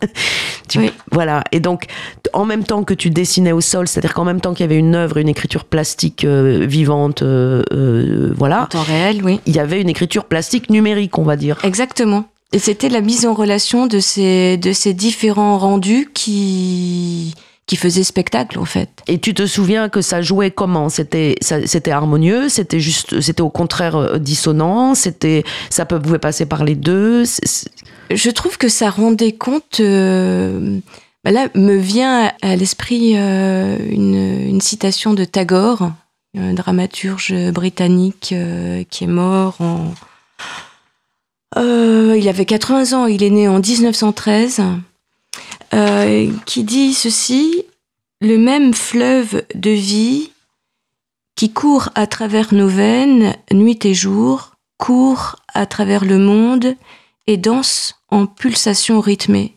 Tu- 0.70 0.80
Oui. 0.80 0.92
Voilà. 1.12 1.44
Et 1.52 1.60
donc, 1.60 1.86
en 2.32 2.46
même 2.46 2.64
temps 2.64 2.84
que 2.84 2.94
tu 2.94 3.10
dessinais 3.10 3.52
au 3.52 3.60
sol, 3.62 3.88
c'est-à-dire 3.88 4.14
qu'en 4.14 4.24
même 4.24 4.40
temps 4.42 4.54
qu'il 4.54 4.62
y 4.64 4.70
avait 4.70 4.78
une 4.78 4.96
œuvre, 4.96 5.18
une 5.18 5.28
écriture 5.28 5.66
plastique 5.66 6.24
euh, 6.24 6.66
vivante, 6.66 7.22
euh, 7.22 7.62
euh, 7.74 8.32
En 8.32 8.36
voilà, 8.36 8.68
temps 8.72 8.82
réel, 8.82 9.22
oui. 9.24 9.42
il 9.46 9.54
y 9.56 9.60
avait 9.60 9.82
une 9.82 9.90
écriture 9.90 10.24
plastique 10.26 10.70
numérique, 10.70 11.18
on 11.20 11.24
va 11.24 11.36
dire. 11.36 11.60
Exactement. 11.64 12.24
Et 12.54 12.60
c'était 12.60 12.88
la 12.90 13.02
mise 13.02 13.26
en 13.26 13.34
relation 13.34 13.88
de 13.88 14.00
ces, 14.00 14.58
de 14.58 14.72
ces 14.72 14.94
différents 14.94 15.58
rendus 15.58 16.10
qui, 16.14 17.36
qui 17.66 17.76
faisaient 17.78 18.04
spectacle, 18.04 18.60
en 18.60 18.66
fait. 18.66 18.90
Et 19.08 19.20
tu 19.20 19.34
te 19.34 19.46
souviens 19.46 19.90
que 19.90 20.02
ça 20.02 20.22
jouait 20.22 20.52
comment? 20.52 20.90
C'était 20.90 21.36
c'était 21.42 21.92
harmonieux, 21.92 22.50
c'était 22.50 22.80
juste, 22.80 23.22
c'était 23.22 23.42
au 23.42 23.50
contraire 23.50 23.96
euh, 23.96 24.18
dissonant, 24.18 24.96
c'était 24.96 25.44
ça 25.70 25.86
pouvait 25.86 26.20
passer 26.20 26.46
par 26.46 26.64
les 26.66 26.76
deux? 26.76 27.24
Je 28.12 28.30
trouve 28.30 28.58
que 28.58 28.68
ça 28.70 28.90
rendait 28.90 29.32
compte. 29.32 29.80
euh, 29.80 30.80
bah 31.24 31.32
là, 31.32 31.48
me 31.56 31.78
vient 31.78 32.32
à 32.42 32.56
l'esprit 32.58 33.14
euh, 33.16 33.78
une, 33.90 34.16
une 34.50 34.60
citation 34.60 35.14
de 35.14 35.24
Tagore, 35.24 35.94
un 36.38 36.54
dramaturge 36.54 37.34
britannique 37.52 38.34
euh, 38.34 38.84
qui 38.90 39.06
est 39.06 39.08
mort 39.08 39.56
en. 39.60 39.94
Il 41.56 42.28
avait 42.28 42.46
80 42.46 42.98
ans, 42.98 43.06
il 43.06 43.24
est 43.24 43.30
né 43.30 43.48
en 43.48 43.60
1913, 43.60 44.62
euh, 45.74 46.32
qui 46.46 46.64
dit 46.64 46.94
ceci 46.94 47.66
Le 48.22 48.38
même 48.38 48.74
fleuve 48.74 49.44
de 49.56 49.72
vie 49.72 50.32
qui 51.36 51.52
court 51.52 51.90
à 51.96 52.06
travers 52.06 52.54
nos 52.54 52.68
veines, 52.68 53.36
nuit 53.52 53.84
et 53.86 53.96
jour, 53.96 54.52
court 54.78 55.38
à 55.54 55.66
travers 55.66 56.06
le 56.06 56.20
monde 56.20 56.76
et 57.26 57.38
danse 57.38 57.96
en 58.10 58.28
pulsations 58.28 59.02
rythmées. 59.02 59.56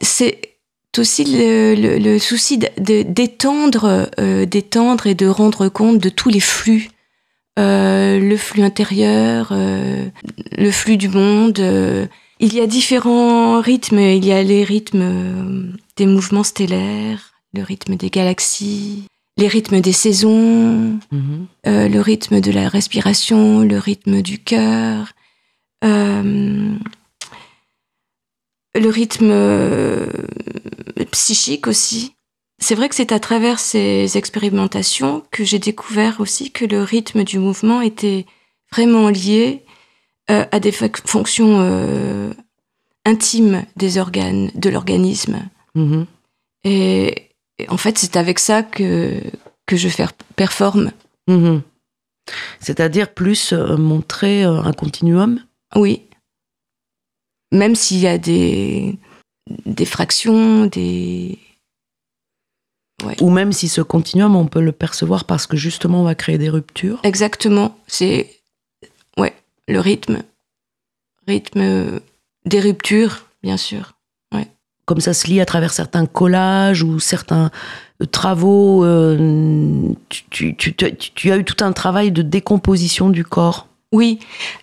C'est 0.00 0.54
aussi 0.96 1.24
le, 1.26 2.18
souci 2.18 2.58
d'étendre, 2.78 4.08
euh, 4.18 4.46
d'étendre 4.46 5.06
et 5.06 5.14
de 5.14 5.26
rendre 5.26 5.68
compte 5.68 5.98
de 5.98 6.08
tous 6.08 6.30
les 6.30 6.40
flux. 6.40 6.88
Euh, 7.58 8.18
le 8.18 8.36
flux 8.38 8.62
intérieur, 8.62 9.52
le 9.52 10.70
flux 10.70 10.96
du 10.96 11.08
monde. 11.08 11.60
Il 12.40 12.54
y 12.54 12.60
a 12.60 12.66
différents 12.66 13.60
rythmes. 13.60 13.98
Il 13.98 14.24
y 14.24 14.32
a 14.32 14.42
les 14.42 14.64
rythmes 14.64 15.02
euh, 15.02 15.72
des 15.96 16.06
mouvements 16.06 16.44
stellaires, 16.44 17.32
le 17.54 17.62
rythme 17.62 17.96
des 17.96 18.10
galaxies, 18.10 19.04
les 19.36 19.48
rythmes 19.48 19.80
des 19.80 19.92
saisons, 19.92 20.98
euh, 21.66 21.88
le 21.88 22.00
rythme 22.00 22.40
de 22.40 22.50
la 22.50 22.68
respiration, 22.68 23.60
le 23.60 23.78
rythme 23.78 24.22
du 24.22 24.38
cœur, 24.38 25.12
euh, 25.84 26.74
le 28.74 28.88
rythme 28.88 29.30
euh, 29.30 30.06
psychique 31.10 31.66
aussi. 31.66 32.14
C'est 32.58 32.74
vrai 32.74 32.88
que 32.88 32.94
c'est 32.94 33.12
à 33.12 33.20
travers 33.20 33.58
ces 33.58 34.16
expérimentations 34.16 35.22
que 35.30 35.44
j'ai 35.44 35.58
découvert 35.58 36.20
aussi 36.20 36.50
que 36.50 36.64
le 36.64 36.82
rythme 36.82 37.22
du 37.22 37.38
mouvement 37.38 37.82
était 37.82 38.24
vraiment 38.72 39.10
lié 39.10 39.65
à 40.28 40.60
des 40.60 40.72
fonctions 40.72 41.60
euh, 41.60 42.32
intimes 43.04 43.64
des 43.76 43.98
organes, 43.98 44.50
de 44.54 44.70
l'organisme. 44.70 45.48
Mhm. 45.74 46.06
Et, 46.64 47.30
et 47.58 47.68
en 47.68 47.76
fait, 47.76 47.96
c'est 47.98 48.16
avec 48.16 48.38
ça 48.38 48.62
que, 48.62 49.20
que 49.66 49.76
je 49.76 49.88
faire, 49.88 50.12
performe. 50.34 50.90
Mhm. 51.28 51.62
C'est-à-dire 52.60 53.14
plus 53.14 53.52
euh, 53.52 53.76
montrer 53.76 54.44
euh, 54.44 54.60
un 54.62 54.72
continuum? 54.72 55.40
Oui. 55.76 56.02
Même 57.52 57.76
s'il 57.76 57.98
y 57.98 58.08
a 58.08 58.18
des, 58.18 58.98
des 59.64 59.84
fractions, 59.84 60.66
des. 60.66 61.38
Ou 63.20 63.30
même 63.30 63.52
si 63.52 63.68
ce 63.68 63.82
continuum, 63.82 64.34
on 64.34 64.46
peut 64.46 64.60
le 64.60 64.72
percevoir 64.72 65.24
parce 65.26 65.46
que 65.46 65.56
justement, 65.56 66.00
on 66.00 66.04
va 66.04 66.14
créer 66.14 66.38
des 66.38 66.48
ruptures? 66.48 66.98
Exactement. 67.04 67.78
C'est. 67.86 68.35
Le 69.68 69.80
rythme. 69.80 70.22
Rythme 71.26 72.00
des 72.44 72.60
ruptures, 72.60 73.26
bien 73.42 73.56
sûr. 73.56 73.92
Comme 74.84 75.00
ça 75.00 75.14
se 75.14 75.26
lit 75.26 75.40
à 75.40 75.46
travers 75.46 75.72
certains 75.72 76.06
collages 76.06 76.84
ou 76.84 77.00
certains 77.00 77.50
euh, 78.00 78.06
travaux. 78.06 78.84
euh, 78.84 79.88
tu, 80.08 80.22
tu- 80.30 80.54
tu- 80.54 80.76
tu- 80.76 80.94
tu 81.12 81.32
as 81.32 81.38
eu 81.38 81.44
tout 81.44 81.64
un 81.64 81.72
travail 81.72 82.12
de 82.12 82.22
décomposition 82.22 83.10
du 83.10 83.24
corps. 83.24 83.66
Oui, 83.90 84.20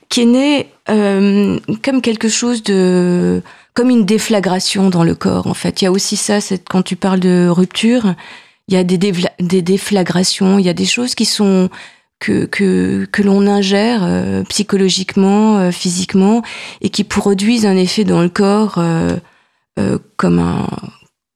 qui 0.08 0.22
est 0.22 0.26
né 0.26 0.68
euh, 0.90 1.60
comme 1.84 2.02
quelque 2.02 2.30
chose 2.30 2.64
de. 2.64 3.42
comme 3.74 3.90
une 3.90 4.06
déflagration 4.06 4.90
dans 4.90 5.04
le 5.04 5.14
corps, 5.14 5.46
en 5.46 5.54
fait. 5.54 5.82
Il 5.82 5.86
y 5.86 5.88
a 5.90 5.92
aussi 5.92 6.16
ça, 6.16 6.40
c'est 6.40 6.64
quand 6.70 6.84
tu 6.84 6.96
parles 6.96 7.20
de 7.20 7.50
rupture, 7.50 8.16
il 8.70 8.76
y 8.76 8.78
a 8.78 8.86
des 8.86 8.98
déflagrations, 9.62 10.58
il 10.58 10.66
y 10.66 10.70
a 10.70 10.74
des 10.74 10.86
choses 10.86 11.16
qui 11.16 11.26
sont. 11.26 11.70
Que, 12.20 12.46
que, 12.46 13.06
que 13.06 13.22
l'on 13.22 13.48
ingère 13.48 14.04
euh, 14.04 14.44
psychologiquement, 14.44 15.58
euh, 15.58 15.72
physiquement, 15.72 16.42
et 16.82 16.90
qui 16.90 17.04
produisent 17.04 17.66
un 17.66 17.76
effet 17.76 18.04
dans 18.06 18.22
le 18.22 18.30
corps 18.30 18.78
euh, 18.78 19.18
comme, 20.18 20.40
un, 20.40 20.68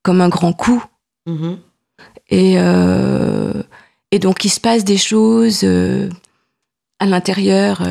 comme 0.04 0.22
un 0.22 0.30
grand 0.30 0.54
coup. 0.54 0.84
Mhm. 1.26 1.58
Et, 2.30 2.58
Et 4.12 4.20
donc, 4.20 4.46
il 4.46 4.50
se 4.50 4.60
passe 4.60 4.84
des 4.84 4.98
choses 4.98 5.66
à 7.00 7.06
l'intérieur, 7.06 7.82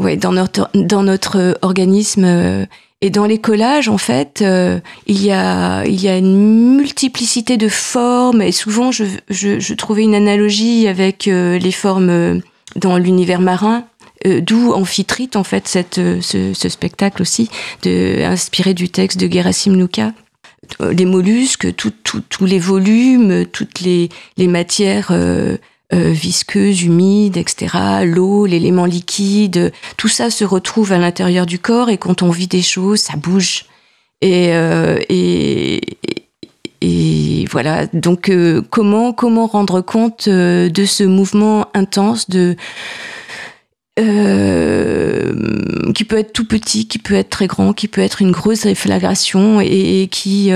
ouais, 0.00 0.16
dans 0.16 0.32
notre, 0.32 0.70
dans 0.74 1.02
notre 1.02 1.58
organisme 1.62 2.66
et 3.02 3.08
dans 3.08 3.24
les 3.24 3.38
collages, 3.38 3.88
en 3.88 3.96
fait, 3.96 4.42
euh, 4.42 4.78
il, 5.06 5.24
y 5.24 5.30
a, 5.30 5.84
il 5.86 6.02
y 6.02 6.08
a 6.08 6.18
une 6.18 6.76
multiplicité 6.76 7.56
de 7.56 7.68
formes. 7.68 8.42
Et 8.42 8.52
souvent, 8.52 8.92
je, 8.92 9.04
je, 9.30 9.58
je 9.58 9.74
trouvais 9.74 10.02
une 10.02 10.14
analogie 10.14 10.86
avec 10.86 11.26
euh, 11.26 11.58
les 11.58 11.72
formes 11.72 12.10
euh, 12.10 12.38
dans 12.76 12.98
l'univers 12.98 13.40
marin. 13.40 13.84
D'où 14.42 14.74
Amphitrite, 14.74 15.34
en 15.34 15.44
fait, 15.44 15.66
cette, 15.66 15.94
ce, 15.94 16.52
ce, 16.52 16.68
spectacle 16.68 17.22
aussi, 17.22 17.48
de, 17.84 18.22
inspiré 18.22 18.74
du 18.74 18.90
texte 18.90 19.18
de 19.18 19.32
Gerasim 19.32 19.74
Luka. 19.74 20.12
Les 20.92 21.06
mollusques, 21.06 21.74
tous 21.74 22.44
les 22.44 22.58
volumes, 22.58 23.46
toutes 23.46 23.80
les, 23.80 24.10
les 24.36 24.46
matières 24.46 25.08
euh, 25.10 25.56
visqueuse, 25.92 26.82
humide, 26.82 27.36
etc. 27.36 28.04
L'eau, 28.04 28.46
l'élément 28.46 28.86
liquide, 28.86 29.72
tout 29.96 30.08
ça 30.08 30.30
se 30.30 30.44
retrouve 30.44 30.92
à 30.92 30.98
l'intérieur 30.98 31.46
du 31.46 31.58
corps 31.58 31.90
et 31.90 31.98
quand 31.98 32.22
on 32.22 32.30
vit 32.30 32.46
des 32.46 32.62
choses, 32.62 33.00
ça 33.00 33.16
bouge. 33.16 33.64
Et, 34.22 34.54
euh, 34.54 34.98
et, 35.08 35.80
et, 36.80 37.46
voilà. 37.50 37.86
Donc 37.86 38.28
euh, 38.28 38.62
comment 38.70 39.12
comment 39.12 39.46
rendre 39.46 39.80
compte 39.80 40.28
de 40.28 40.84
ce 40.84 41.04
mouvement 41.04 41.66
intense 41.74 42.28
de 42.28 42.56
qui 45.94 46.04
peut 46.04 46.18
être 46.18 46.32
tout 46.32 46.46
petit, 46.46 46.88
qui 46.88 46.98
peut 46.98 47.14
être 47.14 47.28
très 47.28 47.46
grand, 47.46 47.74
qui 47.74 47.86
peut 47.86 48.00
être 48.00 48.22
une 48.22 48.30
grosse 48.30 48.62
réflagration 48.62 49.60
et, 49.60 50.08
qui 50.10 50.50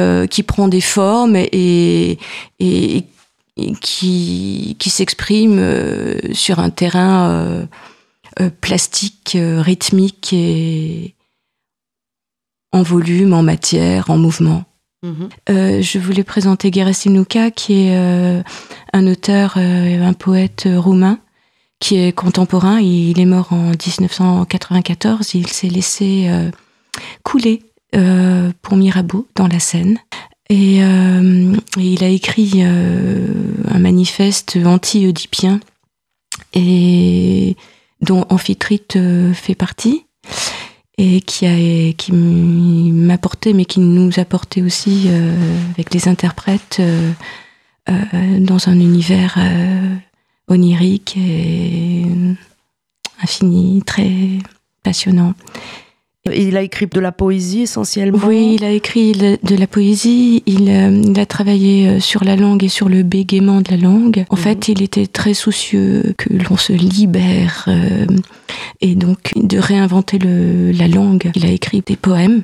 prend 0.46 0.68
des 0.68 0.80
formes 0.80 1.36
et, 1.36 2.18
et, 2.58 3.04
qui, 3.80 4.76
qui 4.78 4.90
s'exprime 4.90 5.58
euh, 5.58 6.18
sur 6.32 6.58
un 6.58 6.70
terrain 6.70 7.30
euh, 7.30 7.66
euh, 8.40 8.50
plastique, 8.60 9.36
rythmique 9.40 10.32
et 10.32 11.14
en 12.72 12.82
volume, 12.82 13.32
en 13.32 13.42
matière, 13.42 14.10
en 14.10 14.18
mouvement. 14.18 14.64
Mhm. 15.04 15.28
je 15.82 15.98
voulais 15.98 16.24
présenter 16.24 16.72
Gerasim 16.72 17.12
Luka, 17.12 17.50
qui 17.50 17.74
est 17.74 18.42
un 18.94 19.06
auteur, 19.06 19.58
un 19.58 20.14
poète 20.14 20.66
roumain, 20.66 21.18
qui 21.78 21.96
est 21.96 22.12
contemporain. 22.12 22.80
Il 22.80 23.20
est 23.20 23.26
mort 23.26 23.52
en 23.52 23.72
1994. 23.72 25.34
Il 25.34 25.46
s'est 25.48 25.68
laissé 25.68 26.30
couler 27.22 27.62
pour 28.62 28.76
Mirabeau 28.78 29.28
dans 29.34 29.46
la 29.46 29.60
Seine. 29.60 29.98
Euh, 30.52 31.56
et, 31.78 31.92
il 31.92 32.04
a 32.04 32.08
écrit 32.08 32.52
euh, 32.56 33.26
un 33.68 33.78
manifeste 33.78 34.58
anti-oedipien. 34.64 35.60
Dont 38.00 38.26
Amphitrite 38.28 38.96
euh, 38.96 39.32
fait 39.32 39.54
partie. 39.54 40.04
Et 40.96 41.22
qui 41.22 41.46
a 41.46 41.92
qui 41.94 42.12
m'apportait 42.12 43.52
mais 43.52 43.64
qui 43.64 43.80
nous 43.80 44.20
apportait 44.20 44.62
aussi 44.62 45.08
avec 45.72 45.92
les 45.92 46.06
interprètes 46.06 46.80
dans 47.88 48.68
un 48.68 48.78
univers 48.78 49.36
onirique 50.46 51.16
et 51.16 52.06
infini 53.20 53.82
très 53.84 54.08
passionnant 54.84 55.34
il 56.32 56.56
a 56.56 56.62
écrit 56.62 56.86
de 56.86 57.00
la 57.00 57.12
poésie 57.12 57.62
essentiellement 57.62 58.18
Oui, 58.24 58.54
il 58.54 58.64
a 58.64 58.70
écrit 58.70 59.12
de 59.12 59.56
la 59.56 59.66
poésie. 59.66 60.42
Il, 60.46 60.70
euh, 60.70 61.20
a 61.20 61.26
travaillé 61.26 61.88
euh, 61.88 62.00
sur 62.00 62.24
la 62.24 62.34
langue 62.34 62.64
et 62.64 62.68
sur 62.68 62.88
le 62.88 63.02
bégaiement 63.02 63.60
de 63.60 63.70
la 63.70 63.76
langue. 63.76 64.24
En 64.30 64.36
mhm. 64.36 64.42
fait, 64.42 64.68
il 64.68 64.82
était 64.82 65.06
très 65.06 65.34
soucieux 65.34 66.14
que 66.16 66.32
l'on 66.32 66.56
se 66.56 66.72
libère 66.72 67.66
euh, 67.68 68.06
et 68.80 68.94
donc 68.94 69.32
de 69.36 69.58
réinventer 69.58 70.18
la 70.18 70.88
langue. 70.88 71.30
Il 71.34 71.44
a 71.44 71.50
écrit 71.50 71.82
des 71.84 71.96
poèmes. 71.96 72.42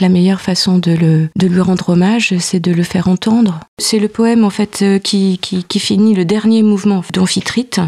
La 0.00 0.10
meilleure 0.10 0.42
façon 0.42 0.78
de, 0.78 0.92
le, 0.92 1.30
de 1.34 1.46
lui 1.46 1.60
rendre 1.60 1.88
hommage, 1.88 2.36
c'est 2.38 2.60
de 2.60 2.72
le 2.72 2.82
faire 2.82 3.08
entendre. 3.08 3.60
C'est 3.78 3.98
le 3.98 4.08
poème 4.08 4.44
en 4.44 4.50
fait 4.50 4.84
qui, 5.02 5.38
qui, 5.40 5.64
qui 5.64 5.80
finit 5.80 6.14
le 6.14 6.24
dernier 6.26 6.62
mouvement 6.62 7.02
d'Amphitrite 7.12 7.80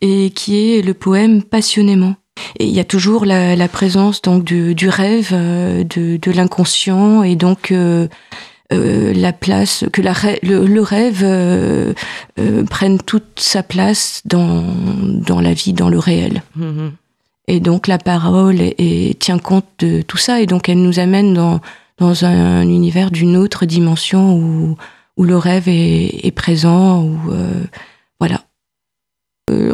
et 0.00 0.30
qui 0.30 0.56
est 0.56 0.80
le 0.80 0.94
poème 0.94 1.42
passionnément. 1.42 2.14
Et 2.58 2.66
il 2.66 2.72
y 2.72 2.80
a 2.80 2.84
toujours 2.84 3.24
la, 3.24 3.56
la 3.56 3.68
présence 3.68 4.22
donc 4.22 4.44
du, 4.44 4.74
du 4.74 4.88
rêve, 4.88 5.30
euh, 5.32 5.84
de, 5.84 6.16
de 6.16 6.30
l'inconscient 6.32 7.22
et 7.22 7.36
donc 7.36 7.72
euh, 7.72 8.08
euh, 8.72 9.12
la 9.14 9.32
place 9.32 9.84
que 9.92 10.00
la, 10.00 10.14
le, 10.42 10.66
le 10.66 10.82
rêve 10.82 11.22
euh, 11.22 11.92
prenne 12.70 12.98
toute 12.98 13.38
sa 13.38 13.62
place 13.62 14.22
dans 14.24 14.64
dans 14.64 15.40
la 15.40 15.52
vie, 15.52 15.72
dans 15.72 15.88
le 15.88 15.98
réel. 15.98 16.42
Mm-hmm. 16.58 16.90
Et 17.46 17.60
donc 17.60 17.86
la 17.86 17.98
parole 17.98 18.72
tient 19.18 19.38
compte 19.38 19.66
de 19.80 20.02
tout 20.02 20.16
ça 20.16 20.40
et 20.40 20.46
donc 20.46 20.68
elle 20.68 20.82
nous 20.82 20.98
amène 20.98 21.34
dans 21.34 21.60
dans 21.98 22.24
un, 22.24 22.62
univers 22.62 23.10
d'une 23.10 23.36
autre 23.36 23.66
dimension 23.66 24.34
où 24.34 24.76
où 25.16 25.22
le 25.22 25.36
rêve 25.36 25.68
est, 25.68 26.26
est 26.26 26.32
présent 26.32 27.02
où 27.02 27.18
voilà 28.18 28.40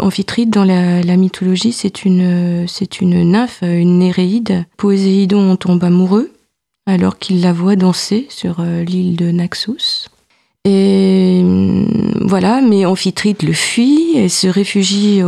Amphitrite, 0.00 0.50
dans 0.50 0.64
la, 0.64 1.16
mythologie, 1.16 1.72
c'est 1.72 2.04
une, 2.04 2.66
nymphe, 3.02 3.62
une 3.62 3.98
Néréide. 3.98 4.64
Poséidon 4.76 5.54
tombe 5.56 5.84
amoureux 5.84 6.32
alors 6.86 7.18
qu'il 7.18 7.42
la 7.42 7.52
voit 7.52 7.76
danser 7.76 8.26
sur 8.30 8.56
euh, 8.58 8.82
l'île 8.82 9.14
de 9.14 9.30
Naxos. 9.30 10.08
Et 10.64 11.40
mm, 11.42 12.26
voilà, 12.26 12.60
mais 12.62 12.86
Amphitrite 12.86 13.44
le 13.44 13.52
fuit 13.52 14.16
et 14.16 14.28
se 14.28 14.48
réfugie 14.48 15.20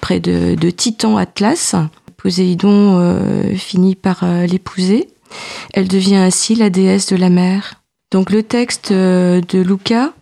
près 0.00 0.20
de, 0.20 0.70
Titan 0.70 1.16
Atlas. 1.16 1.74
Poséidon 2.16 2.98
euh, 3.00 3.56
finit 3.56 3.96
par 3.96 4.24
l'épouser. 4.46 5.08
Elle 5.72 5.88
devient 5.88 6.16
ainsi 6.16 6.54
la 6.54 6.70
déesse 6.70 7.08
de 7.08 7.16
la 7.16 7.30
mer. 7.30 7.82
Donc 8.12 8.30
le 8.30 8.42
texte 8.42 8.92
de 8.92 9.58
Luca 9.58 10.12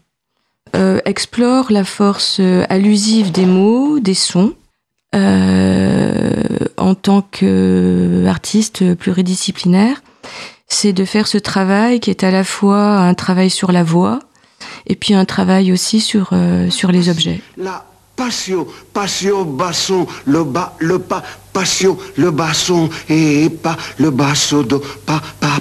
euh, 0.74 1.00
explore 1.04 1.70
la 1.70 1.84
force 1.84 2.38
euh, 2.40 2.64
allusive 2.68 3.32
des 3.32 3.46
mots, 3.46 3.98
des 4.00 4.14
sons. 4.14 4.54
Euh, 5.14 6.42
en 6.76 6.94
tant 6.94 7.22
qu'artiste 7.22 8.94
pluridisciplinaire, 8.94 10.02
c'est 10.66 10.92
de 10.92 11.04
faire 11.04 11.26
ce 11.26 11.38
travail 11.38 12.00
qui 12.00 12.10
est 12.10 12.24
à 12.24 12.30
la 12.30 12.44
fois 12.44 12.98
un 12.98 13.14
travail 13.14 13.48
sur 13.48 13.72
la 13.72 13.82
voix 13.82 14.18
et 14.86 14.96
puis 14.96 15.14
un 15.14 15.24
travail 15.24 15.72
aussi 15.72 16.00
sur, 16.00 16.32
sur 16.68 16.92
les 16.92 17.08
objets. 17.08 17.40
La 17.56 17.86
passion, 18.16 18.66
passion, 18.92 19.44
basson, 19.44 20.06
le 20.26 20.44
bas, 20.44 20.74
le 20.78 20.98
pas, 20.98 21.22
passion, 21.54 21.96
le 22.16 22.30
basson 22.30 22.90
et 23.08 23.48
pas 23.48 23.76
le 23.98 24.10
basso 24.10 24.62
do, 24.62 24.82
pas, 25.06 25.22
pas, 25.40 25.58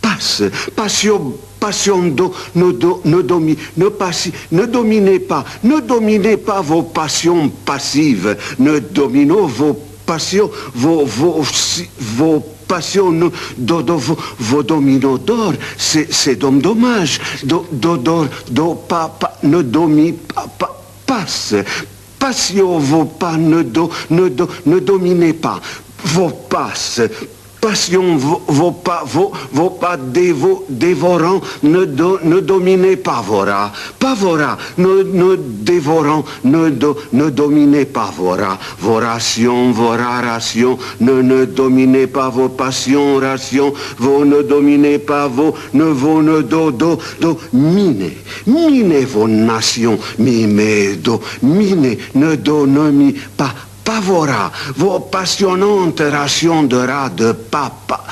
passe, 0.00 0.42
passion, 0.74 1.34
passion 1.62 2.08
do, 2.08 2.34
ne, 2.56 2.72
do, 2.72 3.00
ne, 3.04 3.22
domi, 3.22 3.56
ne, 3.76 3.88
passi, 3.88 4.32
ne 4.50 4.66
dominez 4.66 5.20
pas, 5.20 5.44
ne 5.62 5.78
dominez 5.78 6.36
pas 6.36 6.60
vos 6.60 6.82
passions 6.82 7.48
passives, 7.64 8.36
ne 8.58 8.80
dominez 8.80 9.46
vos 9.46 9.78
passions, 10.04 10.50
vos, 10.74 11.04
vos, 11.04 11.46
vos 12.16 12.42
passions, 12.66 13.12
do, 13.56 13.80
do, 13.80 13.96
vos, 13.96 14.18
vos 14.40 14.64
dominos 14.64 15.20
d'or, 15.20 15.52
c'est 15.78 16.34
dommage, 16.36 17.20
do, 17.44 17.64
do, 17.70 17.96
do, 17.96 18.26
do, 18.50 18.74
pa, 18.88 19.08
pa, 19.08 19.38
ne 19.44 19.62
domi, 19.62 20.14
pa, 20.14 20.48
pa, 20.58 20.82
passe, 21.06 21.54
passion, 22.18 22.80
vos 22.80 23.04
pas, 23.04 23.36
ne, 23.36 23.62
do, 23.62 23.88
ne, 24.10 24.28
do, 24.28 24.48
ne 24.66 24.80
dominez 24.80 25.32
pas, 25.32 25.60
vos 26.04 26.30
passes, 26.50 27.02
passion, 27.62 28.16
vos, 28.18 28.72
pas, 28.72 29.04
vos, 29.06 29.30
vos 29.52 29.70
pas 29.70 29.96
dévo, 29.96 30.64
dévorants, 30.68 31.40
ne, 31.62 31.84
do, 31.84 32.18
ne 32.24 32.40
dominez 32.40 32.96
pas 32.96 33.22
vos 33.22 33.44
rats. 33.44 33.72
Pas 34.00 34.14
vos 34.14 34.32
rats, 34.32 34.58
ne, 34.78 35.04
ne 35.04 35.36
dévorant, 35.36 36.24
ne, 36.42 36.70
do, 36.70 36.96
ne 37.12 37.30
dominez 37.30 37.84
pas 37.84 38.12
vos 38.16 38.30
rats. 38.30 38.58
Vos 38.80 38.98
rations, 38.98 39.70
vos 39.70 39.96
rations, 39.96 40.76
ne, 41.00 41.22
ne 41.22 41.44
dominez 41.44 42.08
pas 42.08 42.30
vos 42.30 42.48
passions, 42.48 43.18
rations, 43.20 43.72
vos 43.96 44.24
ne 44.24 44.42
dominez 44.42 44.98
pas 44.98 45.28
vos, 45.28 45.54
ne 45.72 45.84
vos, 45.84 46.20
ne 46.20 46.42
do, 46.42 46.72
do, 46.72 46.98
do, 47.20 47.38
minez. 47.52 48.16
Minez 48.44 49.04
vos 49.04 49.28
nations, 49.28 49.98
mimez, 50.18 50.96
do, 50.96 51.20
minez, 51.42 51.98
ne 52.16 52.34
do, 52.34 52.66
ne 52.66 53.12
pas, 53.36 53.54
Pavora, 53.84 54.52
vos 54.76 55.00
passionnantes 55.00 56.00
rations 56.00 56.64
de 56.64 56.76
rats 56.76 57.10
de 57.10 57.32
papa. 57.32 58.04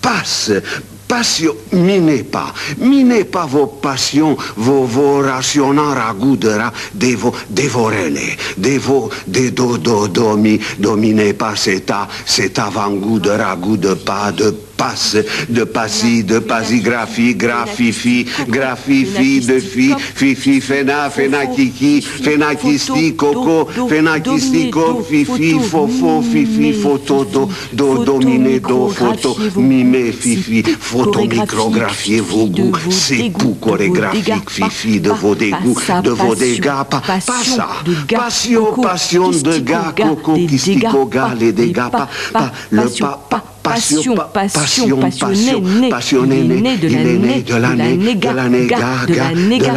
Passent 0.00 0.62
passion, 1.06 1.54
minez 1.72 2.24
pas, 2.24 2.52
minez 2.78 3.24
pas 3.24 3.46
vos 3.46 3.66
passions, 3.66 4.36
vos, 4.56 4.84
vos 4.84 5.22
rationnants 5.22 5.94
ragoûts 5.94 6.36
de 6.36 6.48
rat, 6.48 6.72
dévorez-les, 6.94 8.36
dévo, 8.56 9.10
des 9.26 9.50
do, 9.50 9.78
do, 9.78 10.08
domi, 10.08 10.58
dominez 10.78 11.32
pas. 11.32 11.54
Cet, 11.56 11.92
cet 12.24 12.58
avant-goût 12.58 13.18
de 13.18 13.30
ragoût 13.30 13.76
de 13.76 13.94
pas, 13.94 14.32
de 14.32 14.54
passe, 14.76 15.24
de 15.48 15.64
passi, 15.64 16.22
de 16.24 16.38
pasigraphie, 16.38 17.34
graphifi, 17.34 18.26
graphifi, 18.48 19.40
de 19.40 19.60
fi, 19.60 19.94
fifi, 20.14 20.60
fena, 20.60 21.10
fenakiki, 21.10 22.02
fenakisti, 22.02 23.14
coco, 23.16 23.68
fenakisti, 23.88 24.70
co, 24.70 25.02
fifi, 25.02 25.58
fofo, 25.58 26.22
fifi, 26.22 26.72
photo, 26.72 27.24
do, 27.24 27.48
do, 27.72 28.04
dominé, 28.04 28.60
do, 28.60 28.88
photo, 28.88 29.36
mimé, 29.56 30.12
fifi, 30.12 30.62
photo, 30.62 31.24
micrographier 31.24 32.20
vos 32.20 32.46
goûts, 32.46 32.72
c'est 32.90 33.28
goûts 33.30 33.56
chorégraphiques, 33.60 34.50
fifi, 34.50 35.00
de 35.00 35.10
vos 35.10 35.34
dégoûts, 35.34 35.78
de 36.02 36.10
vos 36.10 36.34
dégâts, 36.34 36.84
pas, 36.90 37.02
pas 37.06 37.20
ça, 37.20 37.68
passion, 38.08 38.74
passion 38.82 39.30
de 39.30 39.58
gars, 39.58 39.94
coco, 39.96 40.34
kistico, 40.34 41.06
gars, 41.06 41.34
les 41.38 41.52
dégâts, 41.52 41.90
pas, 41.90 42.08
pas, 42.32 42.52
le 42.70 42.84
pas, 43.00 43.26
pas, 43.30 43.44
passion, 43.68 44.14
passion, 44.32 44.96
passionné, 44.96 45.88
passionné, 45.90 46.42
né, 46.44 46.76
de 46.76 46.88
la 46.88 47.04
né, 47.04 47.42
de 47.42 47.54
la 47.54 47.74
néga, 47.74 48.30
de 48.30 48.36
la 48.36 48.48
néga, 48.48 48.78
de 49.06 49.14
la 49.14 49.34
néga, 49.34 49.72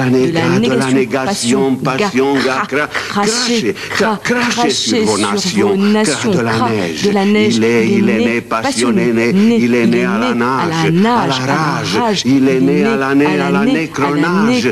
de 0.59 0.75
la 0.75 0.91
négation, 0.91 1.75
passion, 1.75 2.35
cracher, 2.67 3.75
cracher 4.23 4.69
sur 4.69 5.05
vos 5.05 5.17
nations, 5.17 6.31
de 6.31 6.39
la 6.39 6.69
neige, 6.69 7.03
de 7.03 7.11
la 7.11 7.25
neige, 7.25 7.55
il 7.57 7.63
est, 7.63 7.87
il 7.87 8.09
est 8.09 8.25
né, 8.25 8.41
passionné, 8.41 9.13
né, 9.13 9.33
il 9.59 9.73
est 9.73 9.87
né 9.87 10.05
à 10.05 10.17
la 10.17 10.33
nage, 10.33 10.85
à 10.85 11.27
la 11.27 12.01
rage, 12.03 12.23
il 12.25 12.47
est 12.47 12.59
né 12.59 12.85
à 12.85 12.95
la 12.95 13.15
nez, 13.15 13.39
à 13.39 13.49
la 13.51 13.65
nécronage, 13.65 14.69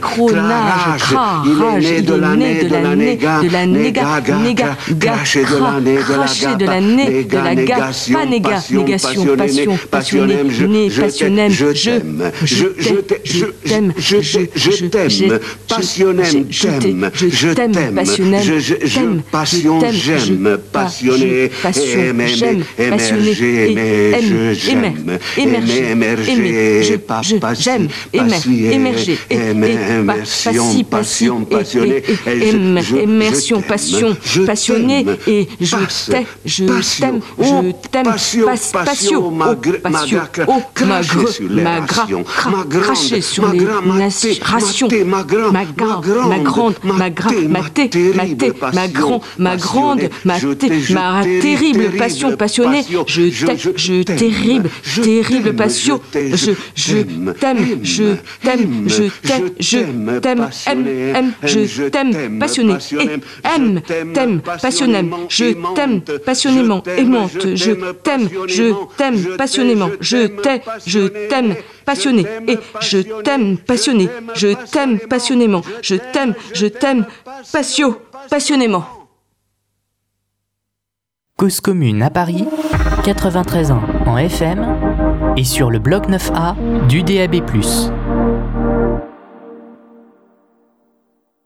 il 1.46 1.86
est 1.86 1.88
né 1.88 2.02
de 2.02 2.14
la 2.14 2.36
nez, 2.36 2.64
de 2.64 2.76
la 2.76 2.96
néga, 2.96 3.42
de 3.42 3.50
la 3.50 3.66
néga, 3.66 4.78
cracher 5.00 5.44
de 5.44 6.66
la 6.66 6.82
nez, 6.82 7.24
de 7.24 7.38
la 7.38 7.48
la 7.48 7.56
négation, 7.56 8.84
passion, 9.08 9.36
passion, 9.38 9.78
passionné, 9.92 10.36
je, 10.90 11.02
passionné, 11.02 11.50
je 11.50 11.66
t'aime, 11.68 12.32
je, 12.44 12.66
je 13.24 13.46
t'aime, 13.46 13.94
je, 13.98 14.22
je 14.22 14.86
t'aime, 14.86 15.40
passionné, 15.68 16.24
t'aime, 16.24 17.12
je 17.32 17.50
t'aime, 17.54 17.96
passionné, 17.96 18.44
je, 18.44 18.60
je, 18.60 19.02
passion, 19.32 19.80
j'aime, 19.92 20.58
passionné, 20.72 21.52
aimer, 22.10 22.26
émerger, 22.78 23.72
aimer, 23.72 24.16
je, 24.22 24.54
j'aime, 24.54 25.20
émerger, 25.38 26.98
pas 26.98 27.22
passion, 27.40 27.88
émerger, 28.14 29.18
passionné, 31.50 32.04
immersion, 33.04 33.62
passion, 33.62 34.18
passionné, 34.46 35.06
et 35.28 35.48
je 35.62 35.76
t'aime, 36.12 36.26
je 36.46 36.64
t'aime, 37.00 37.20
je 37.40 37.72
t'aime, 37.92 38.04
passion, 38.04 38.46
passion, 38.46 38.97
ma, 39.32 39.56
ma, 39.90 40.04
oh, 40.48 40.62
craché 40.74 41.28
sur 41.28 41.50
les 41.50 41.64
rations, 41.64 42.26
ma 42.50 42.64
craché 42.70 43.22
sur 43.22 43.52
les 43.52 43.66
rations, 43.66 44.88
ma 45.06 45.24
grande, 45.24 45.54
ma 45.54 45.66
grande, 45.66 46.76
ma 46.84 47.10
grande, 47.10 47.48
ma 47.48 47.62
té, 47.70 47.88
ma 48.16 48.26
té, 48.26 48.54
ma 48.74 48.88
grande, 48.88 49.22
ma 49.38 49.56
grande, 49.58 50.10
ma 50.26 50.40
té, 50.40 50.70
ma 50.94 51.24
terrible 51.24 51.92
passion 51.98 52.36
passionnée, 52.36 52.84
je 53.08 53.46
t'aime, 53.46 53.58
je 53.76 54.04
terrible, 54.04 54.70
terrible 55.02 55.54
passion, 55.56 56.02
je, 56.14 56.52
je 56.76 56.98
t'aime, 57.34 57.58
je 57.84 58.16
t'aime, 58.42 58.88
je 58.88 59.04
t'aime, 59.28 59.50
je 59.60 60.20
t'aime, 60.20 60.50
aime, 60.68 60.88
aime, 61.16 61.34
je 61.44 61.84
t'aime, 61.90 62.40
passionné, 62.40 62.74
aime, 63.44 63.82
t'aime, 64.14 64.42
passionnément, 64.62 65.20
je 65.30 65.54
t'aime 65.76 66.02
passionnément, 66.26 66.84
aimante, 66.98 67.32
je 67.56 67.72
t'aime, 68.04 68.30
je 68.48 68.74
t'aime 68.98 69.38
passionnément, 69.38 69.90
je 70.00 70.28
t'aime, 70.28 70.62
je 70.86 71.28
t'aime 71.28 71.56
passionné, 71.86 72.26
et 72.48 72.58
je 72.82 73.00
t'aime 73.22 73.58
passionné, 73.58 74.10
je 74.36 74.54
t'aime 74.72 75.00
passionnément, 75.00 75.62
je 75.82 75.96
t'aime, 75.96 76.34
je 76.54 76.68
t'aime 76.68 77.06
patio, 77.52 77.98
passionnément. 78.30 78.86
Cause 81.38 81.62
commune 81.62 82.02
à 82.02 82.10
Paris, 82.10 82.46
93 83.06 83.72
ans 83.72 83.82
en 84.08 84.18
FM 84.18 85.36
et 85.38 85.44
sur 85.44 85.70
le 85.70 85.78
bloc 85.78 86.10
9A 86.10 86.56
du 86.88 87.04
DAB+. 87.04 87.44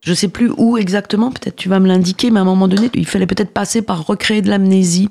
Je 0.03 0.13
sais 0.13 0.29
plus 0.29 0.51
où 0.57 0.77
exactement, 0.77 1.29
peut-être 1.29 1.57
tu 1.57 1.69
vas 1.69 1.79
me 1.79 1.87
l'indiquer, 1.87 2.31
mais 2.31 2.39
à 2.39 2.41
un 2.41 2.45
moment 2.45 2.67
donné, 2.67 2.89
il 2.95 3.05
fallait 3.05 3.27
peut-être 3.27 3.51
passer 3.51 3.81
par 3.81 4.07
recréer 4.07 4.41
de 4.41 4.49
l'amnésie. 4.49 5.09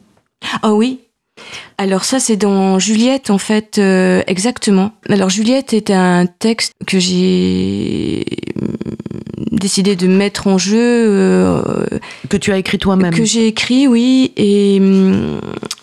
Ah 0.63 0.73
oui, 0.73 1.01
alors 1.81 2.05
ça 2.05 2.21
c'est 2.21 2.37
dans 2.37 2.79
Juliette 2.79 3.31
en 3.31 3.39
fait 3.39 3.79
euh, 3.79 4.23
exactement. 4.27 4.93
Alors 5.09 5.31
Juliette 5.31 5.73
est 5.73 5.91
un 5.91 6.27
texte 6.27 6.75
que 6.87 6.99
j'ai 6.99 8.27
décidé 9.51 9.97
de 9.97 10.07
mettre 10.07 10.47
en 10.47 10.59
jeu 10.59 10.79
euh, 10.79 11.63
que 12.29 12.37
tu 12.37 12.53
as 12.53 12.59
écrit 12.59 12.79
toi-même. 12.79 13.15
Que 13.15 13.25
j'ai 13.25 13.47
écrit 13.47 13.87
oui 13.89 14.33
et 14.37 14.79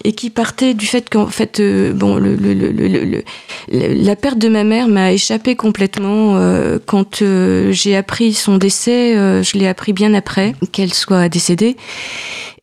et 0.03 0.11
qui 0.13 0.29
partait 0.29 0.75
du 0.75 0.85
fait 0.85 1.09
qu'en 1.09 1.27
fait 1.27 1.59
euh, 1.59 1.93
bon 1.93 2.17
le, 2.17 2.35
le, 2.35 2.53
le, 2.53 3.23
la 3.69 4.15
perte 4.15 4.37
de 4.37 4.49
ma 4.49 4.63
mère 4.63 4.87
m'a 4.87 5.11
échappé 5.11 5.55
complètement 5.55 6.39
quand 6.85 7.23
j'ai 7.71 7.95
appris 7.95 8.33
son 8.33 8.57
décès, 8.57 9.13
je 9.43 9.57
l'ai 9.57 9.67
appris 9.67 9.93
bien 9.93 10.13
après 10.13 10.53
qu'elle 10.71 10.93
soit 10.93 11.27
décédée. 11.27 11.75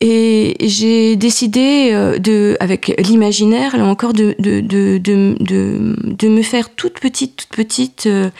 Et 0.01 0.57
j'ai 0.61 1.17
décidé 1.17 1.91
euh, 1.93 2.19
de, 2.19 2.57
avec 2.61 2.89
l'imaginaire, 2.99 3.77
là 3.77 3.85
encore, 3.85 4.13
de, 4.13 4.35
de, 4.39 4.61
de, 4.61 4.99
de, 4.99 6.29
me 6.29 6.43
faire 6.43 6.75
toute 6.75 7.01
petite, 7.01 7.37
toute 7.37 7.49
petite, 7.51 8.07
euh, 8.07 8.31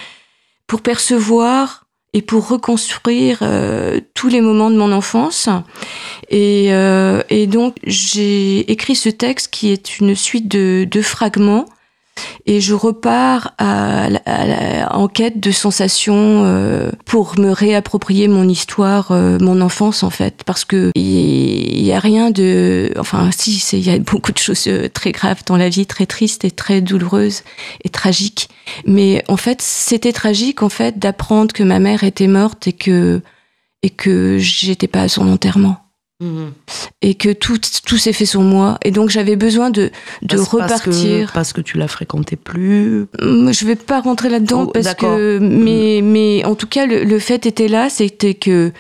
pour 0.67 0.81
percevoir 0.81 1.87
et 2.13 2.23
pour 2.23 2.49
reconstruire 2.49 3.39
euh, 3.43 4.01
tous 4.15 4.29
les 4.29 4.41
moments 4.41 4.71
de 4.71 4.77
mon 4.77 4.93
enfance. 4.93 5.49
Et, 6.31 6.67
et 7.31 7.47
donc, 7.47 7.77
j'ai 7.85 8.71
écrit 8.71 8.95
ce 8.95 9.09
texte 9.09 9.49
qui 9.51 9.71
est 9.71 9.99
une 9.99 10.15
suite 10.15 10.49
de, 10.49 10.87
de 10.91 11.03
fragments 11.03 11.67
et 12.47 12.61
je 12.61 12.75
repars 12.75 13.55
à, 13.59 14.09
en 14.91 15.09
quête 15.09 15.41
de 15.41 15.51
sensations 15.51 16.43
euh, 16.45 16.91
pour 17.05 17.39
me 17.39 17.51
réapproprier 17.51 18.29
mon 18.29 18.49
histoire, 18.49 19.13
euh, 19.13 19.39
mon 19.41 19.61
enfance 19.61 20.03
en 20.03 20.11
fait, 20.11 20.43
parce 20.45 20.65
que 20.65 20.91
il 20.95 21.83
y, 21.83 21.93
a 21.93 21.99
rien 21.99 22.31
de, 22.31 22.93
enfin 22.99 23.31
si, 23.37 23.57
il 23.73 23.87
y 23.87 23.91
a 23.91 23.99
beaucoup 23.99 24.33
de 24.33 24.39
choses 24.39 24.67
euh, 24.69 24.89
très 24.89 25.13
graves 25.13 25.43
dans 25.47 25.57
la 25.57 25.69
vie, 25.69 25.87
très 25.87 26.07
tristes 26.07 26.45
et 26.45 26.51
très 26.51 26.81
douloureuses 26.81 27.43
et 27.83 27.89
tragiques, 27.89 28.49
mais 28.87 29.25
en 29.29 29.37
fait 29.37 29.63
c'était 29.63 30.13
tragique 30.13 30.63
en 30.63 30.69
fait 30.69 30.99
d'apprendre 30.99 31.53
que 31.53 31.63
ma 31.63 31.79
mère 31.79 32.05
était 32.05 32.29
morte 32.29 32.67
et 32.69 32.73
que 32.73 33.23
et 33.83 33.91
que 33.91 34.39
j'étais 34.39 34.89
pas 34.89 35.03
à 35.03 35.09
son 35.09 35.31
enterrement. 35.31 35.84
Et 37.03 37.15
que 37.15 37.33
tout, 37.33 37.59
tout 37.87 37.97
s'est 37.97 38.13
fait 38.13 38.27
sur 38.27 38.41
moi. 38.41 38.79
Et 38.83 38.91
donc 38.91 39.11
j'avais 39.11 39.37
besoin 39.37 39.71
de, 39.71 39.91
de 40.23 40.39
repartir. 40.39 41.33
Parce 41.33 41.53
que, 41.53 41.61
tu 41.61 41.79
la 41.79 41.89
fréquentais 41.89 42.37
plus 42.37 43.07
Je 43.21 43.65
vais 43.65 43.77
pas 43.77 44.01
rentrer 44.01 44.29
là-dedans 44.29 44.65
oh, 44.69 44.71
parce 44.73 44.95
que. 44.95 45.39
Mais, 45.39 46.01
mais 46.03 46.45
en 46.45 46.55
tout 46.55 46.67
cas, 46.67 46.87
le, 46.87 47.19
fait 47.19 47.47
était 47.47 47.69
là, 47.69 47.89
c'était 47.91 48.35
que. 48.35 48.73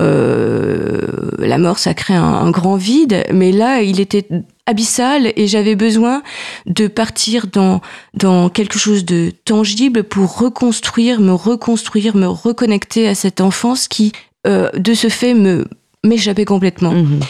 Euh, 0.00 1.00
la 1.38 1.58
mort, 1.58 1.80
ça 1.80 1.92
crée 1.92 2.14
un, 2.14 2.50
grand 2.50 2.76
vide, 2.76 3.24
mais 3.32 3.50
là, 3.50 3.82
il 3.82 3.98
était 3.98 4.28
abyssal 4.68 5.32
et 5.34 5.46
j'avais 5.46 5.74
besoin 5.74 6.22
de 6.66 6.86
partir 6.86 7.46
dans, 7.48 7.80
dans 8.14 8.48
quelque 8.48 8.78
chose 8.78 9.04
de 9.04 9.32
tangible 9.44 10.04
pour 10.04 10.38
reconstruire, 10.38 11.20
me 11.20 11.32
reconstruire, 11.32 12.14
me 12.14 12.28
reconnecter 12.28 13.08
à 13.08 13.14
cette 13.14 13.40
enfance 13.40 13.88
qui, 13.88 14.12
euh, 14.46 14.70
de 14.72 14.94
ce 14.94 15.08
fait, 15.08 15.34
me 15.34 15.66
m'échapper 16.04 16.44
complètement. 16.44 16.92
Mhm. 16.92 17.20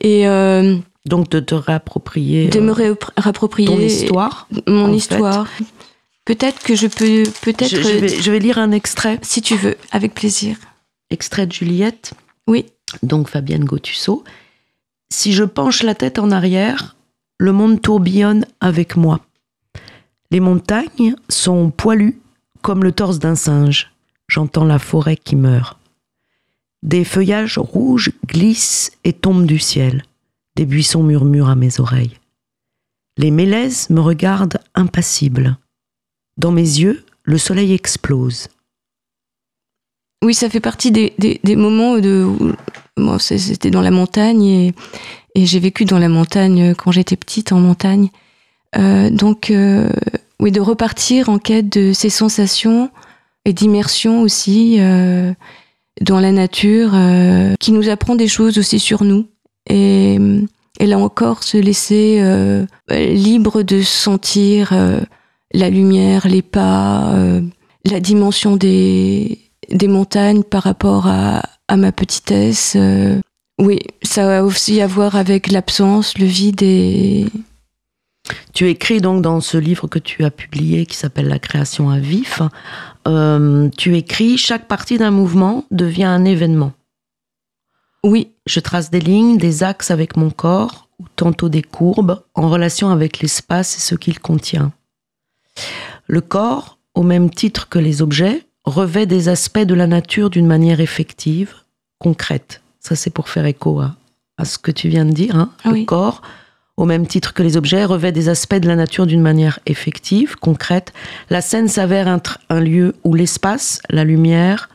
Et 0.00 0.26
euh, 0.28 0.76
donc 1.06 1.28
de 1.30 1.40
te 1.40 1.54
réapproprier. 1.54 2.48
De 2.48 2.60
me 2.60 2.72
euh, 2.72 2.94
réapproprier. 3.16 3.68
Ton 3.68 3.80
histoire. 3.80 4.48
Mon 4.66 4.92
histoire. 4.92 5.46
Peut-être 6.24 6.62
que 6.62 6.74
je 6.74 6.86
peux. 6.86 7.22
Peut-être. 7.42 7.70
Je, 7.70 7.76
vais, 7.76 8.08
je, 8.08 8.30
vais, 8.30 8.38
lire 8.38 8.58
un 8.58 8.72
extrait. 8.72 9.18
Si 9.22 9.42
tu 9.42 9.56
veux, 9.56 9.76
avec 9.92 10.14
plaisir. 10.14 10.56
Extrait 11.10 11.46
de 11.46 11.52
Juliette. 11.52 12.14
Oui. 12.48 12.66
Donc 13.02 13.28
Fabienne 13.28 13.64
Gautusseau. 13.64 14.24
Si 15.08 15.32
je 15.32 15.44
penche 15.44 15.82
la 15.82 15.94
tête 15.94 16.18
en 16.18 16.32
arrière, 16.32 16.96
le 17.38 17.52
monde 17.52 17.80
tourbillonne 17.80 18.44
avec 18.60 18.96
moi. 18.96 19.20
Les 20.30 20.40
montagnes 20.40 21.14
sont 21.28 21.70
poilues 21.70 22.20
comme 22.62 22.82
le 22.82 22.90
torse 22.90 23.20
d'un 23.20 23.36
singe. 23.36 23.92
J'entends 24.28 24.64
la 24.64 24.80
forêt 24.80 25.16
qui 25.16 25.36
meurt. 25.36 25.78
Des 26.86 27.04
feuillages 27.04 27.58
rouges 27.58 28.12
glissent 28.26 28.92
et 29.02 29.12
tombent 29.12 29.44
du 29.44 29.58
ciel. 29.58 30.04
Des 30.54 30.64
buissons 30.64 31.02
murmurent 31.02 31.50
à 31.50 31.56
mes 31.56 31.80
oreilles. 31.80 32.16
Les 33.18 33.32
mélèzes 33.32 33.90
me 33.90 34.00
regardent 34.00 34.60
impassible. 34.76 35.58
Dans 36.36 36.52
mes 36.52 36.62
yeux, 36.62 37.04
le 37.24 37.38
soleil 37.38 37.72
explose. 37.72 38.46
Oui, 40.24 40.32
ça 40.32 40.48
fait 40.48 40.60
partie 40.60 40.92
des, 40.92 41.56
moments 41.56 41.98
de. 41.98 42.26
Moi, 42.96 43.18
c'était 43.18 43.70
dans 43.70 43.82
la 43.82 43.90
montagne 43.90 44.44
et, 44.44 44.74
j'ai 45.34 45.58
vécu 45.58 45.84
dans 45.84 45.98
la 45.98 46.08
montagne 46.08 46.74
quand 46.74 46.92
j'étais 46.92 47.16
petite 47.16 47.52
en 47.52 47.58
montagne. 47.58 48.10
donc, 48.74 49.52
oui, 50.40 50.52
de 50.52 50.60
repartir 50.60 51.30
en 51.30 51.38
quête 51.38 51.68
de 51.68 51.92
ces 51.92 52.10
sensations 52.10 52.90
et 53.44 53.52
d'immersion 53.52 54.22
aussi 54.22 54.78
dans 56.00 56.20
la 56.20 56.32
nature, 56.32 56.92
qui 57.58 57.72
nous 57.72 57.88
apprend 57.88 58.16
des 58.16 58.28
choses 58.28 58.58
aussi 58.58 58.78
sur 58.78 59.04
nous. 59.04 59.26
Et, 59.68 60.18
et 60.78 60.86
là 60.86 60.98
encore, 60.98 61.42
se 61.42 61.56
laisser 61.56 62.22
libre 62.90 63.62
de 63.62 63.82
sentir 63.82 64.74
la 65.52 65.70
lumière, 65.70 66.28
les 66.28 66.42
pas, 66.42 67.14
la 67.84 68.00
dimension 68.00 68.56
des, 68.56 69.38
des 69.70 69.88
montagnes 69.88 70.42
par 70.42 70.64
rapport 70.64 71.06
à, 71.06 71.42
à 71.68 71.76
ma 71.76 71.92
petitesse. 71.92 72.74
Euh, 72.76 73.20
oui, 73.58 73.80
ça 74.02 74.38
a 74.38 74.42
aussi 74.42 74.80
à 74.80 74.86
voir 74.86 75.16
avec 75.16 75.50
l'absence, 75.50 76.18
le 76.18 76.26
vide 76.26 76.62
et... 76.62 77.26
Tu 78.52 78.68
écris 78.68 79.00
donc 79.00 79.22
dans 79.22 79.40
ce 79.40 79.56
livre 79.56 79.86
que 79.86 80.00
tu 80.00 80.24
as 80.24 80.32
publié 80.32 80.84
qui 80.84 80.96
s'appelle 80.96 81.28
La 81.28 81.38
création 81.38 81.90
à 81.90 82.00
vif, 82.00 82.42
euh, 83.06 83.68
tu 83.76 83.96
écris 83.96 84.36
chaque 84.36 84.66
partie 84.66 84.98
d'un 84.98 85.10
mouvement 85.10 85.64
devient 85.70 86.04
un 86.04 86.24
événement. 86.24 86.72
Oui. 88.02 88.32
Je 88.46 88.60
trace 88.60 88.90
des 88.90 89.00
lignes, 89.00 89.38
des 89.38 89.62
axes 89.62 89.90
avec 89.90 90.16
mon 90.16 90.30
corps, 90.30 90.88
ou 91.00 91.04
tantôt 91.16 91.48
des 91.48 91.62
courbes, 91.62 92.22
en 92.34 92.48
relation 92.48 92.90
avec 92.90 93.20
l'espace 93.20 93.76
et 93.76 93.80
ce 93.80 93.94
qu'il 93.94 94.20
contient. 94.20 94.72
Le 96.06 96.20
corps, 96.20 96.78
au 96.94 97.02
même 97.02 97.30
titre 97.30 97.68
que 97.68 97.78
les 97.78 98.02
objets, 98.02 98.46
revêt 98.64 99.06
des 99.06 99.28
aspects 99.28 99.58
de 99.58 99.74
la 99.74 99.86
nature 99.86 100.30
d'une 100.30 100.46
manière 100.46 100.80
effective, 100.80 101.54
concrète. 101.98 102.62
Ça, 102.80 102.94
c'est 102.94 103.10
pour 103.10 103.28
faire 103.28 103.46
écho 103.46 103.80
à, 103.80 104.44
ce 104.44 104.58
que 104.58 104.70
tu 104.70 104.88
viens 104.88 105.04
de 105.04 105.12
dire. 105.12 105.36
Hein. 105.36 105.50
Le 105.64 105.84
corps, 105.84 106.22
au 106.76 106.84
même 106.84 107.06
titre 107.06 107.32
que 107.32 107.42
les 107.42 107.56
objets, 107.56 107.84
revêt 107.84 108.12
des 108.12 108.28
aspects 108.28 108.56
de 108.56 108.68
la 108.68 108.76
nature 108.76 109.06
d'une 109.06 109.22
manière 109.22 109.58
effective, 109.66 110.36
concrète. 110.36 110.92
La 111.30 111.40
scène 111.40 111.68
s'avère 111.68 112.08
être 112.08 112.38
un 112.50 112.60
lieu 112.60 112.94
où 113.02 113.14
l'espace, 113.14 113.80
la 113.88 114.04
lumière, 114.04 114.68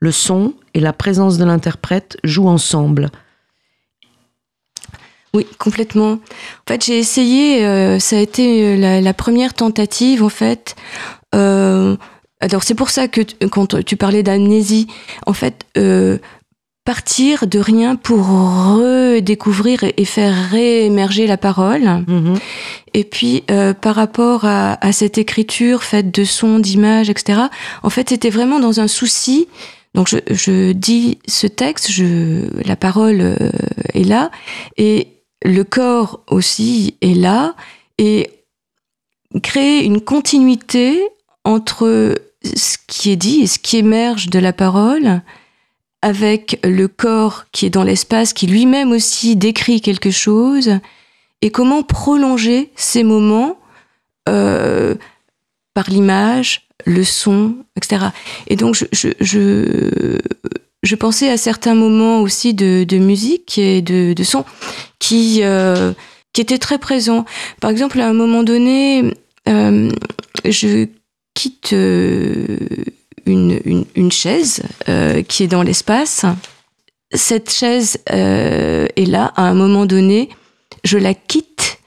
le 0.00 0.12
son 0.12 0.54
et 0.74 0.80
la 0.80 0.92
présence 0.92 1.38
de 1.38 1.44
l'interprète 1.44 2.16
jouent 2.22 2.48
ensemble. 2.48 3.10
Oui, 5.34 5.46
complètement. 5.58 6.12
En 6.12 6.68
fait, 6.68 6.84
j'ai 6.84 6.98
essayé, 6.98 7.64
euh, 7.64 7.98
ça 7.98 8.16
a 8.16 8.20
été 8.20 8.76
euh, 8.76 9.00
la, 9.00 9.14
première 9.14 9.52
tentative, 9.52 10.22
en 10.22 10.28
fait. 10.28 10.74
Euh, 11.34 11.96
alors 12.40 12.62
c'est 12.62 12.74
pour 12.74 12.88
ça 12.88 13.08
que 13.08 13.20
quand 13.48 13.84
tu 13.84 13.96
parlais 13.96 14.22
d'amnésie, 14.22 14.86
en 15.26 15.32
fait, 15.32 15.66
partir 16.88 17.46
de 17.46 17.58
rien 17.58 17.96
pour 17.96 18.20
redécouvrir 18.26 19.84
et 19.98 20.06
faire 20.06 20.34
réémerger 20.48 21.26
la 21.26 21.36
parole. 21.36 21.82
Mm-hmm. 21.82 22.38
Et 22.94 23.04
puis 23.04 23.44
euh, 23.50 23.74
par 23.74 23.94
rapport 23.94 24.46
à, 24.46 24.92
cette 24.92 25.18
écriture 25.18 25.82
faite 25.82 26.10
de 26.10 26.24
sons, 26.24 26.58
d'images, 26.58 27.10
etc. 27.10 27.40
En 27.82 27.90
fait, 27.90 28.08
c'était 28.08 28.30
vraiment 28.30 28.58
dans 28.58 28.80
un 28.80 28.88
souci. 28.88 29.48
Donc 29.92 30.08
je, 30.08 30.72
dis 30.72 31.18
ce 31.28 31.46
texte, 31.46 31.90
je, 31.90 32.48
la 32.66 32.74
parole 32.74 33.20
euh, 33.20 33.50
est 33.92 34.04
là 34.04 34.30
et 34.78 35.08
le 35.44 35.64
corps 35.64 36.20
aussi 36.26 36.94
est 37.02 37.12
là 37.12 37.54
et 37.98 38.30
créer 39.42 39.84
une 39.84 40.00
continuité 40.00 41.06
entre 41.44 42.14
ce 42.42 42.78
qui 42.86 43.10
est 43.10 43.16
dit 43.16 43.42
et 43.42 43.46
ce 43.46 43.58
qui 43.58 43.76
émerge 43.76 44.30
de 44.30 44.38
la 44.38 44.54
parole 44.54 45.20
avec 46.02 46.60
le 46.64 46.88
corps 46.88 47.44
qui 47.52 47.66
est 47.66 47.70
dans 47.70 47.82
l'espace, 47.82 48.32
qui 48.32 48.46
lui-même 48.46 48.92
aussi 48.92 49.36
décrit 49.36 49.80
quelque 49.80 50.10
chose, 50.10 50.78
et 51.42 51.50
comment 51.50 51.82
prolonger 51.82 52.70
ces 52.76 53.02
moments 53.02 53.58
euh, 54.28 54.94
par 55.74 55.90
l'image, 55.90 56.68
le 56.86 57.04
son, 57.04 57.56
etc. 57.76 58.06
Et 58.48 58.56
donc 58.56 58.74
je, 58.74 60.18
pensais 60.96 61.30
à 61.30 61.36
certains 61.36 61.74
moments 61.74 62.20
aussi 62.20 62.54
de, 62.54 62.98
musique 62.98 63.58
et 63.58 63.82
de, 63.82 64.24
son 64.24 64.44
qui, 64.98 65.40
euh, 65.42 65.92
étaient 66.36 66.58
très 66.58 66.78
présents. 66.78 67.24
Par 67.60 67.70
exemple, 67.70 68.00
à 68.00 68.08
un 68.08 68.12
moment 68.12 68.44
donné, 68.44 69.12
euh, 69.48 69.90
je 70.44 70.86
quitte 71.34 71.74
euh, 73.28 73.60
une, 73.64 73.84
une, 73.94 74.12
chaise 74.12 74.62
euh, 74.88 75.22
qui 75.22 75.44
est 75.44 75.48
dans 75.48 75.62
l'espace. 75.62 76.24
Cette 77.12 77.50
chaise 77.50 77.98
euh, 78.12 78.86
est 78.96 79.06
là, 79.06 79.32
à 79.36 79.42
un 79.42 79.54
moment 79.54 79.86
donné, 79.86 80.28
je 80.84 80.98
la 80.98 81.14
quitte 81.14 81.78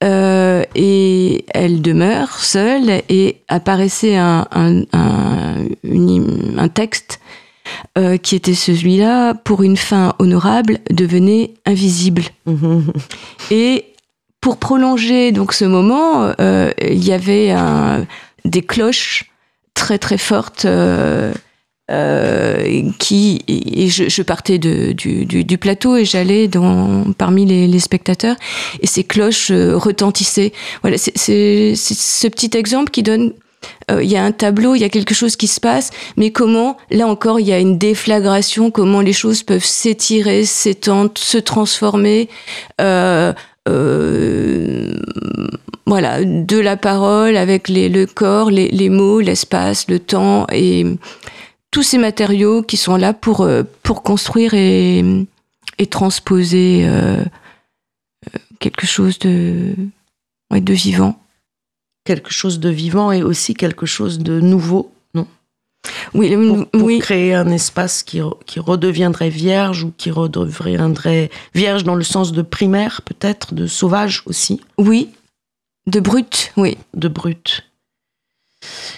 et 0.00 1.44
elle 1.52 1.82
demeure 1.82 2.38
seule 2.38 3.02
et 3.08 3.38
apparaissait 3.48 4.14
un, 4.14 4.46
un, 4.52 4.84
un, 5.82 6.68
texte 6.68 7.18
qui 8.22 8.36
était 8.36 8.54
celui-là, 8.54 9.34
pour 9.34 9.64
une 9.64 9.76
fin 9.76 10.14
honorable, 10.20 10.78
devenait 10.90 11.54
invisible. 11.66 12.22
et 13.50 13.86
pour 14.40 14.58
prolonger 14.58 15.32
donc 15.32 15.52
ce 15.52 15.64
moment, 15.64 16.32
il 16.38 17.04
y 17.04 17.12
avait 17.12 17.50
un, 17.50 18.06
des 18.44 18.62
cloches 18.62 19.28
très 19.78 19.98
très 19.98 20.18
fortes. 20.18 20.64
Euh, 20.64 21.32
euh, 21.90 22.82
qui 22.98 23.42
et 23.48 23.88
je, 23.88 24.22
partais 24.22 24.58
du, 24.58 25.58
plateau 25.58 25.96
et 25.96 26.04
j'allais 26.04 26.46
dans 26.46 27.04
parmi 27.16 27.46
les, 27.46 27.78
spectateurs 27.78 28.36
et 28.80 28.86
ces 28.86 29.04
cloches 29.04 29.50
euh, 29.50 29.74
retentissaient. 29.74 30.52
Voilà, 30.82 30.98
c'est 30.98 31.74
ce 31.74 32.28
petit 32.28 32.50
exemple 32.54 32.90
qui 32.90 33.02
donne. 33.02 33.32
Il 33.90 34.04
y 34.04 34.16
a 34.16 34.22
un 34.22 34.32
tableau, 34.32 34.74
il 34.74 34.80
y 34.80 34.84
a 34.84 34.88
quelque 34.88 35.14
chose 35.14 35.34
qui 35.34 35.48
se 35.48 35.60
passe, 35.60 35.90
mais 36.16 36.30
comment 36.30 36.76
là 36.90 37.06
encore 37.08 37.40
il 37.40 37.46
y 37.46 37.52
a 37.52 37.58
une 37.58 37.78
déflagration, 37.78 38.70
comment 38.70 39.00
les 39.00 39.14
choses 39.14 39.42
peuvent 39.42 39.64
s'étirer, 39.64 40.44
s'étendre, 40.44 41.12
se 41.16 41.38
transformer. 41.38 42.28
Voilà, 45.88 46.22
de 46.22 46.58
la 46.58 46.76
parole 46.76 47.36
avec 47.36 47.68
le 47.68 48.04
corps, 48.04 48.50
les, 48.50 48.88
mots, 48.90 49.20
l'espace, 49.20 49.88
le 49.88 49.98
temps 49.98 50.46
et 50.52 50.84
tous 51.70 51.82
ces 51.82 51.98
matériaux 51.98 52.62
qui 52.62 52.76
sont 52.76 52.96
là 52.96 53.12
pour, 53.14 53.40
euh, 53.40 53.62
pour 53.82 54.02
construire 54.02 54.54
et, 54.54 55.26
transposer 55.90 56.82
euh, 56.84 57.24
quelque 58.58 58.86
chose 58.86 59.18
de, 59.18 59.74
de 60.50 60.72
vivant. 60.74 61.18
Quelque 62.04 62.32
chose 62.32 62.60
de 62.60 62.68
vivant 62.68 63.12
et 63.12 63.22
aussi 63.22 63.54
quelque 63.54 63.86
chose 63.86 64.18
de 64.18 64.40
nouveau 64.40 64.92
oui, 66.14 66.34
pour, 66.72 66.88
créer 67.00 67.34
un 67.34 67.48
espace 67.48 68.02
qui, 68.02 68.20
qui, 68.46 68.60
redeviendrait 68.60 69.30
vierge 69.30 69.84
ou 69.84 69.92
qui 69.96 70.10
redeviendrait 70.10 71.30
vierge 71.54 71.84
dans 71.84 71.94
le 71.94 72.04
sens 72.04 72.32
de 72.32 72.42
primaire, 72.42 73.02
peut-être, 73.02 73.54
de 73.54 73.66
sauvage 73.66 74.22
aussi? 74.26 74.60
Oui, 74.76 75.10
de 75.88 76.00
brut, 76.00 76.52
oui. 76.56 76.76
De 76.94 77.08
brut. 77.08 77.64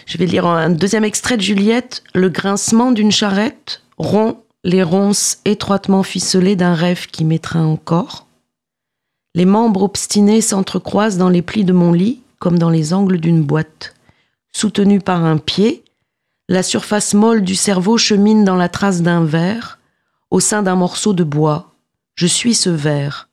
Je 0.06 0.18
vais 0.18 0.26
lire 0.26 0.46
un 0.46 0.70
deuxième 0.70 1.04
extrait 1.04 1.36
de 1.36 1.42
Juliette. 1.42 2.02
Le 2.14 2.28
grincement 2.28 2.90
d'une 2.90 3.12
charrette 3.12 3.82
rompt 3.96 4.42
les 4.64 4.82
ronces 4.82 5.38
étroitement 5.44 6.02
ficelées 6.02 6.56
d'un 6.56 6.74
rêve 6.74 7.06
qui 7.06 7.24
m'étreint 7.24 7.64
encore. 7.64 8.26
Les 9.36 9.44
membres 9.44 9.82
obstinés 9.82 10.40
s'entrecroisent 10.40 11.16
dans 11.16 11.28
les 11.28 11.42
plis 11.42 11.64
de 11.64 11.72
mon 11.72 11.92
lit 11.92 12.22
comme 12.40 12.58
dans 12.58 12.70
les 12.70 12.92
angles 12.92 13.20
d'une 13.20 13.44
boîte. 13.44 13.94
Soutenu 14.52 14.98
par 14.98 15.24
un 15.24 15.38
pied, 15.38 15.84
la 16.48 16.64
surface 16.64 17.14
molle 17.14 17.42
du 17.42 17.54
cerveau 17.54 17.98
chemine 17.98 18.44
dans 18.44 18.56
la 18.56 18.68
trace 18.68 19.02
d'un 19.02 19.24
verre, 19.24 19.78
au 20.30 20.40
sein 20.40 20.64
d'un 20.64 20.74
morceau 20.74 21.12
de 21.12 21.22
bois. 21.22 21.72
Je 22.16 22.26
suis 22.26 22.54
ce 22.54 22.70
verre. 22.70 23.29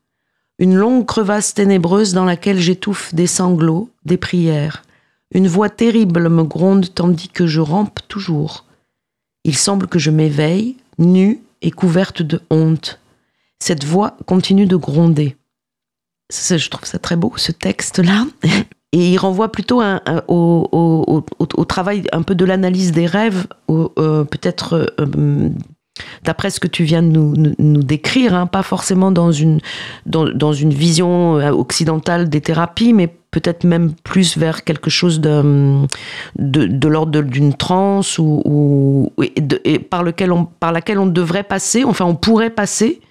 Une 0.59 0.75
longue 0.75 1.05
crevasse 1.05 1.53
ténébreuse 1.53 2.13
dans 2.13 2.25
laquelle 2.25 2.59
j'étouffe 2.59 3.13
des 3.13 3.27
sanglots, 3.27 3.89
des 4.05 4.17
prières. 4.17 4.83
Une 5.31 5.47
voix 5.47 5.69
terrible 5.69 6.29
me 6.29 6.43
gronde 6.43 6.93
tandis 6.93 7.29
que 7.29 7.45
je 7.45 7.61
rampe 7.61 7.99
toujours. 8.07 8.65
Il 9.43 9.55
semble 9.55 9.87
que 9.87 9.99
je 9.99 10.09
m'éveille, 10.09 10.77
nue 10.97 11.41
et 11.61 11.71
couverte 11.71 12.21
de 12.21 12.41
honte. 12.49 12.99
Cette 13.59 13.83
voix 13.83 14.17
continue 14.25 14.65
de 14.65 14.75
gronder. 14.75 15.35
je 16.31 16.69
trouve 16.69 16.85
ça 16.87 16.99
très 16.99 17.15
beau, 17.15 17.33
ce 17.35 17.51
texte-là. 17.51 18.25
Et 18.93 19.11
il 19.11 19.17
renvoie 19.17 19.51
plutôt 19.51 19.81
au, 20.27 21.65
travail 21.67 22.07
un 22.13 22.21
peu 22.21 22.35
de 22.35 22.45
l'analyse 22.45 22.93
des 22.93 23.05
rêves, 23.05 23.45
euh, 23.69 24.23
peut-être 24.23 24.95
euh, 24.97 25.49
d'après 26.23 26.49
ce 26.49 26.59
que 26.59 26.67
tu 26.67 26.83
viens 26.83 27.03
de 27.03 27.09
nous, 27.09 27.83
décrire, 27.83 28.33
hein, 28.33 28.47
pas 28.47 28.63
forcément 28.63 29.11
dans 29.11 29.31
une, 29.31 29.59
dans, 30.05 30.53
une 30.53 30.73
vision 30.73 31.39
euh, 31.39 31.51
occidentale 31.51 32.29
des 32.29 32.41
thérapies, 32.41 32.93
mais 32.93 33.07
peut-être 33.31 33.63
même 33.63 33.93
plus 34.03 34.37
vers 34.37 34.63
quelque 34.63 34.89
chose 34.89 35.19
de, 35.19 35.85
de, 36.37 36.87
l'ordre 36.87 37.21
d'une 37.21 37.53
transe 37.53 38.17
ou, 38.19 39.11
par, 39.89 40.03
lequel 40.03 40.31
on, 40.31 40.45
par 40.45 40.71
laquelle 40.71 40.99
on 40.99 41.05
devrait 41.05 41.43
passer, 41.43 41.83
enfin 41.83 42.05
on 42.05 42.15
pourrait 42.15 42.49
passer, 42.49 43.01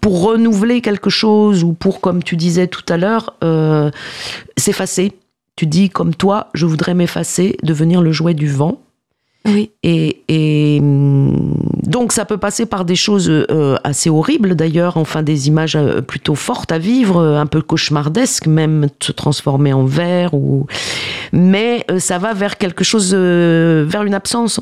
pour 0.00 0.22
renouveler 0.22 0.80
quelque 0.80 1.10
chose 1.10 1.64
ou 1.64 1.72
pour, 1.72 2.00
comme 2.00 2.22
tu 2.22 2.36
disais 2.36 2.66
tout 2.66 2.84
à 2.88 2.96
l'heure, 2.96 3.34
euh, 3.42 3.90
s'effacer. 4.56 5.12
Tu 5.56 5.66
dis, 5.66 5.88
comme 5.88 6.14
toi, 6.14 6.48
je 6.54 6.66
voudrais 6.66 6.94
m'effacer, 6.94 7.56
devenir 7.62 8.02
le 8.02 8.12
jouet 8.12 8.34
du 8.34 8.48
vent. 8.48 8.80
Oui. 9.46 9.70
Et, 9.82 10.22
et, 10.28 10.78
hum, 10.80 11.54
donc 11.86 12.12
ça 12.12 12.24
peut 12.24 12.38
passer 12.38 12.64
par 12.64 12.84
des 12.84 12.96
choses 12.96 13.28
euh, 13.28 13.76
assez 13.84 14.08
horribles 14.08 14.54
d'ailleurs, 14.56 14.96
enfin 14.96 15.22
des 15.22 15.48
images 15.48 15.76
euh, 15.76 16.00
plutôt 16.00 16.34
fortes 16.34 16.72
à 16.72 16.78
vivre, 16.78 17.18
euh, 17.18 17.38
un 17.38 17.46
peu 17.46 17.60
cauchemardesques, 17.60 18.46
même 18.46 18.88
se 19.02 19.12
transformer 19.12 19.72
en 19.74 19.84
verre 19.84 20.32
ou. 20.34 20.66
Mais 21.32 21.84
ça 21.98 22.18
va 22.18 22.32
vers 22.32 22.56
quelque 22.56 22.84
chose, 22.84 23.14
vers 23.14 24.02
une 24.04 24.14
absence. 24.14 24.60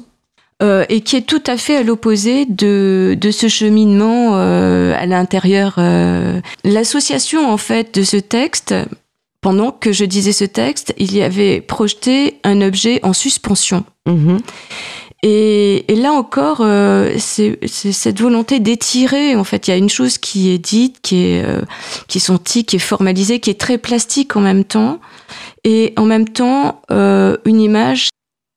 Euh, 0.62 0.84
et 0.88 1.00
qui 1.00 1.16
est 1.16 1.26
tout 1.26 1.42
à 1.48 1.56
fait 1.56 1.76
à 1.78 1.82
l'opposé 1.82 2.46
de, 2.46 3.16
de 3.20 3.30
ce 3.32 3.48
cheminement 3.48 4.36
euh, 4.36 4.94
à 4.96 5.06
l'intérieur. 5.06 5.74
euh. 5.78 6.40
L'association, 6.62 7.50
en 7.50 7.56
fait, 7.56 7.98
de 7.98 8.04
ce 8.04 8.16
texte, 8.16 8.72
pendant 9.42 9.72
que 9.72 9.92
je 9.92 10.06
disais 10.06 10.32
ce 10.32 10.44
texte, 10.44 10.94
il 10.96 11.14
y 11.14 11.20
avait 11.20 11.60
projeté 11.60 12.38
un 12.44 12.62
objet 12.62 13.00
en 13.02 13.12
suspension. 13.12 13.84
Mhm. 14.06 14.40
Et, 15.24 15.92
et 15.92 15.94
là 15.94 16.12
encore, 16.12 16.62
euh, 16.62 17.14
c'est 17.18 17.58
c'est 17.66 17.92
cette 17.92 18.20
volonté 18.20 18.58
d'étirer. 18.58 19.36
En 19.36 19.44
fait, 19.44 19.68
il 19.68 19.70
y 19.70 19.74
a 19.74 19.76
une 19.76 19.90
chose 19.90 20.18
qui 20.18 20.50
est 20.50 20.58
dite, 20.58 20.96
qui 21.02 21.24
est 21.24 21.44
euh, 21.44 21.60
qui 22.08 22.18
est 22.18 22.20
sentie, 22.20 22.64
qui 22.64 22.76
est 22.76 22.80
formalisée, 22.80 23.38
qui 23.38 23.50
est 23.50 23.60
très 23.60 23.78
plastique 23.78 24.34
en 24.34 24.40
même 24.40 24.64
temps, 24.64 25.00
et 25.62 25.92
en 25.96 26.04
même 26.06 26.28
temps 26.28 26.82
euh, 26.90 27.36
une 27.44 27.60
image 27.60 28.08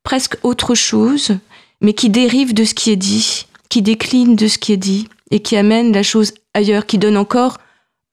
presque 0.04 0.38
autre 0.44 0.74
chose, 0.74 1.38
mais 1.82 1.94
qui 1.94 2.10
dérive 2.10 2.54
de 2.56 2.64
ce 2.64 2.74
qui 2.74 2.90
est 2.90 2.96
dit, 2.96 3.46
qui 3.70 3.84
décline 3.84 4.36
de 4.36 4.48
ce 4.48 4.58
qui 4.58 4.74
est 4.74 4.78
dit 4.78 5.08
et 5.30 5.42
qui 5.42 5.58
amène 5.58 5.94
la 5.94 6.04
chose 6.04 6.34
ailleurs, 6.56 6.86
qui 6.88 6.98
donne 6.98 7.18
encore 7.18 7.58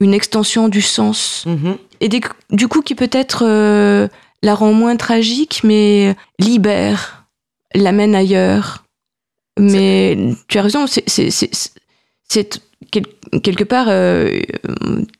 une 0.01 0.13
extension 0.13 0.69
du 0.69 0.83
sens 0.83 1.45
Mhm. 1.47 1.77
Et 2.03 2.09
des- 2.09 2.21
du 2.51 2.69
coup 2.69 2.83
qui 2.83 2.95
peut-être 2.95 3.45
euh, 3.47 4.09
la 4.43 4.55
rend 4.55 4.73
moins 4.73 4.97
tragique, 4.97 5.61
mais 5.65 6.15
libère, 6.39 7.27
l'amène 7.75 8.15
ailleurs. 8.15 8.85
Mais 9.59 10.17
tu 10.49 10.59
as 10.59 10.63
raison, 10.63 10.87
c'est- 10.87 11.09
c'est 11.09 11.31
c'est- 11.31 11.73
c'est 12.29 12.61
quel- 12.91 13.07
quelque 13.43 13.65
part 13.65 13.87
euh, 13.89 14.41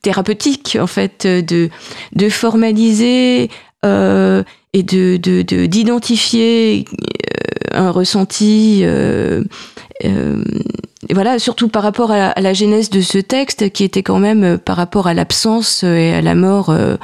thérapeutique 0.01 0.77
en 0.79 0.87
fait 0.87 1.25
de, 1.25 1.69
de 2.13 2.29
formaliser 2.29 3.49
euh, 3.85 4.43
et 4.73 4.83
de 4.83 5.17
de- 5.17 5.41
de- 5.43 5.65
d'identifier 5.67 6.85
un 7.71 7.91
ressenti. 7.91 8.81
euh, 8.83 9.43
et 11.09 11.13
voilà, 11.13 11.39
surtout 11.39 11.67
par 11.67 11.83
rapport 11.83 12.11
à 12.11 12.17
la, 12.17 12.29
à 12.31 12.41
la 12.41 12.53
genèse 12.53 12.89
de 12.89 13.01
ce 13.01 13.17
texte, 13.17 13.71
qui 13.71 13.83
était 13.83 14.03
quand 14.03 14.19
même 14.19 14.43
euh, 14.43 14.57
par 14.57 14.77
rapport 14.77 15.07
à 15.07 15.13
l'absence 15.13 15.83
euh, 15.83 15.95
et 15.95 16.13
à 16.13 16.21
la 16.21 16.35
mort 16.35 16.69
euh, 16.69 16.97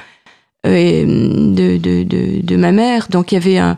et, 0.66 1.04
hum, 1.04 1.54
de, 1.56 1.78
de, 1.78 2.04
de, 2.04 2.42
de 2.42 2.56
ma 2.56 2.72
mère. 2.72 3.08
Donc 3.10 3.32
il 3.32 3.36
y 3.36 3.38
avait 3.38 3.58
un, 3.58 3.78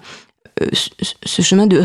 ce- 0.73 1.41
chemin 1.41 1.67
de 1.67 1.81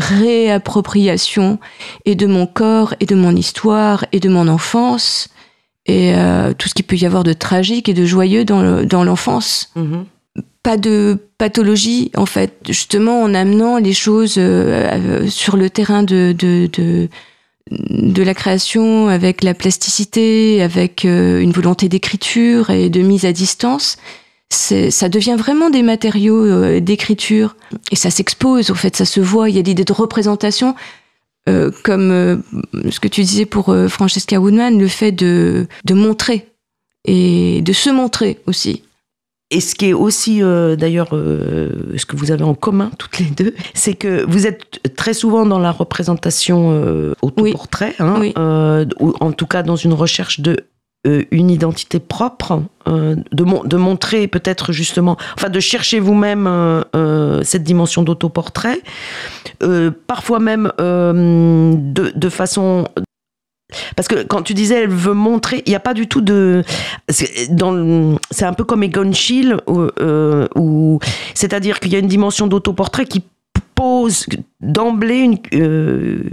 réappropriation 0.61 1.59
et 2.05 2.15
de 2.15 2.25
mon 2.27 2.45
corps 2.47 2.93
et 2.99 3.05
de 3.05 3.15
mon 3.15 3.35
histoire 3.35 4.05
et 4.11 4.19
de 4.19 4.29
mon 4.29 4.47
enfance 4.47 5.29
et 5.85 6.13
euh, 6.15 6.53
tout 6.57 6.67
ce 6.67 6.73
qu'il 6.73 6.85
peut 6.85 6.97
y 6.97 7.05
avoir 7.05 7.23
de 7.23 7.33
tragique 7.33 7.87
et 7.89 7.93
de 7.93 8.05
joyeux 8.05 8.43
dans 8.45 8.61
le- 8.61 8.85
dans 8.85 9.03
l'enfance 9.03 9.69
Mhm. 9.75 10.05
pas 10.63 10.77
de 10.77 11.17
pathologie 11.37 12.11
en 12.15 12.25
fait 12.25 12.55
justement 12.67 13.21
en 13.21 13.33
amenant 13.33 13.77
les 13.77 13.93
choses 13.93 14.35
euh, 14.37 14.89
euh, 15.23 15.27
sur 15.27 15.55
le 15.57 15.69
terrain 15.69 16.03
de, 16.03 16.35
de, 16.37 16.69
de 16.73 17.07
de 17.71 18.23
la 18.23 18.33
création 18.33 19.07
avec 19.07 19.43
la 19.43 19.53
plasticité 19.53 20.61
avec 20.61 21.05
euh, 21.05 21.39
une 21.39 21.51
volonté 21.51 21.89
d'écriture 21.89 22.69
et 22.69 22.89
de 22.89 23.01
mise 23.01 23.25
à 23.25 23.31
distance 23.31 23.97
ça 24.49 25.09
devient 25.09 25.35
vraiment 25.37 25.69
des 25.69 25.83
matériaux 25.83 26.45
euh, 26.45 26.79
d'écriture. 26.79 27.57
Et 27.91 27.97
ça 27.97 28.09
s'expose 28.09 28.71
en 28.71 28.75
fait 28.75 28.95
ça 28.95 29.03
se 29.03 29.19
voit. 29.19 29.49
Il 29.49 29.57
y 29.57 29.59
a 29.59 29.61
l'idée 29.61 29.83
de 29.83 29.93
représentation 29.93 30.73
euh, 31.49 31.69
comme 31.83 32.43
ce 32.89 32.99
que 32.99 33.09
tu 33.09 33.21
disais 33.21 33.45
pour 33.45 33.75
Francesca 33.89 34.39
Woodman 34.39 34.79
le 34.79 34.87
fait 34.87 35.11
de 35.11 35.67
montrer 35.89 36.47
et 37.03 37.61
de 37.61 37.73
se 37.73 37.89
montrer 37.89 38.39
aussi 38.47 38.83
Et 39.49 39.61
ce 39.61 39.75
qui 39.75 39.85
est 39.87 39.93
aussi, 39.93 40.43
euh, 40.43 40.75
d'ailleurs, 40.75 41.09
euh, 41.13 41.69
ce 41.95 42.05
que 42.05 42.17
vous 42.17 42.31
avez 42.31 42.43
en 42.43 42.53
commun 42.53 42.91
toutes 42.97 43.19
les 43.19 43.25
deux, 43.29 43.53
c'est 43.73 43.93
que 43.93 44.25
vous 44.27 44.45
êtes 44.45 44.81
très 44.97 45.13
souvent 45.13 45.45
dans 45.45 45.59
la 45.59 45.71
représentation 45.71 46.71
euh, 46.73 47.13
autoportrait, 47.21 47.95
hein, 47.99 48.15
Oui. 48.19 48.33
ou 48.99 49.13
en 49.21 49.31
tout 49.31 49.47
cas 49.47 49.63
dans 49.63 49.77
une 49.77 49.93
recherche 49.93 50.39
de 50.41 50.57
une 51.31 51.49
identité 51.49 51.99
propre, 52.01 52.61
euh, 52.89 53.15
de, 53.31 53.43
mon- 53.45 53.63
de 53.63 53.77
montrer 53.77 54.27
peut-être 54.27 54.73
justement, 54.73 55.15
enfin 55.37 55.47
de 55.47 55.59
chercher 55.61 56.01
vous-même 56.01 56.49
cette 57.45 57.63
dimension 57.63 58.03
d'autoportrait, 58.03 58.81
parfois 60.07 60.39
même 60.39 60.69
de, 60.77 62.11
de 62.13 62.29
façon 62.29 62.89
parce 63.95 64.07
que 64.07 64.23
quand 64.23 64.43
tu 64.43 64.53
disais 64.53 64.83
elle 64.83 64.89
veut 64.89 65.13
montrer, 65.13 65.61
il 65.65 65.69
n'y 65.69 65.75
a 65.75 65.81
pas 65.81 65.93
du 65.93 66.07
tout 66.07 66.21
de. 66.21 66.63
C'est 67.09 67.51
un 67.51 68.53
peu 68.53 68.63
comme 68.63 68.83
Egon 68.83 69.11
Schiele, 69.11 69.57
euh, 69.67 70.97
c'est-à-dire 71.33 71.79
qu'il 71.79 71.91
y 71.91 71.95
a 71.95 71.99
une 71.99 72.07
dimension 72.07 72.47
d'autoportrait 72.47 73.05
qui 73.05 73.23
pose 73.75 74.25
d'emblée 74.59 75.39
euh, 75.53 76.23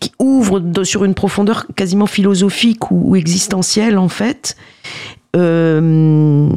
qui 0.00 0.12
ouvre 0.18 0.62
sur 0.82 1.04
une 1.04 1.14
profondeur 1.14 1.66
quasiment 1.76 2.06
philosophique 2.06 2.90
ou, 2.90 3.10
ou 3.10 3.16
existentielle, 3.16 3.98
en 3.98 4.08
fait, 4.08 4.56
euh, 5.36 6.48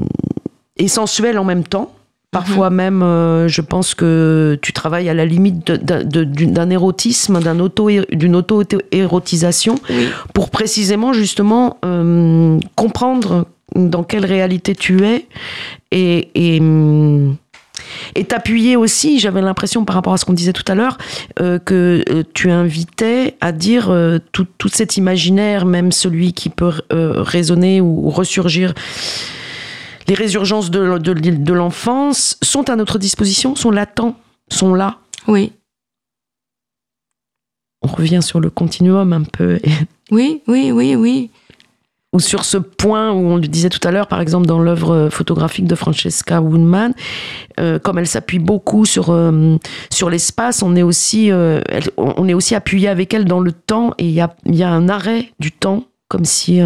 et 0.78 0.88
sensuelle 0.88 1.38
en 1.38 1.44
même 1.44 1.64
temps. 1.64 1.94
Parfois 2.34 2.70
même, 2.70 3.02
euh, 3.04 3.48
je 3.48 3.62
pense 3.62 3.96
que 3.96 4.58
tu 4.62 4.74
travailles 4.74 5.08
à 5.08 5.14
la 5.14 5.26
limite 5.26 5.72
d'un 5.72 6.70
érotisme, 6.70 7.40
auto, 7.62 7.90
d'une 8.12 8.36
auto-érotisation, 8.36 9.76
oui 9.90 10.08
pour 10.34 10.50
précisément 10.50 11.14
justement 11.14 11.78
euh, 11.86 12.60
comprendre 12.76 13.46
dans 13.76 14.04
quelle 14.04 14.26
réalité 14.26 14.76
tu 14.76 15.06
es 15.06 15.28
et, 15.92 16.30
et, 16.36 16.62
et 18.16 18.24
t'appuyer 18.24 18.76
aussi, 18.76 19.20
j'avais 19.20 19.42
l'impression 19.42 19.86
par 19.86 19.96
rapport 19.96 20.14
à 20.14 20.18
ce 20.18 20.26
qu'on 20.26 20.34
disait 20.34 20.54
tout 20.54 20.70
à 20.72 20.76
l'heure, 20.76 20.98
euh, 21.40 21.60
que 21.60 22.04
euh, 22.10 22.24
tu 22.34 22.52
invitais 22.52 23.36
à 23.42 23.52
dire 23.52 23.90
euh, 23.90 24.20
tout, 24.32 24.48
tout 24.58 24.70
cet 24.70 24.98
imaginaire, 24.98 25.66
même 25.66 25.92
celui 25.92 26.34
qui 26.34 26.50
peut 26.50 26.72
résonner 26.92 27.82
ou, 27.82 28.08
ou 28.08 28.10
ressurgir. 28.10 28.74
Les 30.08 30.14
résurgences 30.16 30.70
de, 30.72 30.98
de, 30.98 31.14
de 31.14 31.54
l'enfance 31.54 32.38
sont 32.44 32.70
à 32.70 32.76
notre 32.76 32.98
disposition, 33.00 33.56
sont 33.56 33.72
latents, 33.72 34.16
sont 34.50 34.74
là. 34.74 34.98
oui 35.28 35.52
On 37.82 37.88
revient 37.88 38.22
sur 38.22 38.40
le 38.40 38.50
continuum 38.50 39.14
un 39.14 39.24
peu. 39.24 39.60
Oui, 40.12 40.42
oui, 40.48 40.72
oui, 40.72 40.96
oui. 40.96 41.30
ou 42.14 42.20
sur 42.20 42.46
ce 42.46 42.58
point 42.58 43.12
où 43.12 43.18
on 43.28 43.38
le 43.38 43.48
disait 43.48 43.70
tout 43.70 43.86
à 43.88 43.92
l'heure, 43.92 44.08
par 44.08 44.22
exemple 44.22 44.46
dans 44.46 44.60
l'œuvre 44.60 45.10
photographique 45.12 45.66
de 45.66 45.76
Francesca 45.76 46.42
Woodman, 46.42 46.94
euh, 47.60 47.80
comme 47.80 47.98
elle 47.98 48.08
s'appuie 48.08 48.40
beaucoup 48.40 48.86
sur 48.86 49.10
euh, 49.10 49.58
sur 49.92 50.10
l'espace, 50.10 50.62
on 50.62 50.76
est 50.76 50.84
aussi 50.84 51.32
euh, 51.32 51.62
elle- 51.70 51.90
on 51.98 52.28
est 52.28 52.34
aussi 52.36 52.54
appuyé 52.56 52.88
avec 52.90 53.14
elle 53.14 53.26
dans 53.26 53.40
le 53.40 53.52
temps 53.52 53.94
et 53.98 54.06
il 54.06 54.12
y 54.12 54.22
a 54.22 54.36
y 54.46 54.62
a 54.64 54.70
un 54.70 54.90
arrêt 54.90 55.30
du 55.40 55.52
temps 55.52 55.86
comme 56.10 56.26
si 56.26 56.60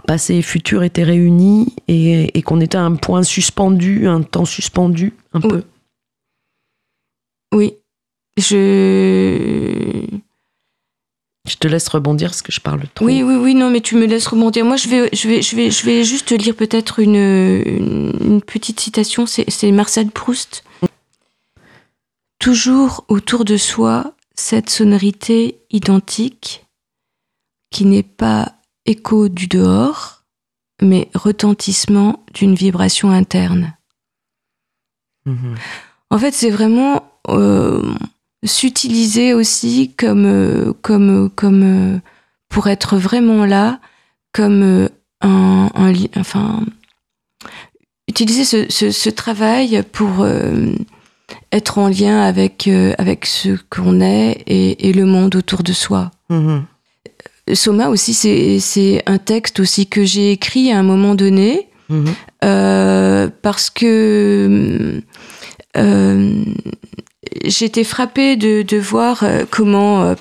passé 0.00 0.34
et 0.36 0.42
futur 0.42 0.82
étaient 0.82 1.04
réunis 1.04 1.74
et, 1.88 2.36
et 2.36 2.42
qu'on 2.42 2.60
était 2.60 2.78
à 2.78 2.82
un 2.82 2.96
point 2.96 3.22
suspendu, 3.22 4.06
un 4.06 4.22
temps 4.22 4.44
suspendu 4.44 5.12
un 5.32 5.40
Oui. 5.42 5.48
peu. 5.48 5.62
Oui. 7.54 7.74
Je. 8.38 10.06
Je 11.48 11.56
te 11.56 11.66
laisse 11.66 11.88
rebondir 11.88 12.28
parce 12.30 12.40
que 12.40 12.52
je 12.52 12.60
parle 12.60 12.82
trop. 12.94 13.04
Oui, 13.04 13.22
oui, 13.22 13.34
oui, 13.34 13.54
non, 13.54 13.68
mais 13.68 13.80
tu 13.80 13.96
me 13.96 14.06
laisses 14.06 14.28
rebondir. 14.28 14.64
Moi, 14.64 14.76
je 14.76 14.88
vais, 14.88 15.10
je 15.12 15.28
vais, 15.28 15.42
je 15.42 15.56
vais, 15.56 15.70
je 15.72 15.84
vais 15.84 16.04
juste 16.04 16.30
lire 16.30 16.54
peut-être 16.54 17.00
une, 17.00 17.16
une, 17.16 18.12
une 18.20 18.40
petite 18.42 18.78
citation. 18.80 19.26
C'est 19.26 19.50
c'est 19.50 19.70
Marcel 19.72 20.10
Proust. 20.10 20.62
Toujours 22.38 23.04
autour 23.08 23.44
de 23.44 23.56
soi, 23.56 24.14
cette 24.36 24.70
sonorité 24.70 25.58
identique 25.70 26.64
qui 27.70 27.84
n'est 27.86 28.02
pas 28.02 28.54
écho 28.86 29.28
du 29.28 29.46
dehors, 29.46 30.22
mais 30.80 31.08
retentissement 31.14 32.24
d'une 32.34 32.54
vibration 32.54 33.10
interne. 33.10 33.74
Mhm. 35.26 35.54
En 36.10 36.18
fait, 36.18 36.32
c'est 36.32 36.50
vraiment 36.50 37.04
euh, 37.28 37.94
s'utiliser 38.44 39.34
aussi 39.34 39.92
comme, 39.96 40.26
euh, 40.26 40.72
comme, 40.82 41.30
comme 41.30 41.62
euh, 41.62 41.98
pour 42.48 42.66
être 42.66 42.96
vraiment 42.96 43.46
là, 43.46 43.80
comme 44.32 44.88
un, 45.20 45.70
un 45.74 45.92
enfin, 46.16 46.64
utiliser 48.08 48.44
ce, 48.44 48.70
ce, 48.70 48.90
ce 48.90 49.10
travail 49.10 49.82
pour 49.92 50.20
euh, 50.20 50.74
être 51.50 51.78
en 51.78 51.88
lien 51.88 52.20
avec, 52.20 52.68
euh, 52.68 52.94
avec 52.98 53.26
ce 53.26 53.56
qu'on 53.70 54.00
est 54.00 54.42
et, 54.46 54.88
et 54.88 54.92
le 54.92 55.06
monde 55.06 55.36
autour 55.36 55.62
de 55.62 55.72
soi. 55.72 56.10
Mhm. 56.28 56.64
Soma 57.52 57.88
aussi, 57.88 58.14
c'est 58.60 59.02
un 59.06 59.18
texte 59.18 59.60
aussi 59.60 59.86
que 59.86 60.04
j'ai 60.04 60.32
écrit 60.32 60.70
à 60.72 60.78
un 60.78 60.82
moment 60.82 61.14
donné, 61.14 61.68
mhm. 61.88 62.04
euh, 62.44 63.28
parce 63.42 63.68
que 63.68 65.02
euh, 65.76 66.44
j'étais 67.44 67.84
frappée 67.84 68.36
de, 68.36 68.62
de 68.62 68.76
voir 68.76 69.24
comment, 69.50 70.14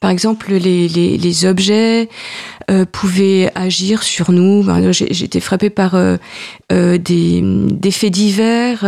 par 0.00 0.10
exemple, 0.10 0.52
les, 0.52 0.88
les, 0.88 1.18
les 1.18 1.44
objets 1.44 2.08
pouvaient 2.92 3.50
agir 3.54 4.02
sur 4.02 4.32
nous. 4.32 4.66
J'étais 4.92 5.40
frappée 5.40 5.70
par 5.70 5.96
des, 6.70 6.98
des, 7.42 7.90
faits 7.90 8.12
divers. 8.12 8.86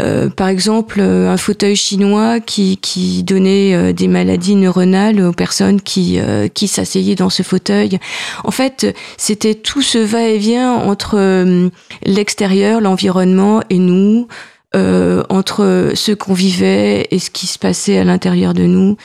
Euh, 0.00 0.28
par 0.28 0.48
exemple, 0.48 0.98
euh, 1.00 1.30
un 1.30 1.36
fauteuil 1.36 1.76
chinois 1.76 2.40
qui, 2.40 2.78
qui 2.78 3.22
donnait 3.22 3.74
euh, 3.74 3.92
des 3.92 4.08
maladies 4.08 4.56
neuronales 4.56 5.20
aux 5.20 5.32
personnes 5.32 5.80
qui, 5.80 6.18
qui 6.54 6.68
s'asseyaient 6.68 7.14
dans 7.14 7.30
ce 7.30 7.42
fauteuil. 7.42 7.98
En 8.44 8.50
fait, 8.50 8.94
c'était 9.16 9.54
tout 9.54 9.82
ce 9.82 9.98
va-et-vient 9.98 10.72
entre 10.72 11.70
l'extérieur, 12.04 12.80
l'environnement 12.80 13.62
et 13.70 13.78
nous, 13.78 14.28
entre 14.74 15.92
ce 15.94 16.12
qu'on 16.12 16.34
vivait 16.34 17.06
et 17.10 17.18
ce 17.18 17.30
qui 17.30 17.46
se 17.46 17.58
passait 17.58 17.98
à 17.98 18.04
l'intérieur 18.04 18.54
de 18.54 18.64
nous. 18.64 18.96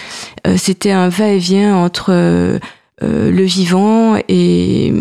c'était 0.57 0.91
un 0.91 1.09
va-et-vient 1.09 1.75
entre 1.75 2.11
le 3.01 3.43
vivant 3.43 4.17
et 4.27 4.93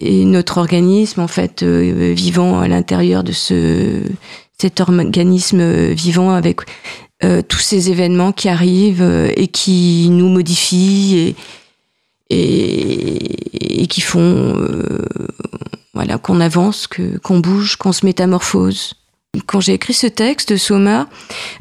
et 0.00 0.24
notre 0.24 0.58
organisme 0.58 1.20
en 1.20 1.28
fait 1.28 1.62
euh, 1.62 2.12
vivant 2.14 2.60
à 2.60 2.68
l'intérieur 2.68 3.24
de 3.24 3.32
ce 3.32 4.00
cet 4.58 4.80
organisme 4.80 5.90
vivant 5.92 6.30
avec 6.30 6.60
euh, 7.24 7.42
tous 7.42 7.58
ces 7.58 7.90
événements 7.90 8.32
qui 8.32 8.48
arrivent 8.48 9.02
euh, 9.02 9.32
et 9.36 9.48
qui 9.48 10.08
nous 10.10 10.28
modifient 10.28 11.34
et, 12.30 13.82
et, 13.82 13.86
qui 13.86 14.00
font 14.00 14.56
voilà 15.92 16.16
qu'on 16.16 16.40
avance, 16.40 16.86
que 16.86 17.18
qu'on 17.18 17.40
bouge, 17.40 17.76
qu'on 17.76 17.92
se 17.92 18.06
métamorphose. 18.06 18.94
Quand 19.46 19.60
j'ai 19.60 19.74
écrit 19.74 19.92
ce 19.92 20.06
texte, 20.06 20.56
Soma, 20.56 21.08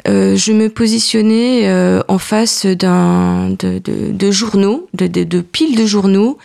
je 0.05 0.51
me 0.53 0.69
positionnais 0.69 1.69
en 2.07 2.17
face 2.17 2.65
d'un 2.65 3.49
de, 3.49 3.79
de, 3.79 4.11
de, 4.11 4.31
journaux, 4.31 4.87
de, 4.93 5.07
de, 5.07 5.41
piles 5.41 5.75
de 5.75 5.85
journaux, 5.85 6.37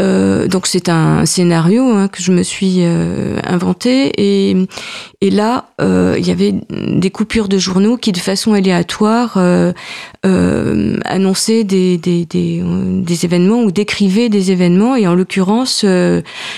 euh, 0.00 0.48
donc 0.48 0.66
c'est 0.66 0.88
un 0.88 1.26
scénario 1.26 1.84
hein, 1.84 2.08
que 2.08 2.22
je 2.22 2.32
me 2.32 2.42
suis 2.42 2.76
euh, 2.78 3.38
inventé. 3.44 4.12
Et, 4.16 4.56
et 5.20 5.30
là 5.30 5.66
euh, 5.80 6.16
il 6.18 6.26
y 6.26 6.30
avait 6.30 6.54
des 6.70 7.10
coupures 7.10 7.48
de 7.48 7.58
journaux 7.58 7.96
qui 7.96 8.12
de 8.12 8.18
façon 8.18 8.54
aléatoire 8.54 9.38
annonçaient 11.04 11.64
des, 11.64 11.98
des, 11.98 12.24
des, 12.24 12.62
des, 12.64 13.24
événements 13.24 13.62
ou 13.62 13.70
décrivaient 13.70 14.28
des 14.28 14.50
événements. 14.50 14.96
Et 14.96 15.06
en 15.06 15.14
l'occurrence 15.14 15.84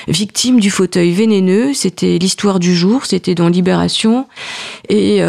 victime 0.08 0.60
du 0.60 0.70
fauteuil 0.70 1.12
vénéneux 1.12 1.74
c'était 1.74 2.18
l'histoire 2.18 2.58
du 2.58 2.74
jour 2.74 3.06
c'était 3.06 3.34
dans 3.34 3.48
Libération. 3.48 4.26
Et 4.88 5.20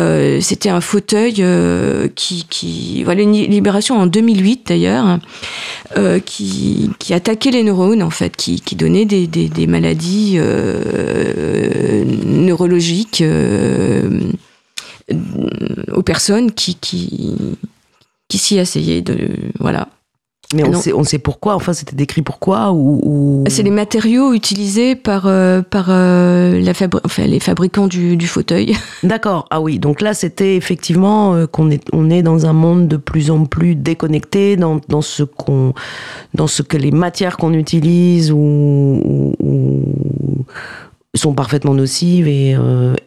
c'était 0.42 0.70
un 0.70 0.82
fauteuil 0.82 1.44
qui, 2.16 2.46
qui 2.50 3.04
voilà 3.04 3.22
une 3.22 3.34
Libération 3.34 3.98
en 3.98 4.08
2008 4.08 4.68
d'ailleurs 4.68 5.20
qui, 6.26 6.90
qui 7.00 7.14
attaquait 7.14 7.52
les 7.52 7.64
neurones 7.64 8.03
en 8.04 8.10
fait, 8.10 8.36
qui, 8.36 8.76
donnait 8.76 9.06
des, 9.06 9.68
maladies 9.68 10.36
euh, 10.38 12.04
neurologiques 12.06 13.22
euh, 13.22 14.32
aux 15.92 16.04
personnes 16.04 16.52
qui, 16.52 16.76
qui, 16.76 17.36
qui 18.28 18.38
s'y 18.38 18.58
essayaient. 18.58 19.02
De, 19.02 19.30
voilà. 19.60 19.90
Mais 20.54 20.64
on 20.64 20.74
sait, 20.74 20.94
on 20.94 21.04
sait 21.04 21.20
pourquoi, 21.20 21.56
enfin 21.56 21.74
c'était 21.74 21.96
décrit 21.96 22.22
pourquoi 22.22 22.72
ou, 22.74 23.44
C'est 23.48 23.64
les 23.64 23.72
matériaux 23.72 24.34
utilisés 24.34 24.96
par, 24.96 25.28
euh, 25.28 25.62
par 25.62 25.88
euh, 25.90 26.60
la 26.62 26.74
enfin, 27.04 27.26
les 27.26 27.40
fabricants 27.40 27.88
du, 27.88 28.18
du 28.18 28.28
fauteuil. 28.28 28.76
D'accord, 29.04 29.48
ah 29.50 29.62
oui, 29.62 29.80
donc 29.80 30.02
là 30.02 30.14
c'était 30.14 30.56
effectivement 30.56 31.36
euh, 31.36 31.48
qu'on 31.48 31.72
est, 31.72 31.84
on 31.94 32.10
est 32.10 32.22
dans 32.22 32.46
un 32.46 32.54
monde 32.54 32.88
de 32.88 32.98
plus 32.98 33.32
en 33.32 33.46
plus 33.46 33.76
déconnecté 33.76 34.56
dans, 34.56 34.80
dans, 34.88 35.02
ce, 35.02 35.24
qu'on, 35.24 35.74
dans 36.34 36.48
ce 36.48 36.62
que 36.62 36.78
les 36.78 36.92
matières 36.92 37.38
qu'on 37.38 37.54
utilise 37.54 38.32
ou, 38.32 39.36
ou, 39.40 40.46
sont 41.16 41.34
parfaitement 41.34 41.74
nocives 41.74 42.28
et, 42.28 42.56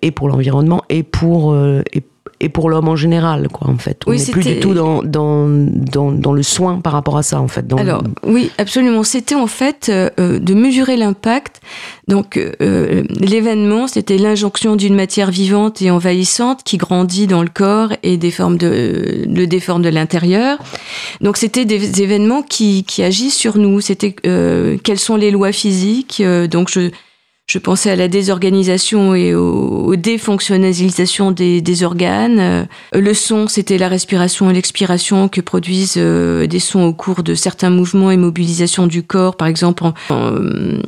et 0.01 0.11
pour 0.13 0.29
l'environnement 0.29 0.83
et 0.89 1.03
pour, 1.03 1.57
et 1.57 2.05
et 2.41 2.49
pour 2.51 2.69
l'homme 2.69 2.89
en 2.89 2.97
général, 2.97 3.49
quoi, 3.49 3.69
en 3.69 3.79
fait. 3.79 4.03
On 4.07 4.13
n'est 4.13 4.25
plus 4.27 4.45
du 4.45 4.61
tout 4.61 4.75
dans, 4.75 5.03
dans, 5.03 5.49
dans, 5.49 6.13
dans, 6.13 6.33
le 6.33 6.43
soin 6.43 6.81
par 6.81 6.93
rapport 6.93 7.17
à 7.17 7.23
ça, 7.23 7.41
en 7.41 7.49
fait. 7.49 7.65
Alors, 7.79 8.03
oui, 8.25 8.51
absolument. 8.59 9.05
C'était 9.05 9.35
en 9.35 9.47
fait 9.47 9.89
euh, 9.89 10.11
euh, 10.21 10.39
de 10.39 10.53
mesurer 10.53 10.97
l'impact. 10.97 11.61
Donc, 12.09 12.37
euh, 12.37 13.05
l'événement, 13.09 13.87
c'était 13.89 14.19
l'injonction 14.19 14.77
d'une 14.77 14.95
matière 14.95 15.31
vivante 15.31 15.81
et 15.81 15.91
envahissante 15.91 16.63
qui 16.63 16.77
grandit 16.77 17.27
dans 17.27 17.43
le 17.43 17.49
corps 17.49 17.93
et 18.03 18.19
déforme 18.19 18.59
de, 18.59 19.25
le 19.27 19.47
déforme 19.47 19.83
de 19.83 19.89
l'intérieur. 19.89 20.59
Donc, 21.23 21.39
c'était 21.39 21.65
des 21.65 22.03
événements 22.03 22.43
qui, 22.43 22.85
qui 22.85 23.03
agissent 23.03 23.37
sur 23.37 23.57
nous. 23.57 23.81
C'était 23.81 24.13
quelles 24.13 24.99
sont 24.99 25.17
les 25.17 25.31
lois 25.31 25.53
physiques. 25.53 26.23
donc, 26.51 26.71
je 26.71 26.91
je 27.47 27.59
pensais 27.59 27.91
à 27.91 27.97
la 27.97 28.09
désorganisation 28.09 29.15
et 29.15 29.33
aux, 29.35 29.95
défonctionnalisations 29.95 31.31
des, 31.31 31.61
des, 31.61 31.85
organes. 31.85 32.41
Euh, 32.41 32.65
le 32.93 33.15
son, 33.15 33.47
c'était 33.47 33.79
la 33.79 33.89
respiration 33.89 34.51
et 34.51 34.53
l'expiration 34.53 35.29
que 35.29 35.41
produisent 35.41 35.95
euh, 35.97 36.47
des 36.49 36.59
sons 36.59 36.83
au 36.83 36.93
cours 36.93 37.23
de 37.23 37.35
certains 37.35 37.71
mouvements 37.71 38.11
et 38.11 38.17
mobilisations 38.17 38.89
du 38.89 39.05
corps, 39.05 39.37
par 39.37 39.47
exemple 39.47 39.85
en, 39.85 39.95
euh, 40.11 40.81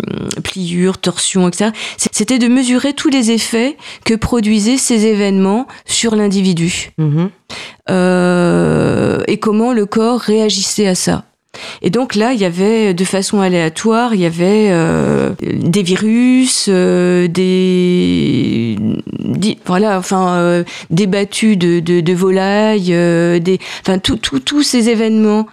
pliure, 0.43 0.99
torsion, 0.99 1.47
etc. 1.47 1.71
C'était 1.97 2.39
de 2.39 2.49
mesurer 2.49 2.93
tous 2.93 3.09
les 3.09 3.31
effets 3.31 3.77
que 4.05 4.15
produisaient 4.15 4.79
ces 4.79 5.07
événements 5.07 5.69
sur 5.87 6.17
l'individu. 6.17 6.91
Mm-hmm. 6.99 7.29
Euh, 7.91 9.23
et 9.29 9.39
comment 9.39 9.73
le 9.73 9.87
corps 9.87 10.21
réagissait 10.21 10.89
à 10.89 10.95
ça. 10.95 11.25
Et 11.83 11.91
donc 11.91 12.15
là, 12.15 12.33
il 12.33 12.41
y 12.41 12.45
avait 12.45 12.95
de 12.95 13.05
façon 13.05 13.41
aléatoire, 13.41 14.15
il 14.15 14.21
y 14.21 14.27
avait 14.27 14.69
euh, 14.71 15.31
des 15.41 15.83
virus, 15.83 16.67
euh, 16.69 17.29
des, 17.29 18.77
voilà, 19.67 19.99
enfin 19.99 20.35
euh, 20.35 20.65
des 20.91 21.07
battus 21.07 21.57
de, 21.59 21.81
de, 21.81 22.01
de 22.01 22.13
volailles, 22.13 22.93
des, 23.41 23.59
enfin 23.81 23.99
tous 23.99 24.63
ces 24.63 24.89
événements 24.89 25.47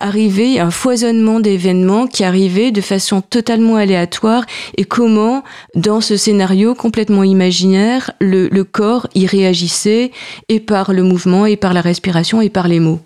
arrivaient, 0.00 0.58
un 0.58 0.70
foisonnement 0.70 1.40
d'événements 1.40 2.06
qui 2.06 2.24
arrivaient 2.24 2.70
de 2.70 2.80
façon 2.80 3.20
totalement 3.20 3.76
aléatoire 3.76 4.44
et 4.78 4.84
comment, 4.84 5.44
dans 5.74 6.00
ce 6.00 6.16
scénario 6.16 6.74
complètement 6.74 7.22
imaginaire, 7.22 8.12
le, 8.18 8.48
le 8.48 8.64
corps 8.64 9.06
y 9.14 9.26
réagissait 9.26 10.10
et 10.48 10.58
par 10.58 10.94
le 10.94 11.02
mouvement 11.02 11.44
et 11.44 11.56
par 11.56 11.74
la 11.74 11.82
respiration 11.82 12.40
et 12.40 12.48
par 12.48 12.66
les 12.66 12.80
mots. 12.80 13.00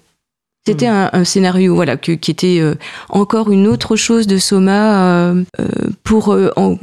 C'était 0.67 0.89
hmm. 0.89 1.11
un, 1.13 1.25
scénario 1.25 1.75
voilà 1.75 1.99
qui 1.99 2.13
était 2.13 2.59
euh, 2.59 2.75
encore 3.11 3.51
une 3.51 3.67
autre 3.67 3.97
chose 3.97 4.27
de 4.27 4.39
Soma 4.39 5.29
euh, 5.29 5.45
euh, 5.61 5.67
pour 6.05 6.35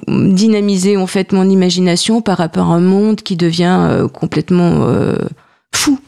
dynamiser 0.07 0.97
en 0.97 1.07
fait 1.07 1.31
mon 1.31 1.49
imagination 1.49 2.21
par 2.21 2.37
rapport 2.37 2.67
à 2.67 2.75
un 2.75 2.79
monde 2.79 3.21
qui 3.21 3.35
devient 3.35 4.07
complètement 4.13 4.87
fou. 5.73 5.99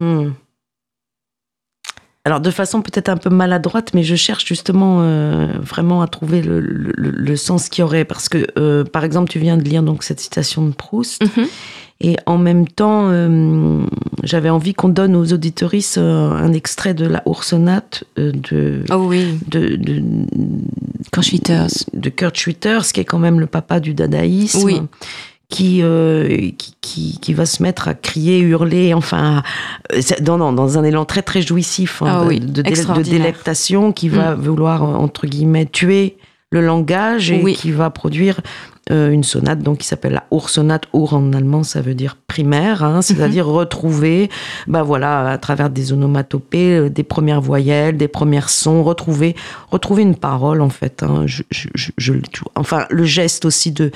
Hmm. 0.00 0.32
Alors 2.26 2.40
de 2.40 2.50
façon 2.50 2.82
peut-être 2.82 3.08
un 3.08 3.16
peu 3.16 3.30
maladroite, 3.30 3.94
mais 3.94 4.02
je 4.02 4.16
cherche 4.16 4.44
justement 4.44 5.00
vraiment 5.60 6.02
à 6.02 6.08
trouver 6.08 6.42
le, 6.42 7.36
sens 7.36 7.70
qu'il 7.70 7.82
y 7.82 7.84
aurait 7.84 8.04
parce 8.04 8.28
que 8.28 8.82
par 8.82 9.04
exemple 9.04 9.30
tu 9.30 9.38
viens 9.38 9.56
de 9.56 9.62
lire 9.62 9.82
donc 9.82 10.02
cette 10.02 10.20
citation 10.20 10.66
de 10.66 10.74
Proust. 10.74 11.22
Mm-hmm. 11.22 11.48
Et 12.00 12.16
en 12.26 12.36
même 12.36 12.68
temps, 12.68 13.08
euh, 13.10 13.86
j'avais 14.22 14.50
envie 14.50 14.74
qu'on 14.74 14.90
donne 14.90 15.16
aux 15.16 15.32
auditoristes 15.32 15.96
euh, 15.96 16.30
un 16.30 16.52
extrait 16.52 16.92
de 16.92 17.06
la 17.06 17.22
Oursonate 17.24 18.04
euh, 18.18 18.32
de, 18.32 18.84
oh 18.90 19.06
oui. 19.06 19.38
de, 19.48 19.76
de, 19.76 20.02
Kurt 21.10 21.26
Schwitters. 21.26 21.86
de 21.94 22.10
Kurt 22.10 22.36
Schwitters, 22.36 22.92
qui 22.92 23.00
est 23.00 23.04
quand 23.04 23.18
même 23.18 23.40
le 23.40 23.46
papa 23.46 23.80
du 23.80 23.94
dadaïsme. 23.94 24.64
Oui. 24.64 24.82
Qui, 25.48 25.80
qui, 26.58 26.74
qui, 26.80 27.20
qui, 27.20 27.32
va 27.32 27.46
se 27.46 27.62
mettre 27.62 27.86
à 27.86 27.94
crier, 27.94 28.40
hurler, 28.40 28.94
enfin, 28.94 29.44
dans, 30.20 30.38
dans, 30.38 30.52
dans 30.52 30.76
un 30.76 30.82
élan 30.82 31.04
très 31.04 31.22
très 31.22 31.40
jouissif 31.40 32.02
hein, 32.02 32.26
oh 32.26 32.32
de, 32.32 32.62
de, 32.62 33.02
délectation, 33.02 33.92
qui 33.92 34.08
va 34.08 34.34
mm. 34.34 34.40
vouloir, 34.40 34.82
entre 34.82 35.28
guillemets, 35.28 35.66
tuer 35.66 36.16
le 36.50 36.62
langage 36.62 37.30
et 37.30 37.52
qui 37.52 37.70
va 37.70 37.90
produire 37.90 38.40
euh, 38.92 39.10
une 39.10 39.24
sonate 39.24 39.60
donc 39.60 39.78
qui 39.78 39.86
s'appelle 39.86 40.12
la 40.12 40.24
Ursonate. 40.30 40.84
Ur 40.94 41.14
en 41.14 41.32
allemand, 41.32 41.64
ça 41.64 41.80
veut 41.80 41.94
dire 41.94 42.16
primaire, 42.28 42.84
hein, 42.84 43.02
c'est-à-dire 43.02 43.46
mhm. 43.46 43.52
retrouver, 43.52 44.30
bah 44.68 44.84
voilà, 44.84 45.28
à 45.28 45.38
travers 45.38 45.70
des 45.70 45.92
onomatopées, 45.92 46.76
euh, 46.76 46.88
des 46.88 47.02
premières 47.02 47.40
voyelles, 47.40 47.96
des 47.96 48.06
premiers 48.06 48.46
sons, 48.46 48.84
retrouver, 48.84 49.34
retrouver 49.72 50.02
une 50.02 50.14
parole 50.14 50.60
en 50.60 50.68
fait. 50.68 51.02
Hein, 51.02 51.24
je, 51.26 51.42
je, 51.50 51.68
je, 51.98 52.12
enfin, 52.54 52.86
le 52.90 53.04
geste 53.04 53.44
aussi 53.44 53.72
de 53.72 53.90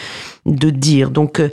de 0.50 0.70
dire. 0.70 1.10
Donc, 1.10 1.40
euh, 1.40 1.48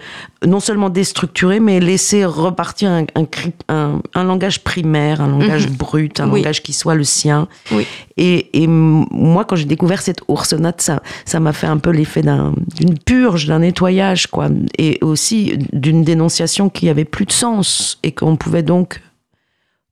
non 0.46 0.60
seulement 0.60 0.90
déstructurer, 0.90 1.60
mais 1.60 1.80
laisser 1.80 2.26
repartir 2.26 2.90
un, 2.90 3.06
un, 3.16 3.24
cri- 3.24 3.54
un- 3.70 4.02
un 4.16 4.24
langage 4.24 4.64
primaire, 4.64 5.22
un 5.22 5.28
langage 5.28 5.68
Mhm. 5.70 5.76
brut, 5.76 6.20
un 6.20 6.30
Oui. 6.30 6.40
langage 6.42 6.64
qui 6.64 6.74
soit 6.74 6.96
le 6.96 7.04
sien. 7.04 7.48
Oui. 7.72 7.86
Et, 8.18 8.64
et 8.64 8.68
moi, 8.68 9.46
quand 9.46 9.56
j'ai 9.56 9.66
découvert 9.66 10.02
cette 10.02 10.22
oursonnate, 10.28 10.82
ça, 10.82 11.02
ça 11.26 11.40
m'a 11.40 11.54
fait 11.54 11.68
un 11.68 11.78
peu 11.78 11.92
l'effet 11.92 12.22
d'un- 12.22 12.54
d'une 12.76 12.98
purge, 12.98 13.46
d'un 13.48 13.60
nettoyage, 13.60 14.28
quoi. 14.28 14.48
Et 14.78 14.98
aussi 15.02 15.58
d'une 15.74 16.04
dénonciation 16.04 16.70
qui 16.70 16.90
avait 16.90 17.06
plus 17.06 17.26
de 17.26 17.32
sens 17.32 18.00
et 18.04 18.12
qu'on 18.12 18.36
pouvait 18.36 18.64
donc 18.64 19.02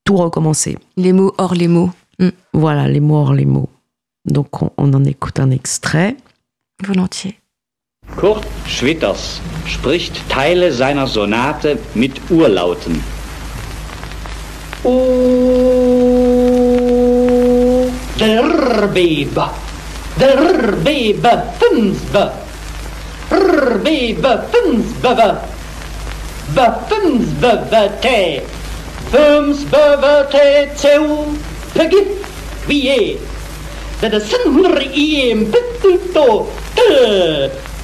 tout 0.03 0.15
recommencer. 0.17 0.77
Les 0.97 1.13
mots 1.13 1.33
hors 1.37 1.53
les 1.55 1.67
mots. 1.67 1.91
Voilà, 2.53 2.87
les 2.87 2.99
mots 2.99 3.17
hors 3.17 3.33
les 3.33 3.45
mots. 3.45 3.69
Donc, 4.25 4.61
on, 4.63 4.71
on 4.77 4.93
en 4.93 5.03
écoute 5.03 5.39
un 5.39 5.51
extrait. 5.51 6.15
Volontiers. 6.85 7.37
Kurt 8.15 8.45
Schwitters 8.67 9.41
spricht 9.65 10.29
Teile 10.29 10.71
seiner 10.71 11.07
Sonate 11.07 11.77
mit 11.93 12.13
Urlauten. 12.29 13.03
Oh, 14.83 14.95
der 18.19 18.87
Bebe, 18.93 19.49
O 20.15 20.19
derbeb, 20.19 20.85
derbeb, 20.85 21.43
fünfbe, 21.59 22.31
rbeb, 23.31 24.25
fünfbe, 24.51 25.37
be, 26.55 26.65
fünfbe, 26.89 27.51
te, 28.01 28.41
fünfbe, 29.11 30.27
te, 30.31 30.69
zeu, 30.75 31.03
pegib, 31.73 32.07
wie 32.67 32.81
je. 32.81 33.17
Das 34.01 34.29
sind 34.29 34.55
wir 34.55 34.81
ihm, 34.93 35.51
bitte, 35.51 36.45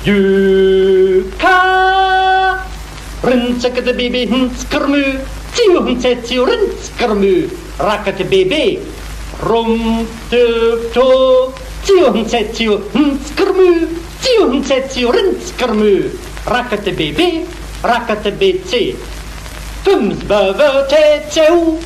Duka! 0.01 1.57
Rinsekete 3.21 3.93
bebe 3.93 4.25
hinskermu, 4.25 5.03
tiwe 5.53 5.79
hinsetsi 5.85 6.41
rinskermu, 6.41 7.33
rakete 7.77 8.25
bebe, 8.25 8.81
rumte 9.45 10.41
to, 10.93 11.53
tiwe 11.85 12.09
hinsetsi 12.17 12.65
hinskermu, 12.95 13.69
tiwe 14.25 14.45
hinsetsi 14.53 15.05
rinskermu, 15.05 15.93
rakete 16.49 16.91
bebe, 16.97 17.45
rakete 17.85 18.31
bc. 18.41 18.71
Fums 19.85 20.17
beve 20.25 20.69
tcu, 20.89 21.77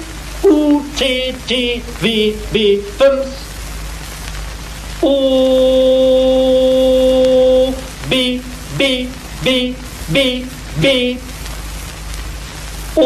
u 0.48 0.56
t 0.96 1.36
t 1.48 1.84
v 2.00 2.32
b 2.54 2.80
fums. 2.96 3.44
O 5.04 5.16
b 8.10 8.42
b 8.78 9.10
b 9.44 9.76
b 10.14 10.46
B. 10.82 11.18
O 12.98 13.02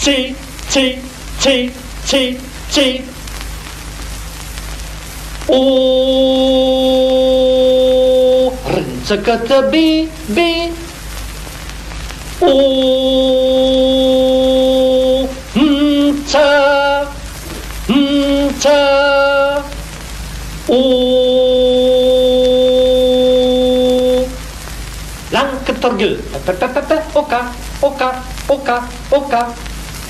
T 0.00 0.34
T 0.70 0.98
T 1.40 1.72
T 2.06 2.38
T. 2.72 3.02
O 5.48 5.52
Rinsekete 8.66 9.70
B 9.70 10.08
B. 10.34 10.38
O 12.42 14.05
torgil. 25.86 26.18
Oka, 27.14 27.40
oka, 27.82 28.10
oka, 28.50 28.76
oka. 29.14 29.42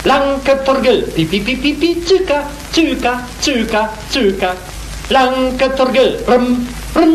Lanke 0.07 0.55
torgel, 0.65 1.03
Pi, 1.13 1.25
pi, 1.27 1.41
pi, 1.41 1.55
pi, 1.57 1.71
pi. 1.75 1.89
Chuka, 2.01 2.47
chuka, 2.73 3.13
chuka, 3.43 3.83
chuka. 4.09 4.51
Lanke 5.11 5.69
torgel, 5.77 6.23
Rum, 6.27 6.47
rum. 6.95 7.15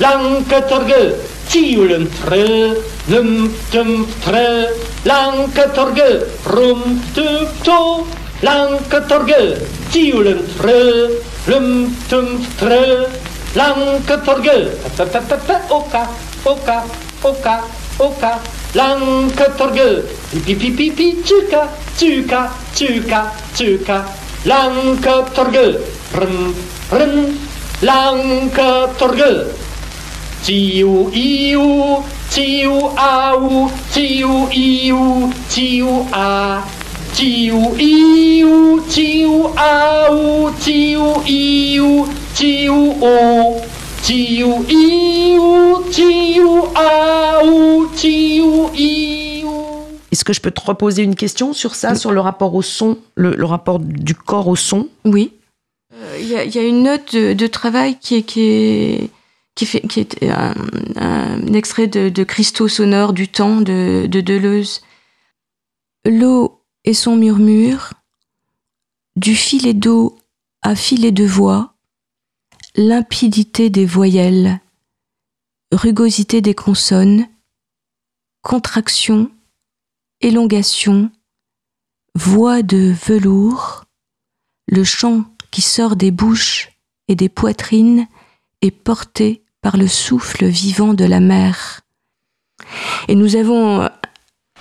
Lanke 0.00 0.58
torgel, 0.66 1.14
Tiulen 1.48 2.08
trill. 2.18 2.82
Lum, 3.12 3.52
dum, 3.70 4.08
trill. 4.24 4.72
Lanke 5.04 5.64
torgel, 5.76 6.24
Rum, 6.48 6.80
dum, 7.14 7.46
to. 7.62 8.06
Lanke 8.42 8.98
torgel, 9.06 9.60
Tiulen 9.92 10.40
trill. 10.56 11.20
Lum, 11.46 11.92
dum, 12.08 12.26
trill. 12.58 13.06
Lanke 13.54 14.16
ta, 14.24 15.04
Oka, 15.70 16.02
oka, 16.44 16.78
oka. 17.22 17.83
oka 17.98 18.40
langketorgel, 18.74 20.02
pipipipicicca, 20.44 21.68
zuka 21.98 22.50
zuka 22.74 23.30
zuka 23.54 24.04
langketorgel, 24.44 25.78
run 26.14 26.54
run 26.90 27.14
langketorgel, 27.82 29.46
ciu 30.42 31.10
iu, 31.12 32.02
ciu 32.30 32.90
au, 32.96 33.70
ciu 33.92 34.48
iu, 34.50 35.30
ciu 35.48 36.06
a, 36.12 36.62
ciu 37.14 37.76
iu, 37.78 38.82
ciu 38.90 39.54
au, 39.56 40.50
ciu 40.58 41.22
iu, 41.26 42.08
ciu 42.34 42.78
o. 43.00 43.73
Tiu 44.04 44.62
iu, 44.68 45.82
tiu 45.90 46.46
au, 46.46 47.86
tiu 47.96 48.68
iu. 48.76 49.48
Est-ce 50.12 50.24
que 50.24 50.32
je 50.34 50.40
peux 50.40 50.50
te 50.50 50.60
reposer 50.60 51.02
une 51.02 51.16
question 51.16 51.52
sur 51.54 51.74
ça, 51.74 51.94
sur 51.94 52.12
le 52.12 52.20
rapport 52.20 52.54
au 52.54 52.62
son, 52.62 52.98
le, 53.16 53.34
le 53.34 53.44
rapport 53.46 53.78
du 53.78 54.14
corps 54.14 54.46
au 54.48 54.56
son? 54.56 54.88
Oui. 55.04 55.32
Euh, 55.94 56.18
Il 56.20 56.28
y, 56.28 56.36
a- 56.36 56.44
il 56.44 56.54
y 56.54 56.58
a 56.58 56.62
une 56.62 56.82
note 56.82 57.14
de, 57.14 57.32
de 57.32 57.46
travail 57.46 57.98
qui 57.98 58.16
est, 58.16 58.22
qui 58.22 58.40
est, 58.42 59.10
qui 59.54 59.66
fait, 59.66 59.80
qui 59.80 60.00
est 60.00 60.22
un, 60.30 60.54
un 60.96 61.52
extrait 61.54 61.86
de, 61.86 62.10
de 62.10 62.24
Cristaux 62.24 62.68
sonores 62.68 63.12
du 63.14 63.28
temps 63.28 63.60
de, 63.60 64.06
de 64.06 64.20
Deleuze. 64.20 64.82
L'eau 66.04 66.60
et 66.84 66.92
son 66.94 67.16
murmure, 67.16 67.94
du 69.16 69.34
filet 69.34 69.72
d'eau 69.74 70.16
à 70.62 70.74
filet 70.76 71.12
de 71.12 71.24
voix, 71.24 71.73
limpidité 72.76 73.70
des 73.70 73.86
voyelles, 73.86 74.60
rugosité 75.72 76.40
des 76.40 76.54
consonnes, 76.54 77.28
contraction, 78.42 79.30
élongation, 80.20 81.10
voix 82.14 82.62
de 82.62 82.94
velours, 83.06 83.84
le 84.66 84.84
chant 84.84 85.24
qui 85.50 85.62
sort 85.62 85.96
des 85.96 86.10
bouches 86.10 86.72
et 87.08 87.14
des 87.14 87.28
poitrines 87.28 88.06
est 88.62 88.70
porté 88.70 89.42
par 89.60 89.76
le 89.76 89.86
souffle 89.86 90.46
vivant 90.46 90.94
de 90.94 91.04
la 91.04 91.20
mer. 91.20 91.80
Et 93.08 93.14
nous 93.14 93.36
avons 93.36 93.82
euh, 93.82 93.88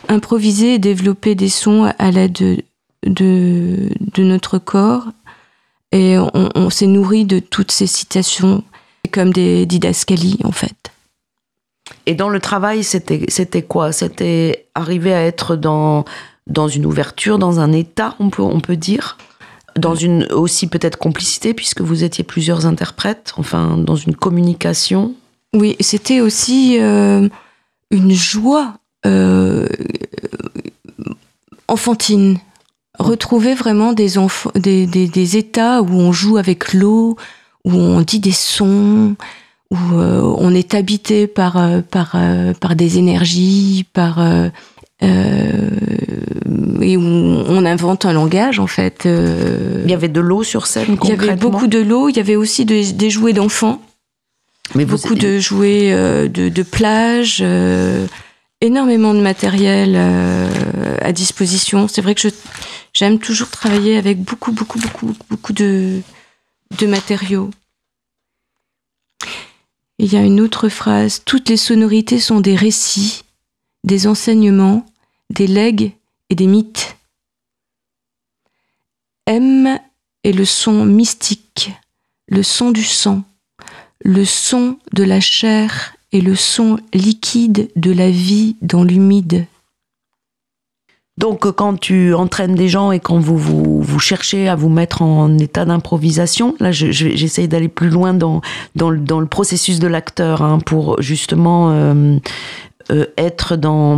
improvisé 0.07 0.75
et 0.75 0.79
développé 0.79 1.35
des 1.35 1.49
sons 1.49 1.91
à 1.97 2.11
l'aide 2.11 2.63
de, 3.05 3.89
notre 4.17 4.59
corps 4.59 5.07
et 5.93 6.17
on, 6.17 6.49
on 6.55 6.69
s'est 6.69 6.87
nourri 6.87 7.23
de 7.23 7.39
toutes 7.39 7.71
ces 7.71 7.87
citations 7.87 8.63
comme 9.11 9.31
des 9.31 9.65
didascalies 9.65 10.39
en 10.43 10.51
fait. 10.51 10.91
Et 12.05 12.15
dans 12.15 12.29
le 12.29 12.39
travail, 12.39 12.83
c'était 12.83 13.25
c'était 13.29 13.61
quoi? 13.61 13.91
C'était 13.91 14.67
arriver 14.75 15.13
à 15.13 15.23
être 15.23 15.55
dans 15.55 16.03
dans 16.47 16.67
une 16.67 16.85
ouverture, 16.85 17.39
dans 17.39 17.59
un 17.59 17.71
état, 17.71 18.15
on 18.19 18.29
peut 18.29 18.41
on 18.41 18.59
peut 18.59 18.75
dire, 18.75 19.17
dans 19.77 19.95
une 19.95 20.25
aussi 20.31 20.67
peut-être 20.67 20.97
complicité 20.97 21.53
puisque 21.53 21.81
vous 21.81 22.03
étiez 22.03 22.23
plusieurs 22.23 22.65
interprètes, 22.65 23.33
enfin 23.37 23.77
dans 23.77 23.95
une 23.95 24.15
communication? 24.15 25.13
Oui, 25.53 25.75
c'était 25.79 26.19
aussi 26.19 26.77
euh, 26.79 27.29
une 27.91 28.11
joie 28.11 28.73
euh, 29.05 29.67
enfantine. 31.67 32.39
Retrouver 32.99 33.55
vraiment 33.55 33.91
des, 33.93 34.17
enfants, 34.19 34.51
des, 34.55 34.85
des, 34.85 35.07
des 35.07 35.37
états 35.37 35.81
où 35.81 35.89
on 35.93 36.11
joue 36.11 36.37
avec 36.37 36.73
l'eau, 36.73 37.17
où 37.65 37.73
on 37.73 38.01
dit 38.01 38.19
des 38.19 38.31
sons, 38.31 39.15
où 39.71 39.77
euh, 39.95 40.21
on 40.37 40.53
est 40.53 40.75
habité 40.75 41.25
par, 41.25 41.57
euh, 41.57 41.81
par, 41.81 42.11
euh, 42.15 42.53
par 42.53 42.75
des 42.75 42.99
énergies, 42.99 43.85
par, 43.93 44.19
et 46.81 46.95
où 46.97 47.01
on 47.01 47.65
invente 47.65 48.05
un 48.05 48.13
langage 48.13 48.59
en 48.59 48.67
fait. 48.67 49.05
Il 49.05 49.89
y 49.89 49.93
avait 49.93 50.07
de 50.07 50.21
l'eau 50.21 50.43
sur 50.43 50.67
scène 50.67 50.97
Il 51.03 51.09
y 51.09 51.13
avait 51.13 51.35
beaucoup 51.35 51.67
de 51.67 51.79
l'eau, 51.79 52.09
il 52.09 52.15
y 52.15 52.19
avait 52.19 52.35
aussi 52.35 52.63
des, 52.63 52.93
des 52.93 53.09
jouets 53.09 53.33
d'enfants 53.33 53.81
Mais 54.75 54.85
vous- 54.85 54.97
beaucoup 54.97 55.15
de 55.15 55.39
jouets 55.39 55.91
de, 56.29 56.47
de 56.47 56.63
plage, 56.63 57.43
énormément 58.61 59.13
de 59.13 59.19
matériel 59.19 59.93
euh, 59.95 60.47
à 61.01 61.11
disposition. 61.11 61.87
C'est 61.89 62.01
vrai 62.01 62.15
que 62.15 62.21
je 62.21 62.29
j'aime 63.03 63.19
toujours 63.19 63.49
travailler 63.49 63.97
avec 63.97 64.21
beaucoup, 64.21 64.53
beaucoup, 64.53 64.79
beaucoup, 64.79 65.13
beaucoup 65.29 65.51
de, 65.51 66.01
matériaux. 66.83 67.49
il 69.99 70.13
y 70.13 70.15
a 70.15 70.21
une 70.21 70.39
autre 70.39 70.69
phrase. 70.69 71.21
Toutes 71.25 71.49
les 71.49 71.57
sonorités 71.57 72.21
sont 72.21 72.39
des 72.39 72.55
récits, 72.55 73.25
des 73.83 74.07
enseignements, 74.07 74.85
des 75.29 75.47
legs 75.47 75.91
et 76.29 76.35
des 76.35 76.47
mythes. 76.47 76.95
M 79.27 79.77
est 80.23 80.31
le 80.31 80.45
son 80.45 80.85
mystique, 80.85 81.71
le 82.29 82.41
son 82.41 82.71
du 82.71 82.85
sang, 82.85 83.25
le 83.99 84.23
son 84.23 84.77
de 84.93 85.03
la 85.03 85.19
chair 85.19 85.97
et 86.13 86.21
le 86.21 86.37
son 86.37 86.79
liquide 86.93 87.69
de 87.75 87.91
la 87.91 88.09
vie 88.09 88.55
dans 88.61 88.85
l'humide. 88.85 89.45
Donc, 91.17 91.49
quand 91.51 91.79
tu 91.79 92.13
entraînes 92.15 92.55
des 92.55 92.67
gens 92.69 92.91
et 92.91 92.99
quand 92.99 93.19
vous, 93.19 93.37
vous, 93.37 93.81
vous 93.81 93.99
cherchez 93.99 94.49
à 94.49 94.55
vous 94.55 94.69
mettre 94.69 95.03
en 95.03 95.37
état 95.37 95.63
d'improvisation, 95.63 96.55
là, 96.59 96.71
je- 96.71 96.91
je- 96.91 97.09
j'essaye 97.15 97.47
d'aller 97.47 97.67
plus 97.67 97.89
loin 97.89 98.13
dans, 98.15 98.41
dans, 98.75 98.89
le, 98.89 98.97
dans 98.99 99.19
le 99.19 99.27
processus 99.27 99.79
de 99.79 99.87
l'acteur 99.87 100.41
hein, 100.41 100.57
pour 100.65 100.99
justement 101.01 101.69
euh, 101.71 102.17
euh, 102.91 103.05
être 103.17 103.55
dans, 103.57 103.95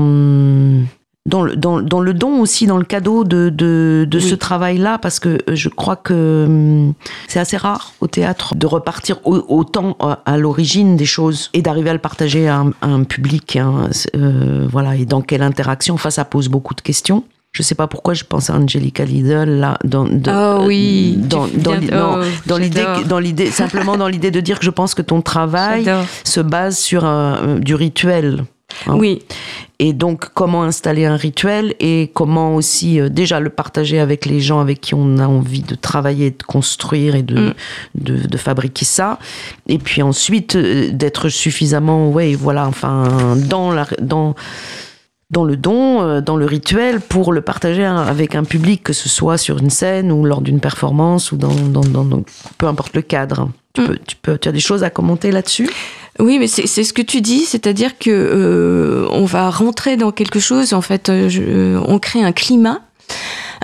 dans, 1.28 1.42
le, 1.44 1.56
dans, 1.56 1.82
dans 1.82 2.02
le 2.02 2.14
don 2.14 2.40
aussi, 2.40 2.68
dans 2.68 2.78
le 2.78 2.84
cadeau 2.86 3.24
de, 3.24 3.50
de, 3.50 4.06
de 4.08 4.18
Oui. 4.20 4.24
ce 4.24 4.36
travail-là, 4.36 5.00
parce 5.00 5.20
que 5.20 5.40
euh, 5.50 5.56
je 5.56 5.70
crois 5.70 5.96
que 5.96 6.46
hum, 6.48 6.94
c'est 7.28 7.40
assez 7.40 7.58
rare 7.58 7.94
au 8.00 8.08
théâtre 8.08 8.54
de 8.56 8.68
repartir 8.68 9.18
au- 9.26 9.44
autant 9.48 9.98
à, 10.00 10.20
à 10.26 10.38
l'origine 10.38 10.96
des 10.96 11.06
choses 11.06 11.50
et 11.54 11.62
d'arriver 11.64 11.90
à 11.90 11.94
le 11.94 12.00
partager 12.00 12.48
à 12.48 12.58
un, 12.58 12.70
à 12.82 12.88
un 12.88 13.04
public. 13.04 13.56
hein. 13.56 13.90
Euh, 14.16 14.68
voilà, 14.72 14.96
et 14.96 15.06
dans 15.06 15.22
quelle 15.22 15.42
interaction? 15.42 15.96
Enfin, 15.96 16.12
ça 16.12 16.26
pose 16.26 16.48
beaucoup 16.48 16.76
de 16.76 16.82
questions. 16.82 17.24
Je 17.54 17.64
sais 17.64 17.74
pas 17.76 17.88
pourquoi 17.88 18.14
je 18.14 18.26
pense 18.26 18.50
à 18.50 18.56
Angelica 18.56 19.06
Lidl 19.06 19.50
là 19.50 19.78
dans 19.86 20.06
Ah 20.28 20.60
oui, 20.62 21.16
dans, 21.18 21.48
dans, 21.48 21.72
oh, 21.78 22.24
dans 22.46 22.58
l'idée 22.58 22.86
dans 23.08 23.18
l'idée 23.18 23.50
simplement 23.50 23.96
dans 23.96 24.10
l'idée 24.10 24.30
de 24.30 24.42
dire 24.42 24.60
que 24.60 24.66
je 24.66 24.70
pense 24.72 24.94
que 24.94 25.02
ton 25.02 25.22
travail 25.22 25.90
se 26.26 26.42
base 26.42 26.78
sur 26.78 27.06
un- 27.06 27.56
du 27.60 27.74
rituel 27.74 28.44
hein. 28.88 28.96
Oui, 28.96 29.22
et 29.80 29.92
donc, 29.94 30.30
comment 30.34 30.64
installer 30.64 31.06
un 31.06 31.16
rituel 31.18 31.76
et 31.80 32.12
comment 32.14 32.56
aussi 32.56 33.00
euh, 33.00 33.10
déjà 33.10 33.40
le 33.40 33.50
partager 33.50 34.00
avec 34.00 34.26
les 34.26 34.40
gens 34.40 34.60
avec 34.62 34.80
qui 34.82 34.94
on 34.96 35.18
a 35.18 35.28
envie 35.28 35.62
de 35.64 35.76
travailler, 35.76 36.32
de 36.32 36.44
construire 36.44 37.16
et 37.16 37.24
de, 37.24 37.36
Mm. 37.50 37.54
de, 37.96 38.16
de 38.28 38.38
fabriquer 38.38 38.86
ça. 38.86 39.20
Et 39.68 39.78
puis 39.78 40.02
ensuite, 40.02 40.56
euh, 40.56 40.90
d'être 40.92 41.30
suffisamment, 41.30 42.10
ouais, 42.10 42.36
voilà, 42.36 42.68
enfin, 42.68 43.36
dans, 43.50 43.72
la, 43.72 43.86
dans, 44.02 44.34
dans 45.32 45.44
le 45.44 45.58
don, 45.58 46.02
euh, 46.02 46.22
dans 46.22 46.38
le 46.38 46.46
rituel, 46.46 47.02
pour 47.02 47.34
le 47.34 47.42
partager 47.42 47.84
avec 47.84 48.36
un 48.36 48.44
public, 48.44 48.84
que 48.84 48.94
ce 48.94 49.10
soit 49.10 49.38
sur 49.38 49.58
une 49.58 49.70
scène 49.72 50.12
ou 50.12 50.24
lors 50.24 50.42
d'une 50.42 50.60
performance 50.60 51.32
ou 51.32 51.38
dans, 51.38 51.54
dans, 51.54 51.82
dans- 51.82 52.06
dans- 52.06 52.24
peu 52.58 52.68
importe 52.68 52.96
le 52.96 53.02
cadre. 53.02 53.50
Tu, 53.74 53.82
Mm. 53.82 53.88
peux, 53.88 53.98
tu, 54.08 54.16
peux, 54.22 54.38
tu 54.38 54.48
as 54.48 54.52
des 54.54 54.60
choses 54.62 54.84
à 54.86 54.90
commenter 54.90 55.32
là-dessus? 55.32 55.70
Oui, 56.20 56.40
mais 56.40 56.48
c'est 56.48 56.84
ce 56.84 56.94
que 56.94 57.02
tu 57.02 57.20
dis, 57.20 57.42
c'est-à-dire 57.42 57.98
que 57.98 58.10
euh, 58.10 59.08
on 59.12 59.26
va 59.26 59.50
rentrer 59.50 59.98
dans 59.98 60.12
quelque 60.12 60.40
chose. 60.40 60.74
En 60.74 60.82
fait, 60.82 61.10
euh, 61.10 61.30
euh, 61.40 61.82
on 61.86 62.00
crée 62.00 62.24
un 62.24 62.32
climat, 62.32 62.82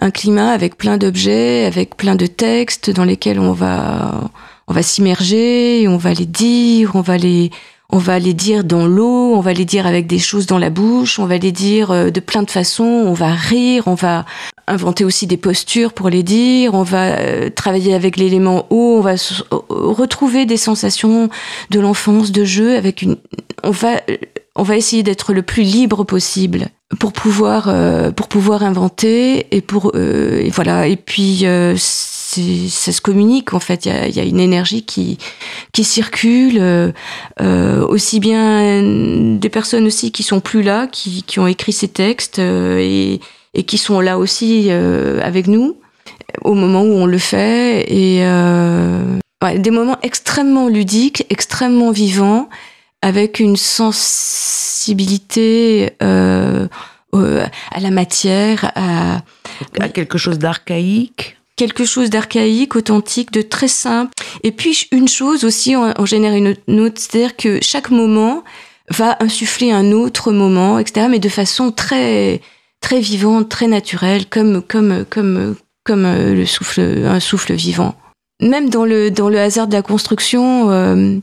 un 0.01 0.11
climat 0.11 0.51
avec 0.51 0.77
plein 0.77 0.97
d'objets, 0.97 1.65
avec 1.65 1.95
plein 1.95 2.15
de 2.15 2.25
textes 2.25 2.89
dans 2.89 3.05
lesquels 3.05 3.39
on 3.39 3.53
va 3.53 4.29
on 4.67 4.73
va 4.73 4.83
s'immerger, 4.83 5.85
on 5.87 5.97
va 5.97 6.13
les 6.13 6.25
dire, 6.25 6.91
on 6.95 7.01
va 7.01 7.17
les 7.17 7.51
on 7.91 7.97
va 7.97 8.19
les 8.19 8.33
dire 8.33 8.63
dans 8.63 8.85
l'eau, 8.87 9.33
on 9.35 9.41
va 9.41 9.53
les 9.53 9.65
dire 9.65 9.85
avec 9.85 10.07
des 10.07 10.19
choses 10.19 10.45
dans 10.45 10.57
la 10.57 10.69
bouche, 10.69 11.19
on 11.19 11.25
va 11.25 11.37
les 11.37 11.51
dire 11.51 11.91
euh, 11.91 12.09
de 12.09 12.19
plein 12.19 12.43
de 12.43 12.51
façons, 12.51 12.83
on 12.83 13.13
va 13.13 13.31
rire, 13.31 13.83
on 13.87 13.95
va 13.95 14.25
inventer 14.67 15.03
aussi 15.03 15.27
des 15.27 15.37
postures 15.37 15.91
pour 15.93 16.09
les 16.09 16.23
dire, 16.23 16.73
on 16.73 16.83
va 16.83 17.17
euh, 17.17 17.49
travailler 17.49 17.93
avec 17.93 18.15
l'élément 18.17 18.65
eau, 18.69 18.95
on 18.97 19.01
va 19.01 19.13
s- 19.13 19.43
retrouver 19.69 20.45
des 20.45 20.57
sensations 20.57 21.29
de 21.69 21.79
l'enfance, 21.79 22.31
de 22.31 22.45
jeu, 22.45 22.77
avec 22.77 23.01
une, 23.01 23.17
on 23.63 23.71
va, 23.71 23.99
on 24.55 24.63
va 24.63 24.77
essayer 24.77 25.03
d'être 25.03 25.33
le 25.33 25.41
plus 25.41 25.63
libre 25.63 26.03
possible 26.05 26.67
pour 26.99 27.11
pouvoir, 27.13 27.65
euh, 27.67 28.11
pour 28.11 28.27
pouvoir 28.27 28.63
inventer 28.63 29.47
et 29.55 29.61
pour, 29.61 29.91
euh, 29.95 30.47
voilà. 30.53 30.87
Et 30.87 30.95
puis, 30.97 31.41
euh, 31.43 31.75
ça 32.31 32.91
se 32.91 33.01
communique 33.01 33.53
en 33.53 33.59
fait. 33.59 33.85
Il 33.85 34.15
y 34.15 34.19
a, 34.19 34.23
une 34.23 34.39
énergie 34.39 34.83
qui, 34.83 35.17
circule, 35.83 36.57
euh, 36.59 36.91
euh, 37.41 37.85
aussi 37.85 38.19
bien 38.19 38.81
des 39.37 39.49
personnes 39.49 39.85
aussi 39.85 40.11
qui 40.11 40.23
sont 40.23 40.39
plus 40.39 40.61
là, 40.61 40.87
qui, 40.87 41.39
ont 41.39 41.47
écrit 41.47 41.73
ces 41.73 41.87
textes 41.87 42.39
euh, 42.39 43.19
et, 43.53 43.63
qui 43.63 43.77
sont 43.77 43.99
là 43.99 44.17
aussi 44.17 44.71
avec 44.71 45.47
nous 45.47 45.77
au 46.43 46.53
moment 46.53 46.83
où 46.83 46.93
on 46.93 47.05
le 47.05 47.17
fait 47.17 47.85
et 47.91 48.23
des 49.57 49.71
moments 49.71 49.97
extrêmement 50.03 50.69
ludiques, 50.69 51.25
extrêmement 51.29 51.91
vivants, 51.91 52.47
avec 53.01 53.41
une 53.41 53.57
sensibilité 53.57 54.79
à 55.99 56.69
la 57.81 57.91
matière, 57.91 58.71
À 58.75 59.21
quelque 59.89 60.17
chose 60.17 60.39
d'archaïque 60.39 61.35
quelque 61.61 61.85
chose 61.85 62.09
d'archaïque, 62.09 62.75
authentique, 62.75 63.31
de 63.31 63.43
très 63.43 63.67
simple. 63.67 64.11
Et 64.41 64.51
puis 64.51 64.87
une 64.91 65.07
chose 65.07 65.43
aussi 65.43 65.75
en, 65.75 65.93
en 65.95 66.05
génère 66.07 66.33
une, 66.33 66.79
autre, 66.79 66.99
c'est-à-dire 66.99 67.35
que 67.35 67.59
chaque 67.61 67.91
moment 67.91 68.43
va 68.89 69.15
insuffler 69.19 69.71
un 69.71 69.91
autre 69.91 70.31
moment, 70.31 70.79
etc. 70.79 71.05
Mais 71.07 71.19
de 71.19 71.29
façon 71.29 71.71
très 71.71 72.41
très 72.79 72.99
vivante, 72.99 73.47
très 73.47 73.67
naturelle, 73.67 74.25
comme 74.25 74.63
comme 74.63 75.05
comme 75.07 75.55
comme 75.83 76.05
euh, 76.05 76.33
le 76.33 76.47
souffle, 76.47 76.81
un 77.05 77.19
souffle 77.19 77.53
vivant. 77.53 77.93
Même 78.41 78.71
dans 78.71 78.83
le 78.83 79.11
dans 79.11 79.29
le 79.29 79.37
hasard 79.37 79.67
de 79.67 79.73
la 79.73 79.83
construction, 79.83 80.71
euh, 80.71 81.19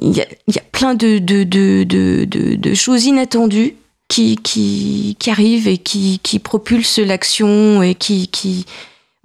il 0.00 0.16
y, 0.16 0.22
a, 0.22 0.26
y 0.46 0.56
a 0.56 0.62
plein 0.72 0.94
de 0.94 1.18
de, 1.18 1.44
de, 1.44 1.84
de, 2.24 2.74
choses 2.74 3.04
inattendues 3.04 3.74
qui, 4.08 4.36
qui, 4.42 5.30
arrivent 5.30 5.68
et 5.68 5.76
qui, 5.76 6.20
qui 6.22 6.38
propulsent 6.38 7.00
l'action 7.00 7.82
et 7.82 7.94
qui, 7.94 8.30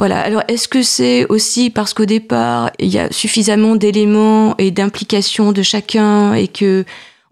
voilà. 0.04 0.20
Alors, 0.20 0.43
est-ce 0.49 0.68
que 0.68 0.84
c'est 0.84 1.26
aussi 1.30 1.70
parce 1.70 1.93
qu'au 1.93 2.04
départ, 2.06 2.72
il 2.78 2.89
y 2.89 2.99
a 2.99 3.10
suffisamment 3.10 3.78
d'éléments 3.78 4.54
et 4.58 4.70
d'implications 4.70 5.54
de 5.54 5.62
chacun 5.62 6.34
et 6.34 6.49
que 6.49 6.84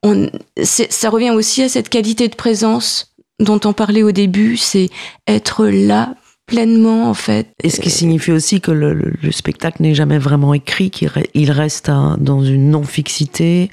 on, 0.04 0.30
ça 0.64 1.10
revient 1.10 1.32
aussi 1.32 1.64
à 1.64 1.68
cette 1.70 1.90
qualité 1.90 2.30
de 2.30 2.36
présence 2.36 3.14
dont 3.42 3.60
on 3.66 3.74
parlait 3.74 4.04
au 4.04 4.14
début, 4.14 4.56
c'est 4.56 4.88
être 5.28 5.66
là 5.68 6.16
pleinement, 6.46 7.10
en 7.10 7.14
fait. 7.14 7.48
Et 7.62 7.70
ce 7.70 7.82
qui 7.82 7.90
signifie 7.90 8.32
aussi 8.32 8.62
que 8.62 8.72
le, 8.72 8.94
le- 8.94 9.14
le 9.22 9.32
spectacle 9.32 9.82
n'est 9.82 9.94
jamais 9.94 10.18
vraiment 10.18 10.54
écrit, 10.54 10.92
qu'il 10.92 11.10
re- 11.10 11.28
il 11.34 11.52
reste 11.52 11.88
dans 11.90 12.42
une 12.44 12.70
non-fixité, 12.70 13.70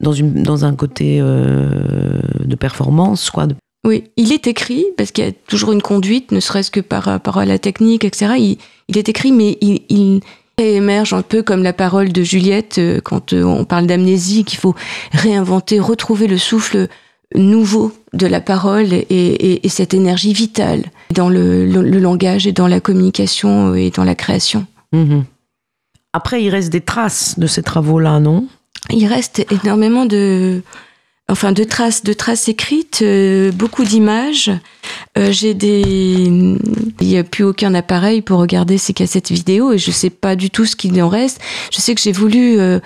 dans, 0.00 0.12
une, 0.12 0.42
dans 0.44 0.64
un 0.64 0.74
côté 0.76 1.18
euh, 1.20 2.20
de 2.44 2.56
performance, 2.56 3.30
quoi. 3.30 3.46
de- 3.48 3.56
Oui, 3.84 4.04
il 4.16 4.32
est 4.32 4.46
écrit 4.46 4.84
parce 4.96 5.12
qu'il 5.12 5.24
y 5.24 5.28
a 5.28 5.32
toujours 5.46 5.72
une 5.72 5.82
conduite, 5.82 6.32
ne 6.32 6.40
serait-ce 6.40 6.70
que 6.70 6.80
par 6.80 7.04
rapport 7.04 7.38
à 7.38 7.46
la 7.46 7.58
technique, 7.58 8.04
etc. 8.04 8.32
Il, 8.38 8.58
il 8.88 8.98
est 8.98 9.08
écrit, 9.08 9.32
mais 9.32 9.56
il, 9.60 9.82
il 9.88 10.20
émerge 10.58 11.12
un 11.12 11.22
peu 11.22 11.42
comme 11.42 11.62
la 11.62 11.72
parole 11.72 12.12
de 12.12 12.22
Juliette 12.22 12.78
euh, 12.78 13.00
quand 13.00 13.32
euh, 13.32 13.44
on 13.44 13.64
parle 13.64 13.86
d'amnésie, 13.86 14.44
qu'il 14.44 14.58
faut 14.58 14.74
réinventer, 15.12 15.78
retrouver 15.78 16.26
le 16.26 16.38
souffle 16.38 16.88
nouveau 17.34 17.92
de 18.14 18.26
la 18.26 18.40
parole 18.40 18.92
et, 18.92 19.06
et- 19.10 19.64
et 19.66 19.68
cette 19.68 19.94
énergie 19.94 20.32
vitale 20.32 20.84
dans 21.14 21.28
le, 21.28 21.66
le- 21.66 21.82
le 21.82 21.98
langage 22.00 22.46
et 22.46 22.52
dans 22.52 22.66
la 22.66 22.80
communication 22.80 23.74
et 23.74 23.90
dans 23.90 24.04
la 24.04 24.14
création. 24.14 24.66
Mhm. 24.92 25.24
Après, 26.14 26.42
il 26.42 26.48
reste 26.50 26.70
des 26.70 26.80
traces 26.80 27.38
de 27.38 27.46
ces 27.46 27.62
travaux-là, 27.62 28.18
non? 28.18 28.48
Il 28.90 29.06
reste 29.06 29.44
énormément 29.62 30.06
de, 30.06 30.62
enfin, 31.28 31.52
de 31.52 31.64
traces, 31.64 32.02
de 32.04 32.12
traces 32.12 32.48
écrites, 32.48 33.00
euh, 33.02 33.52
beaucoup 33.52 33.84
d'images. 33.84 34.50
Euh, 35.16 35.30
J'ai 35.32 35.54
des, 35.54 35.82
il 35.86 37.06
n'y 37.06 37.16
a 37.18 37.24
plus 37.24 37.44
aucun 37.44 37.74
appareil 37.74 38.22
pour 38.22 38.38
regarder 38.38 38.78
ces 38.78 38.92
cassettes 38.94 39.30
vidéo 39.30 39.72
et 39.72 39.78
je 39.78 39.90
sais 39.90 40.10
pas 40.10 40.36
du 40.36 40.50
tout 40.50 40.64
ce 40.66 40.76
qu'il 40.76 41.00
en 41.02 41.08
reste. 41.08 41.40
Je 41.72 41.80
sais 41.80 41.94
que 41.94 42.00
j'ai 42.00 42.12
voulu 42.12 42.58
euh, 42.58 42.78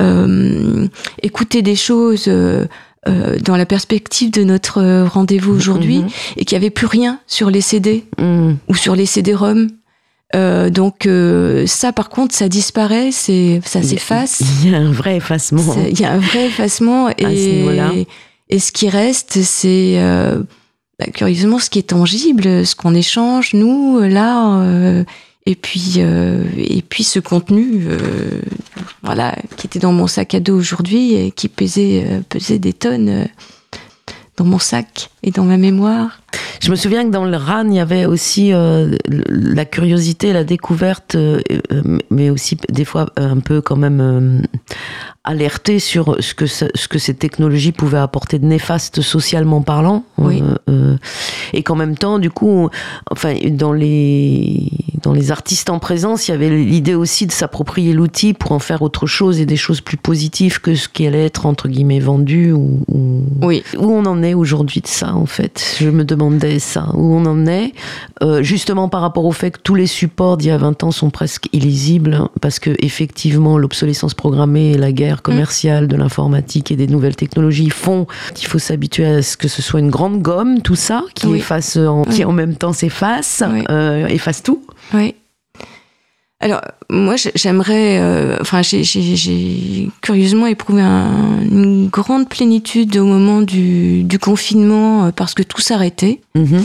euh, 0.00 0.86
écouter 1.22 1.62
des 1.62 1.76
choses. 1.76 2.24
euh, 2.28 2.66
euh, 3.08 3.38
dans 3.38 3.56
la 3.56 3.64
perspective 3.64 4.30
de 4.30 4.44
notre 4.44 5.04
rendez-vous 5.06 5.54
aujourd'hui, 5.54 6.00
Mhm. 6.00 6.08
et 6.36 6.44
qu'il 6.44 6.58
n'y 6.58 6.62
avait 6.62 6.68
plus 6.70 6.84
rien 6.86 7.18
sur 7.26 7.48
les 7.48 7.62
CD 7.62 8.04
Mhm. 8.18 8.58
ou 8.68 8.74
sur 8.74 8.94
les 8.94 9.06
CD-ROM. 9.06 9.68
Euh, 10.36 10.70
donc 10.70 11.06
euh, 11.06 11.66
ça, 11.66 11.92
par 11.92 12.08
contre, 12.08 12.34
ça 12.34 12.48
disparaît, 12.48 13.10
c'est 13.10 13.60
ça 13.64 13.82
s'efface. 13.82 14.42
Il 14.62 14.70
y 14.70 14.74
a 14.74 14.78
un 14.78 14.92
vrai 14.92 15.16
effacement. 15.16 15.76
Il 15.88 15.98
y 15.98 16.04
a 16.04 16.12
un 16.12 16.18
vrai 16.18 16.46
effacement 16.46 17.08
ce 17.18 17.24
niveau-là. 17.24 17.92
et, 17.94 18.06
et 18.48 18.58
ce 18.58 18.72
qui 18.72 18.88
reste, 18.88 19.42
c'est 19.42 19.94
euh, 19.98 20.42
bah, 21.00 21.06
curieusement 21.06 21.58
ce 21.58 21.70
qui 21.70 21.78
est 21.78 21.88
tangible, 21.88 22.66
ce 22.66 22.74
qu'on 22.76 22.94
échange 22.94 23.54
nous 23.54 24.00
là, 24.00 24.60
euh, 24.60 25.02
et 25.46 25.54
puis 25.54 25.94
euh, 25.98 26.44
et 26.56 26.82
puis 26.82 27.04
ce 27.04 27.20
contenu, 27.20 27.86
euh, 27.86 28.42
voilà, 29.02 29.34
qui 29.56 29.66
était 29.66 29.78
dans 29.78 29.92
mon 29.94 30.06
sac 30.06 30.34
à 30.34 30.40
dos 30.40 30.58
aujourd'hui 30.58 31.14
et 31.14 31.30
qui 31.30 31.48
pesait 31.48 32.04
pesait 32.28 32.58
des 32.58 32.74
tonnes. 32.74 33.28
dans 34.36 34.44
mon 34.44 34.58
sac 34.58 35.10
et 35.22 35.30
dans 35.30 35.44
ma 35.44 35.56
mémoire. 35.56 36.20
Je 36.60 36.70
me 36.70 36.76
souviens 36.76 37.04
que 37.04 37.10
dans 37.10 37.24
le 37.24 37.36
RAN, 37.36 37.66
il 37.68 37.74
y 37.74 37.80
avait 37.80 38.04
aussi 38.04 38.52
euh, 38.52 38.94
la 39.08 39.64
curiosité, 39.64 40.32
la 40.32 40.44
découverte, 40.44 41.14
euh, 41.14 41.40
euh, 41.72 41.98
mais 42.10 42.28
aussi 42.28 42.58
des 42.68 42.84
fois 42.84 43.06
un 43.16 43.40
peu 43.40 43.62
quand 43.62 43.76
même 43.76 44.42
alerter 45.24 45.78
sur 45.78 46.16
ce 46.20 46.34
que, 46.34 46.46
ce 46.46 46.88
que 46.88 46.98
ces 46.98 47.14
technologies 47.14 47.72
pouvaient 47.72 47.98
apporter 47.98 48.38
de 48.38 48.44
néfaste 48.44 49.00
socialement 49.00 49.62
parlant. 49.62 50.04
Oui. 50.18 50.42
et 51.52 51.62
qu'en 51.62 51.76
même 51.76 51.96
temps, 51.96 52.18
du 52.18 52.30
coup, 52.30 52.68
enfin, 53.10 53.34
dans 53.50 53.72
les, 53.72 54.70
dans 55.02 55.12
les 55.12 55.30
artistes 55.30 55.70
en 55.70 55.78
présence, 55.78 56.28
il 56.28 56.32
y 56.32 56.34
avait 56.34 56.50
l'idée 56.50 56.94
aussi 56.94 57.26
de 57.26 57.32
s'approprier 57.32 57.92
l'outil 57.92 58.34
pour 58.34 58.52
en 58.52 58.58
faire 58.58 58.82
autre 58.82 59.06
chose 59.06 59.40
et 59.40 59.46
des 59.46 59.56
choses 59.56 59.80
plus 59.80 59.96
positives 59.96 60.60
que 60.60 60.74
ce 60.74 60.88
qui 60.88 61.06
allait 61.06 61.26
être, 61.26 61.46
entre 61.46 61.68
guillemets, 61.68 62.00
vendu. 62.00 62.52
Ou, 62.52 62.84
Oui. 63.42 63.62
Où 63.78 63.90
on 63.92 64.04
en 64.06 64.22
est 64.22 64.34
aujourd'hui 64.34 64.80
de 64.80 64.86
ça, 64.86 65.09
en 65.14 65.26
fait 65.26 65.76
Je 65.80 65.88
me 65.90 66.04
demandais 66.04 66.58
ça, 66.58 66.88
où 66.94 67.14
on 67.14 67.24
en 67.26 67.46
est, 67.46 67.72
euh, 68.22 68.42
justement 68.42 68.88
par 68.88 69.00
rapport 69.00 69.24
au 69.24 69.32
fait 69.32 69.50
que 69.52 69.58
tous 69.62 69.74
les 69.74 69.86
supports 69.86 70.36
d'il 70.36 70.48
y 70.48 70.50
a 70.50 70.58
20 70.58 70.84
ans 70.84 70.90
sont 70.90 71.10
presque 71.10 71.48
illisibles, 71.52 72.20
parce 72.40 72.58
que 72.58 72.70
effectivement 72.80 73.58
l'obsolescence 73.58 74.14
programmée 74.14 74.72
et 74.72 74.78
la 74.78 74.92
guerre 74.92 75.22
commerciale 75.22 75.88
de 75.88 75.96
l'informatique 75.96 76.70
et 76.70 76.76
des 76.76 76.86
nouvelles 76.86 77.16
technologies 77.16 77.70
font 77.70 78.06
qu'il 78.34 78.48
faut 78.48 78.58
s'habituer 78.58 79.06
à 79.06 79.22
ce 79.22 79.36
que 79.36 79.48
ce 79.48 79.62
soit 79.62 79.80
une 79.80 79.90
grande 79.90 80.20
gomme, 80.22 80.62
tout 80.62 80.74
ça, 80.76 81.04
qui 81.14 81.26
Oui. 81.26 81.38
efface, 81.38 81.76
en, 81.76 82.02
qui 82.04 82.24
en 82.24 82.32
même 82.32 82.54
temps 82.54 82.72
s'efface, 82.72 83.42
Oui. 83.50 83.64
euh, 83.70 84.06
efface 84.06 84.42
tout. 84.42 84.62
Oui. 84.94 85.14
Alors, 86.40 86.62
moi, 86.88 87.16
j'ai- 87.16 87.32
j'aimerais. 87.34 87.98
euh, 88.00 88.36
enfin, 88.40 88.62
j'ai- 88.62 89.90
curieusement 90.00 90.46
éprouvé 90.46 90.80
un- 90.82 91.40
une 91.42 91.88
grande 91.88 92.28
plénitude 92.28 92.96
au 92.96 93.04
moment 93.04 93.42
du, 93.42 94.02
du 94.04 94.18
confinement 94.18 95.06
euh, 95.06 95.10
parce 95.14 95.34
que 95.34 95.42
tout 95.42 95.60
s'arrêtait. 95.60 96.20
Mhm. 96.34 96.64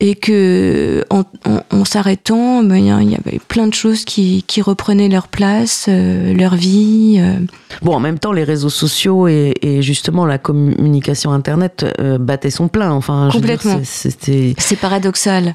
Et 0.00 0.16
que, 0.16 1.04
en, 1.10 1.20
en- 1.46 1.62
en 1.70 1.84
s'arrêtant, 1.84 2.64
ben, 2.64 2.74
il 2.76 2.86
y 2.86 3.14
avait 3.14 3.38
plein 3.46 3.68
de 3.68 3.74
choses 3.74 4.04
qui, 4.04 4.42
qui 4.48 4.60
reprenaient 4.60 5.08
leur 5.08 5.28
place, 5.28 5.86
euh, 5.88 6.34
leur 6.34 6.56
vie. 6.56 7.18
euh. 7.20 7.38
Bon, 7.82 7.94
en 7.94 8.00
même 8.00 8.18
temps, 8.18 8.32
les 8.32 8.42
réseaux 8.42 8.68
sociaux 8.70 9.28
et, 9.28 9.54
et 9.62 9.80
justement 9.80 10.26
la 10.26 10.38
communication 10.38 11.30
Internet 11.30 11.86
euh, 12.00 12.18
battaient 12.18 12.50
son 12.50 12.66
plein. 12.66 12.90
Enfin, 12.90 13.28
Complètement. 13.30 13.80
C'est 13.84 14.76
paradoxal. 14.80 15.54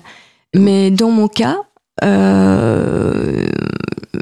Mais 0.55 0.91
dans 0.91 1.12
mon 1.12 1.28
cas, 1.28 1.58
euh, 2.04 3.45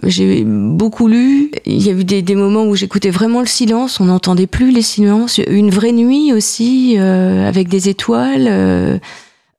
j'ai 0.03 0.43
beaucoup 0.45 1.07
lu. 1.07 1.51
Il 1.65 1.81
y 1.85 1.89
a 1.89 1.93
eu 1.93 2.03
des, 2.03 2.21
des 2.21 2.35
moments 2.35 2.65
où 2.65 2.75
j'écoutais 2.75 3.09
vraiment 3.09 3.39
le 3.39 3.47
silence. 3.47 3.99
On 3.99 4.05
n'entendait 4.05 4.47
plus 4.47 4.71
les 4.71 4.81
silences. 4.81 5.39
Une 5.47 5.69
vraie 5.69 5.91
nuit 5.91 6.33
aussi, 6.33 6.95
euh, 6.97 7.47
avec 7.47 7.67
des 7.69 7.89
étoiles. 7.89 8.47
euh, 8.47 8.97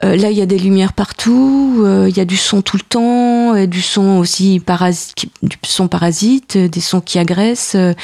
euh, 0.05 0.15
là, 0.15 0.31
il 0.31 0.37
y 0.37 0.43
a 0.43 0.47
des 0.47 0.59
lumières 0.59 0.93
partout. 0.93 1.77
euh, 1.85 2.07
il 2.09 2.17
y 2.17 2.21
a 2.21 2.27
du 2.27 2.37
son 2.37 2.61
tout 2.63 2.77
le 2.77 2.83
temps. 2.83 3.67
du 3.67 3.81
son 3.81 4.19
aussi 4.19 4.61
parasite, 4.61 5.27
du 5.43 5.57
son 5.65 5.89
parasite, 5.89 6.59
des 6.59 6.81
sons 6.81 7.01
qui 7.01 7.19
agressent. 7.19 7.77
euh, 7.77 7.95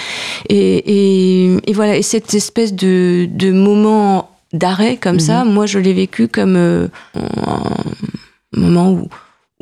et, 0.48 1.46
et, 1.46 1.56
et 1.66 1.72
voilà. 1.74 1.96
Et 1.96 2.02
cette 2.02 2.32
espèce 2.34 2.72
de, 2.74 3.28
de 3.30 3.52
moment 3.52 4.30
d'arrêt 4.54 4.96
comme 4.96 5.20
ça, 5.20 5.44
moi, 5.44 5.66
je 5.66 5.78
l'ai 5.78 5.92
vécu 5.94 6.28
comme 6.28 6.56
euh, 6.56 6.88
un 7.14 8.60
moment 8.60 8.90
où, 8.92 9.08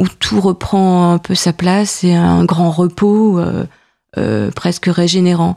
où 0.01 0.07
tout 0.19 0.41
reprend 0.41 1.13
un 1.13 1.19
peu 1.19 1.35
sa 1.35 1.53
place 1.53 2.05
et 2.05 2.15
un 2.15 2.45
grand 2.45 2.71
repos 2.71 3.39
euh, 3.39 3.65
euh, 4.17 4.51
presque 4.51 4.87
régénérant. 4.87 5.57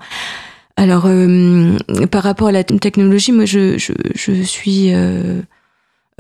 Alors, 0.76 1.06
euh, 1.06 1.78
par 2.12 2.24
rapport 2.24 2.50
à 2.50 2.52
la 2.52 2.66
technologie, 2.66 3.32
moi, 3.32 3.46
je, 3.46 3.78
suis 4.44 4.92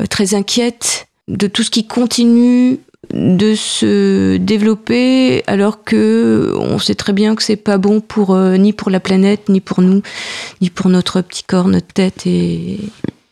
très 0.10 0.34
inquiète 0.36 1.08
de 1.28 1.48
tout 1.48 1.64
ce 1.64 1.70
qui 1.70 1.86
continue 1.86 2.80
de 3.14 3.56
se 3.56 4.38
développer 4.38 5.44
alors 5.48 5.84
que 5.84 6.56
on 6.58 6.80
sait 6.80 6.96
très 6.96 7.12
bien 7.12 7.36
que 7.36 7.44
c'est 7.44 7.58
pas 7.58 7.78
bon 7.78 8.00
pour 8.00 8.38
ni 8.38 8.72
pour 8.72 8.90
la 8.90 9.02
planète 9.02 9.50
ni 9.50 9.60
pour 9.60 9.82
nous 9.82 10.02
ni 10.62 10.70
pour 10.70 10.90
notre 10.90 11.20
petit 11.20 11.44
corps 11.44 11.68
notre 11.68 11.88
tête 11.88 12.26
et 12.26 12.80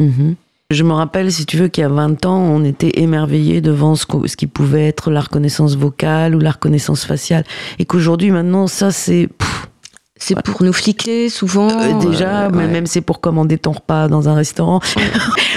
Mhm. 0.02 0.36
Je 0.72 0.84
me 0.84 0.94
rappelle, 0.94 1.32
si 1.34 1.46
tu 1.46 1.58
veux, 1.58 1.68
qu'il 1.68 1.82
y 1.82 1.86
a 1.86 1.90
20 1.90 2.26
ans, 2.26 2.40
on 2.40 2.64
était 2.64 3.02
émerveillés 3.02 3.60
devant 3.60 3.96
ce, 3.96 4.06
ce 4.26 4.38
qui 4.38 4.48
pouvait 4.48 4.88
être 4.88 5.12
la 5.12 5.20
reconnaissance 5.20 5.76
vocale 5.76 6.34
ou 6.34 6.40
la 6.40 6.52
reconnaissance 6.52 7.04
faciale. 7.04 7.44
Et 7.78 7.86
qu'aujourd'hui, 7.86 8.32
maintenant, 8.32 8.68
ça, 8.68 8.92
c'est. 8.92 9.28
C'est 10.24 10.40
pour 10.44 10.64
nous 10.64 10.72
fliquer 10.72 11.30
souvent 11.30 11.68
euh, 11.70 12.00
déjà, 12.00 12.46
euh, 12.46 12.50
mais 12.54 12.60
ouais. 12.66 12.68
même 12.68 12.86
c'est 12.86 13.02
pour 13.02 13.20
commander 13.22 13.58
ton 13.58 13.72
repas 13.72 14.08
dans 14.08 14.30
un 14.30 14.36
restaurant. 14.36 14.80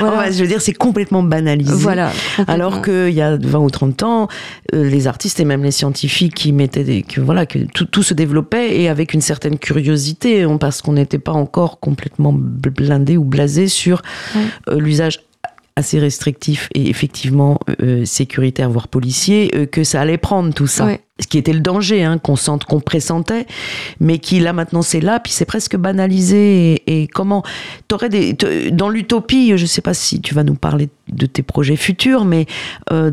Voilà. 0.00 0.22
Enfin, 0.22 0.30
je 0.32 0.40
veux 0.42 0.48
dire, 0.48 0.60
c'est 0.60 0.72
complètement 0.72 1.22
banalisé. 1.22 1.72
Voilà. 1.72 2.10
Alors 2.48 2.82
qu'il 2.82 3.10
y 3.10 3.20
a 3.22 3.36
20 3.36 3.58
ou 3.60 3.70
30 3.70 4.02
ans, 4.02 4.28
euh, 4.74 4.82
les 4.90 5.06
artistes 5.06 5.38
et 5.38 5.44
même 5.44 5.62
les 5.62 5.70
scientifiques 5.70 6.34
qui 6.34 6.50
mettaient 6.52 6.82
des, 6.82 7.02
que 7.02 7.20
voilà, 7.20 7.46
que 7.46 7.60
tout, 7.60 7.84
tout 7.84 8.02
se 8.02 8.12
développait 8.12 8.80
et 8.80 8.88
avec 8.88 9.14
une 9.14 9.20
certaine 9.20 9.56
curiosité, 9.56 10.46
on- 10.46 10.58
parce 10.58 10.82
qu'on 10.82 10.94
n'était 10.94 11.20
pas 11.20 11.30
encore 11.32 11.78
complètement 11.78 12.32
blindé 12.34 13.16
ou 13.16 13.22
blasé 13.22 13.68
sur 13.68 14.02
Ouais. 14.34 14.40
euh, 14.70 14.80
l'usage 14.80 15.20
assez 15.76 15.98
restrictif 16.00 16.68
et 16.74 16.88
effectivement 16.90 17.58
euh, 17.80 18.04
sécuritaire, 18.04 18.70
voire 18.70 18.88
policier, 18.88 19.50
euh, 19.54 19.66
que 19.66 19.84
ça 19.84 20.00
allait 20.00 20.18
prendre 20.18 20.52
tout 20.54 20.66
ça. 20.66 20.86
Ce 21.20 21.28
qui 21.28 21.38
était 21.38 21.52
le 21.52 21.60
danger, 21.60 22.02
hein, 22.02 22.18
qu'on 22.18 22.34
sente, 22.34 22.64
qu'on 22.64 22.80
pressentait, 22.80 23.46
mais 24.00 24.18
qui 24.18 24.40
là 24.40 24.52
maintenant 24.52 24.82
c'est 24.82 25.00
là, 25.00 25.20
puis 25.20 25.30
c'est 25.32 25.44
presque 25.44 25.76
banalisé. 25.76 26.82
Et, 26.88 27.06
comment 27.06 27.44
t'aurais 27.86 28.08
des 28.08 28.36
dans 28.72 28.88
l'utopie, 28.88 29.56
je 29.56 29.64
sais 29.64 29.80
pas 29.80 29.94
si 29.94 30.20
tu 30.20 30.34
vas 30.34 30.42
nous 30.42 30.56
parler 30.56 30.88
de 31.06 31.26
tes 31.26 31.44
projets 31.44 31.76
futurs, 31.76 32.24
mais 32.24 32.46
euh, 32.90 33.12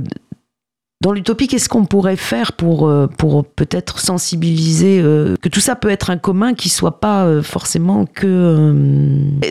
dans 1.02 1.12
l'utopie, 1.12 1.48
qu'est-ce 1.48 1.70
qu'on 1.70 1.86
pourrait 1.86 2.16
faire 2.16 2.54
pour, 2.54 2.88
euh, 2.88 3.06
pour 3.06 3.46
peut-être 3.46 4.00
sensibiliser 4.00 5.00
euh, 5.00 5.36
que 5.40 5.50
tout 5.50 5.60
ça 5.60 5.76
peut 5.76 5.90
être 5.90 6.10
un 6.10 6.18
commun 6.18 6.56
qui 6.56 6.70
soit 6.70 7.00
pas 7.02 7.44
forcément 7.44 8.08
que. 8.08 8.74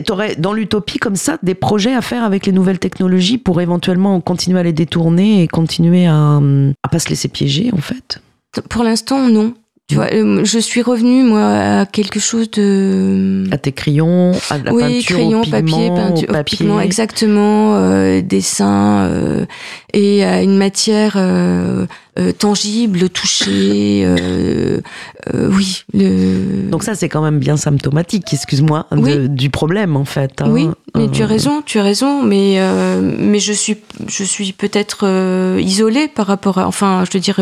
T'aurais 0.07 0.35
dans 0.35 0.53
l'utopie 0.53 0.99
comme 0.99 1.17
ça 1.17 1.39
des 1.45 1.55
projets 1.55 1.95
à 1.95 2.03
faire 2.03 2.25
avec 2.25 2.47
les 2.47 2.53
nouvelles 2.53 2.81
technologies 2.81 3.39
pour 3.39 3.61
éventuellement 3.61 4.21
continuer 4.21 4.59
à 4.59 4.65
les 4.65 4.73
détourner 4.73 5.45
et 5.45 5.47
continuer 5.47 6.07
à, 6.07 6.41
à 6.83 6.89
pas 6.89 6.99
se 6.99 7.09
laisser 7.11 7.29
piéger 7.29 7.71
en 7.73 7.81
fait? 7.81 8.21
Pour 8.69 8.83
l'instant, 8.85 9.29
non. 9.29 9.55
Tu 9.89 9.97
vois, 9.97 10.07
euh, 10.13 10.45
je 10.45 10.61
suis 10.61 10.83
revenue, 10.83 11.25
moi, 11.25 11.43
à 11.81 11.85
quelque 11.87 12.21
chose 12.21 12.49
de... 12.53 13.43
À 13.51 13.59
tes 13.59 13.73
crayons, 13.73 14.31
à 14.49 14.59
la 14.59 14.73
oui, 14.73 14.83
peinture, 14.83 15.17
crayon, 15.17 15.41
au 15.41 15.43
pigment, 15.43 15.61
papier, 15.61 15.91
au 15.91 15.95
peinture, 15.97 16.29
au 16.29 16.33
papier. 16.33 16.59
pigment, 16.59 16.81
exactement, 16.81 17.75
euh, 17.75 18.21
dessin, 18.21 19.09
euh, 19.11 19.47
et 19.93 20.23
à 20.23 20.43
une 20.45 20.57
matière 20.57 21.15
euh, 21.17 21.87
tangible, 22.39 23.09
touchée. 23.11 24.07
oui, 25.35 25.83
le... 25.93 26.71
Donc 26.71 26.85
ça, 26.85 26.95
c'est 26.95 27.09
quand 27.09 27.23
même 27.23 27.41
bien 27.41 27.57
symptomatique, 27.57 28.33
excuse-moi, 28.33 28.87
Oui. 28.93 29.29
du 29.29 29.51
problème 29.51 29.97
en 29.97 30.05
fait. 30.05 30.41
hein. 30.41 30.47
Oui, 30.51 30.69
mais 30.95 31.09
tu 31.11 31.25
as 31.25 31.27
raison, 31.27 31.63
tu 31.67 31.81
as 31.81 31.83
raison, 31.83 32.23
mais 32.23 32.61
mais 33.19 33.41
je 33.41 33.53
suis 33.53 33.77
je 34.07 34.23
suis 34.23 34.53
peut-être 34.53 35.59
isolée 35.59 36.07
par 36.07 36.29
rapport 36.29 36.59
à 36.59 36.69
enfin 36.69 37.03
je 37.11 37.17
veux 37.17 37.21
dire 37.21 37.41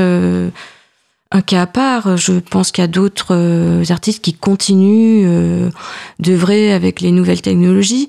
un 1.31 1.41
cas 1.43 1.62
à 1.62 1.66
part. 1.66 2.16
Je 2.16 2.33
pense 2.39 2.72
qu'il 2.72 2.83
y 2.83 2.85
a 2.85 2.89
d'autres 2.89 3.35
euh, 3.35 3.85
artistes 3.91 4.22
qui 4.22 4.35
continuent 4.35 5.24
euh, 5.26 5.70
d'œuvrer 6.18 6.72
avec 6.72 7.01
les 7.01 7.12
nouvelles 7.12 7.43
technologies. 7.43 8.09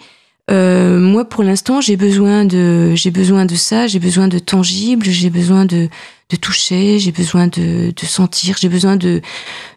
Euh, 0.49 0.99
moi, 0.99 1.25
pour 1.25 1.43
l'instant, 1.43 1.79
j'ai 1.79 1.95
besoin 1.95 2.45
de 2.45 2.93
j'ai 2.95 3.11
besoin 3.11 3.45
de 3.45 3.55
ça, 3.55 3.87
j'ai 3.87 3.99
besoin 3.99 4.27
de 4.27 4.39
tangible, 4.39 5.05
j'ai 5.05 5.29
besoin 5.29 5.65
de 5.65 5.89
de 6.31 6.35
toucher, 6.35 6.99
j'ai 6.99 7.11
besoin 7.11 7.47
de, 7.47 7.91
de 7.91 8.05
sentir, 8.05 8.55
j'ai 8.59 8.69
besoin 8.69 8.95
de 8.95 9.21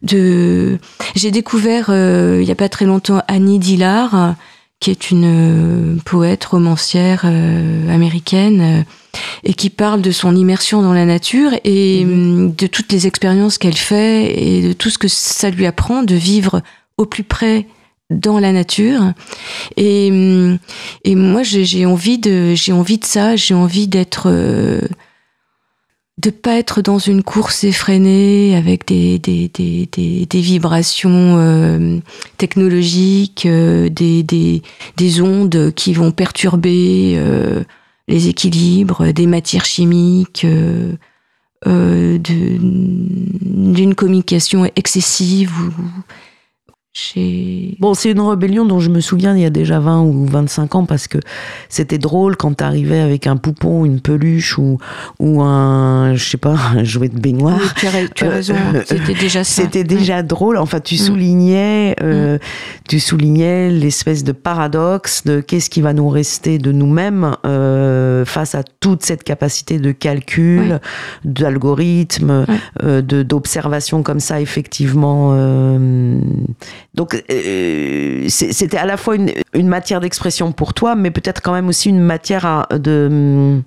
de 0.02 0.78
j'ai 1.14 1.30
découvert 1.30 1.86
euh, 1.88 2.38
il 2.40 2.48
y 2.48 2.50
a 2.50 2.54
pas 2.54 2.68
très 2.68 2.84
longtemps 2.86 3.22
Annie 3.28 3.58
Dillard 3.58 4.34
qui 4.82 4.90
est 4.90 5.12
une 5.12 5.94
euh, 5.94 5.96
poète 6.04 6.44
romancière 6.44 7.22
euh, 7.24 7.88
américaine 7.88 8.60
euh, 8.60 9.18
et 9.44 9.54
qui 9.54 9.70
parle 9.70 10.02
de 10.02 10.10
son 10.10 10.34
immersion 10.34 10.82
dans 10.82 10.92
la 10.92 11.04
nature 11.04 11.52
et 11.62 12.02
hum, 12.04 12.52
de 12.52 12.66
toutes 12.66 12.90
les 12.90 13.06
expériences 13.06 13.58
qu'elle 13.58 13.76
fait 13.76 14.36
et 14.36 14.60
de 14.60 14.72
tout 14.72 14.90
ce 14.90 14.98
que 14.98 15.06
ça 15.06 15.50
lui 15.50 15.66
apprend 15.66 16.02
de 16.02 16.16
vivre 16.16 16.62
au 16.98 17.06
plus 17.06 17.22
près 17.22 17.68
dans 18.10 18.40
la 18.40 18.50
nature. 18.50 19.12
Et 19.76 20.10
hum, 20.10 20.58
et 21.04 21.14
moi 21.14 21.44
j'ai 21.44 21.86
envie 21.86 22.18
de 22.18 22.54
j'ai 22.56 22.72
envie 22.72 22.98
de 22.98 23.04
ça 23.04 23.36
j'ai 23.36 23.54
envie 23.54 23.86
d'être 23.86 24.28
de 26.18 26.30
pas 26.30 26.56
être 26.58 26.82
dans 26.82 26.98
une 26.98 27.22
course 27.22 27.64
effrénée 27.64 28.54
avec 28.54 28.86
des 28.86 29.18
des 29.18 29.48
des 29.48 29.86
des, 30.26 30.40
vibrations 30.40 31.38
euh, 31.38 31.98
technologiques 32.36 33.46
euh, 33.46 33.88
des 33.88 34.22
des 34.22 34.62
des 34.96 35.22
ondes 35.22 35.72
qui 35.74 35.94
vont 35.94 36.10
perturber 36.12 37.14
euh, 37.16 37.64
les 38.08 38.28
équilibres 38.28 39.12
des 39.12 39.26
matières 39.26 39.64
chimiques 39.64 40.46
d'une 41.64 42.20
communication 43.94 44.70
excessive. 44.76 45.52
Bon, 47.78 47.94
c'est 47.94 48.10
une 48.10 48.20
rébellion 48.20 48.66
dont 48.66 48.78
je 48.78 48.90
me 48.90 49.00
souviens 49.00 49.34
il 49.34 49.42
y 49.42 49.46
a 49.46 49.50
déjà 49.50 49.80
20 49.80 50.02
ou 50.02 50.26
25 50.26 50.74
ans 50.74 50.84
parce 50.84 51.08
que 51.08 51.18
c'était 51.70 51.96
drôle 51.98 52.36
quand 52.36 52.52
t'arrivais 52.54 53.00
avec 53.00 53.26
un 53.26 53.36
poupon, 53.36 53.84
une 53.86 54.00
peluche 54.00 54.58
ou, 54.58 54.78
ou 55.18 55.42
un, 55.42 56.14
je 56.14 56.22
sais 56.22 56.36
pas, 56.36 56.54
un 56.76 56.84
jouet 56.84 57.08
de 57.08 57.18
baignoire. 57.18 57.58
Oui, 57.60 57.66
tu 57.76 57.86
as, 57.86 57.90
ra- 57.90 57.98
tu 58.14 58.24
as 58.24 58.26
Euh, 58.26 58.30
raison, 58.30 58.54
euh, 58.74 58.82
c'était 58.84 59.14
déjà 59.14 59.42
ça. 59.42 59.62
C'était 59.62 59.84
déjà 59.84 60.22
drôle. 60.22 60.58
Enfin, 60.58 60.80
tu 60.80 60.94
Mm. 60.96 60.98
soulignais, 60.98 61.96
euh, 62.02 62.38
tu 62.88 63.00
soulignais 63.00 63.70
l'espèce 63.70 64.22
de 64.22 64.32
paradoxe 64.32 65.24
de 65.24 65.40
qu'est-ce 65.40 65.70
qui 65.70 65.80
va 65.80 65.94
nous 65.94 66.08
rester 66.10 66.58
de 66.58 66.72
nous-mêmes 66.72 67.36
euh, 67.46 68.24
face 68.26 68.54
à 68.54 68.62
toute 68.80 69.02
cette 69.02 69.24
capacité 69.24 69.78
de 69.78 69.92
calcul, 69.92 70.78
d'algorithme, 71.24 72.44
de 72.82 73.22
d'observation 73.22 74.02
comme 74.02 74.20
ça, 74.20 74.40
effectivement. 74.42 75.32
Euh, 76.92 76.96
donc, 76.96 77.22
euh, 77.30 78.26
c'était 78.28 78.76
à 78.76 78.84
la 78.86 78.96
fois 78.96 79.16
une, 79.16 79.32
une 79.54 79.68
matière 79.68 80.00
d'expression 80.00 80.52
pour 80.52 80.74
toi, 80.74 80.94
mais 80.94 81.10
peut-être 81.10 81.40
quand 81.42 81.52
même 81.52 81.68
aussi 81.68 81.88
une 81.88 82.00
matière 82.00 82.44
à- 82.46 82.66
de 82.78 83.60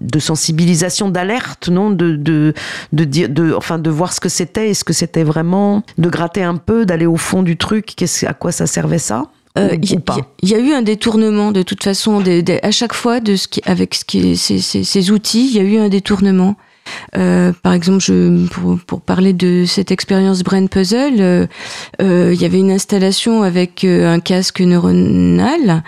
de 0.00 0.20
sensibilisation, 0.20 1.08
d'alerte, 1.08 1.68
non, 1.68 1.90
de 1.90 2.14
de 2.14 2.54
de 2.92 3.04
dire, 3.04 3.28
de 3.28 3.52
enfin 3.52 3.80
de 3.80 3.90
voir 3.90 4.12
ce 4.12 4.20
que 4.20 4.28
c'était, 4.28 4.70
est-ce 4.70 4.84
que 4.84 4.92
c'était 4.92 5.24
vraiment, 5.24 5.82
de 5.98 6.08
gratter 6.08 6.44
un 6.44 6.54
peu, 6.56 6.86
d'aller 6.86 7.06
au 7.06 7.16
fond 7.16 7.42
du 7.42 7.56
truc, 7.56 7.94
qu'est-ce 7.96 8.24
à 8.24 8.32
quoi 8.32 8.52
ça 8.52 8.68
servait 8.68 9.00
ça? 9.00 9.24
Euh, 9.58 9.70
Il 9.72 9.78
y, 10.18 10.24
il 10.44 10.48
y 10.50 10.54
a 10.54 10.58
eu 10.60 10.72
un 10.72 10.82
détournement 10.82 11.50
de 11.50 11.62
toute 11.62 11.82
façon, 11.82 12.20
des- 12.20 12.44
des- 12.44 12.60
à 12.62 12.70
chaque 12.70 12.92
fois, 12.94 13.18
de 13.18 13.34
ce 13.34 13.48
qui, 13.48 13.60
avec 13.66 13.96
ce 13.96 14.04
qui, 14.04 14.36
ces, 14.36 14.60
ces- 14.60 14.84
ces 14.84 15.10
outils, 15.10 15.48
il 15.48 15.56
y 15.56 15.58
a 15.58 15.64
eu 15.64 15.78
un 15.78 15.88
détournement. 15.88 16.54
Euh, 17.16 17.52
par 17.62 17.72
exemple, 17.72 18.02
pour, 18.86 19.00
parler 19.00 19.32
de 19.32 19.64
cette 19.66 19.90
expérience 19.90 20.42
Brain 20.42 20.66
Puzzle, 20.66 21.20
euh, 21.20 21.46
euh, 22.02 22.30
il 22.34 22.40
y 22.40 22.44
avait 22.44 22.58
une 22.58 22.70
installation 22.70 23.42
avec 23.42 23.84
un 23.84 24.20
casque 24.20 24.60
neuronal 24.60 25.82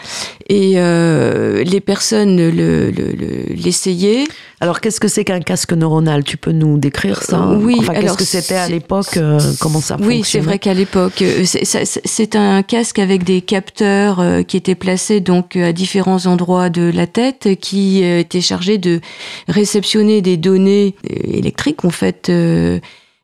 et 0.48 0.74
les 0.74 1.80
personnes 1.80 2.36
le- 2.36 2.90
le- 2.90 3.12
le- 3.12 3.54
l'essayaient. 3.54 4.24
Alors, 4.62 4.80
qu'est-ce 4.82 5.00
que 5.00 5.08
c'est 5.08 5.24
qu'un 5.24 5.40
casque 5.40 5.72
neuronal? 5.72 6.22
Tu 6.22 6.36
peux 6.36 6.52
nous 6.52 6.76
décrire 6.76 7.22
ça? 7.22 7.48
Euh, 7.48 7.56
oui, 7.56 7.76
Enfin, 7.78 7.94
qu'est-ce 7.94 8.18
que 8.18 8.24
c'était 8.24 8.56
à 8.56 8.68
l'époque 8.68 9.16
euh, 9.16 9.40
Comment 9.58 9.80
ça 9.80 9.96
Oui, 10.00 10.22
c'est 10.24 10.40
vrai 10.40 10.58
qu'à 10.58 10.74
l'époque, 10.74 11.22
euh, 11.22 11.44
c'est- 11.44 12.36
un 12.36 12.62
casque 12.62 12.98
avec 12.98 13.24
des 13.24 13.40
capteurs 13.40 14.22
qui 14.46 14.56
étaient 14.58 14.74
placés 14.74 15.20
donc 15.20 15.56
à 15.56 15.72
différents 15.72 16.26
endroits 16.26 16.68
de 16.68 16.90
la 16.94 17.06
tête, 17.06 17.48
qui 17.60 18.02
étaient 18.04 18.40
chargés 18.42 18.76
de 18.78 19.00
réceptionner 19.48 20.20
des 20.20 20.36
données 20.36 20.94
électriques. 21.24 21.84
En 21.84 21.90
fait, 21.90 22.30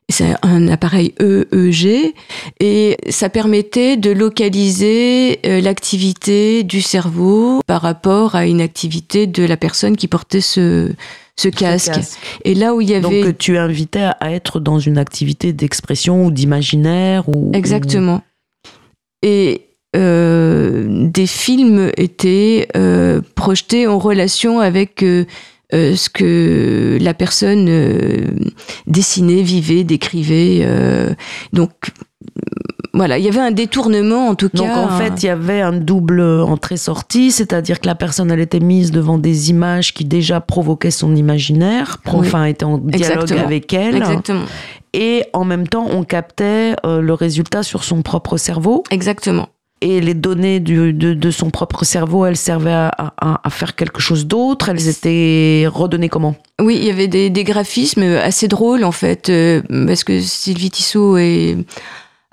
c'est 0.09 0.35
un 0.41 0.67
appareil 0.69 1.13
EEG 1.19 2.13
et 2.61 2.97
ça 3.09 3.27
permettait 3.29 3.97
de 3.97 4.11
localiser 4.11 5.39
euh, 5.45 5.59
l'activité 5.61 6.63
du 6.63 6.81
cerveau 6.81 7.61
par 7.67 7.81
rapport 7.81 8.35
à 8.35 8.45
une 8.45 8.61
activité 8.61 9.27
de 9.27 9.43
la 9.43 9.57
personne 9.57 9.97
qui 9.97 10.07
portait 10.07 10.39
ce, 10.41 10.91
ce 11.37 11.49
casque. 11.49 11.91
casque. 11.91 12.19
Et 12.45 12.55
là 12.55 12.73
où 12.73 12.79
il 12.81 12.89
y 12.89 12.99
Donc, 13.01 13.11
avait 13.11 13.27
euh, 13.27 13.33
tu 13.37 13.57
invitais 13.57 13.99
à- 14.01 14.11
à 14.21 14.31
être 14.31 14.59
dans 14.61 14.79
une 14.79 14.97
activité 14.97 15.51
d'expression 15.51 16.25
ou 16.25 16.31
d'imaginaire 16.31 17.27
ou 17.27 17.51
Exactement. 17.53 18.21
Et 19.23 19.61
euh, 19.95 20.85
des 21.09 21.27
films 21.27 21.91
étaient 21.97 22.67
euh, 22.77 23.21
projetés 23.35 23.87
en 23.87 23.97
relation 23.99 24.59
avec 24.59 25.03
euh, 25.03 25.25
euh, 25.73 25.95
ce 25.95 26.09
que 26.09 26.97
la 27.01 27.13
personne 27.13 27.67
euh, 27.69 28.25
dessinait, 28.87 29.41
vivait, 29.41 29.83
décrivait. 29.83 30.59
euh, 30.61 31.13
donc 31.53 31.71
voilà, 32.93 33.19
il 33.19 33.25
y 33.25 33.27
avait 33.27 33.39
un 33.39 33.51
détournement 33.51 34.27
en 34.29 34.35
tout 34.35 34.49
Donc 34.53 34.67
cas. 34.67 34.77
en 34.77 34.97
fait, 34.97 35.21
il 35.21 35.27
y 35.27 35.29
avait 35.29 35.61
un 35.61 35.73
double 35.73 36.21
entrée-sortie, 36.21 37.31
c'est-à-dire 37.31 37.79
que 37.79 37.85
la 37.85 37.93
personne, 37.95 38.31
elle 38.31 38.39
était 38.39 38.59
mise 38.59 38.91
devant 38.91 39.17
des 39.19 39.49
images 39.51 39.93
qui 39.93 40.03
déjà 40.05 40.41
provoquaient 40.41 40.89
son 40.89 41.15
imaginaire, 41.15 41.99
pro- 42.03 42.19
Oui. 42.21 42.27
enfin 42.27 42.45
étaient 42.45 42.65
en 42.65 42.77
dialogue 42.79 42.95
Exactement. 42.95 43.43
avec 43.43 43.71
elle, 43.73 43.95
Exactement. 43.97 44.45
et 44.93 45.25
en 45.33 45.45
même 45.45 45.67
temps, 45.67 45.87
on 45.91 46.03
captait 46.03 46.75
le 46.83 47.13
résultat 47.13 47.61
sur 47.61 47.83
son 47.83 48.01
propre 48.01 48.37
cerveau, 48.37 48.83
Exactement. 48.89 49.49
Et 49.81 50.01
les 50.01 50.13
données 50.13 50.59
du- 50.59 50.93
de, 50.93 51.13
de 51.13 51.31
son 51.31 51.49
propre 51.49 51.85
cerveau, 51.85 52.25
elles 52.25 52.37
servaient 52.37 52.71
à, 52.71 53.13
à- 53.21 53.41
à 53.43 53.49
faire 53.49 53.75
quelque 53.75 53.99
chose 54.01 54.25
d'autre, 54.25 54.69
elles 54.69 54.87
étaient 54.87 55.65
redonnées 55.71 56.09
comment? 56.09 56.35
Oui, 56.61 56.77
il 56.79 56.85
y 56.85 56.89
avait 56.89 57.07
des, 57.07 57.29
des 57.29 57.43
graphismes 57.43 58.03
assez 58.03 58.47
drôles 58.47 58.83
en 58.83 58.91
fait, 58.91 59.29
euh, 59.29 59.61
parce 59.85 60.03
que 60.03 60.19
Sylvie 60.19 60.71
Tissot 60.71 61.17
est 61.17 61.57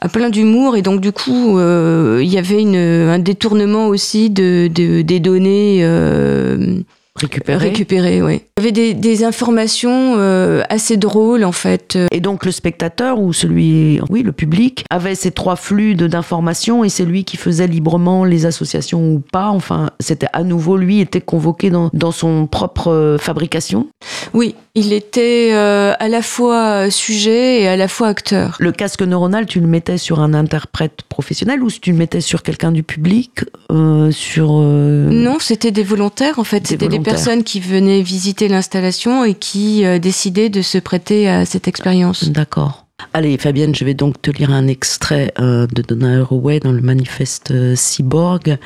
a 0.01 0.09
plein 0.09 0.29
d'humour 0.29 0.77
et 0.77 0.83
donc 0.83 1.01
du 1.01 1.13
coup 1.13 1.59
euh, 1.59 2.21
il 2.23 2.29
y 2.33 2.37
avait 2.37 2.61
une, 2.61 2.77
un 2.77 3.19
détournement 3.19 3.87
aussi 3.87 4.29
de, 4.29 4.69
de- 4.69 5.03
des 5.03 5.21
données 5.21 5.79
euh, 5.83 6.81
récupérées 7.17 7.69
récupérées. 7.69 8.23
Ouais. 8.23 8.47
Avait 8.65 8.73
des, 8.73 8.95
des 8.95 9.25
informations 9.25 10.15
euh, 10.17 10.63
assez 10.71 10.97
drôles 10.97 11.45
en 11.45 11.53
fait. 11.53 11.99
Et 12.11 12.21
donc 12.21 12.47
le 12.47 12.51
spectateur 12.51 13.21
ou 13.21 13.35
celui, 13.35 14.01
oui, 14.09 14.23
le 14.23 14.33
public 14.33 14.87
avait 14.89 15.15
ces 15.15 15.33
trois 15.33 15.57
flux 15.57 15.95
d'informations 15.95 16.83
et 16.83 16.89
c'est 16.89 17.05
lui 17.05 17.25
qui 17.25 17.37
faisait 17.37 17.67
librement 17.67 18.25
les 18.25 18.47
associations 18.47 19.13
ou 19.13 19.19
pas. 19.21 19.49
Enfin, 19.51 19.91
c'était 20.01 20.29
à 20.33 20.45
nouveau 20.45 20.79
lui 20.79 21.01
était 21.01 21.21
convoqué 21.21 21.69
dans, 21.69 21.91
dans 21.93 22.11
son 22.11 22.47
propre 22.47 22.91
euh, 22.91 23.19
fabrication. 23.19 23.87
Oui, 24.33 24.55
il 24.77 24.93
était 24.93 25.51
euh, 25.53 25.93
à 26.01 26.09
la 26.09 26.21
fois 26.21 26.91
sujet 26.91 27.61
et 27.61 27.69
à 27.69 27.77
la 27.77 27.87
fois 27.87 28.09
acteur. 28.09 28.57
Le 28.59 28.73
casque 28.73 29.03
neuronal, 29.03 29.47
tu 29.47 29.61
le 29.61 29.69
mettais 29.69 29.99
sur 29.99 30.19
un 30.19 30.35
interprète 30.35 31.03
professionnel 31.09 31.63
ou 31.63 31.71
tu 31.71 31.93
le 31.93 31.97
mettais 31.97 32.21
sur 32.21 32.43
quelqu'un 32.43 32.73
du 32.73 32.83
public, 32.83 33.45
euh, 33.71 34.11
sur 34.11 34.51
euh, 34.53 35.09
Non, 35.11 35.37
c'était 35.39 35.71
des 35.71 35.85
volontaires 35.85 36.41
en 36.41 36.45
fait. 36.45 36.67
C'était 36.67 36.89
des 36.89 36.99
personnes 36.99 37.45
qui 37.45 37.61
venaient 37.61 38.03
visiter 38.03 38.49
l'installation 38.55 39.25
et 39.25 39.35
qui 39.35 39.85
euh, 39.85 39.99
décidaient 39.99 40.49
de 40.49 40.63
se 40.63 40.79
prêter 40.79 41.29
à 41.29 41.45
cette 41.45 41.69
expérience. 41.69 42.29
D'accord. 42.29 42.87
Allez, 43.13 43.37
Fabienne, 43.37 43.75
je 43.75 43.85
vais 43.85 43.95
donc 43.95 44.23
te 44.23 44.31
lire 44.31 44.51
un 44.51 44.67
extrait 44.67 45.33
euh, 45.39 45.67
de 45.67 45.83
Donna 45.83 46.21
Haraway 46.21 46.61
dans 46.61 46.73
le 46.73 46.81
manifeste 46.81 47.51
euh, 47.51 47.75
Cyborg, 47.77 48.59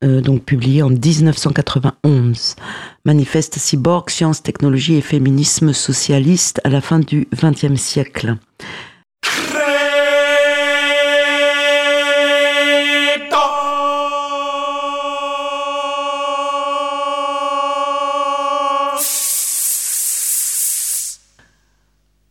donc 0.00 0.44
publié 0.44 0.82
en 0.82 0.90
1991. 0.90 2.54
Manifeste 3.04 3.58
Cyborg, 3.58 4.10
sciences, 4.10 4.44
technologie 4.44 4.94
et 4.94 5.00
féminisme 5.00 5.72
socialiste 5.72 6.60
à 6.62 6.68
la 6.68 6.80
fin 6.80 7.00
du 7.00 7.26
XXe 7.34 7.80
siècle. 7.80 8.36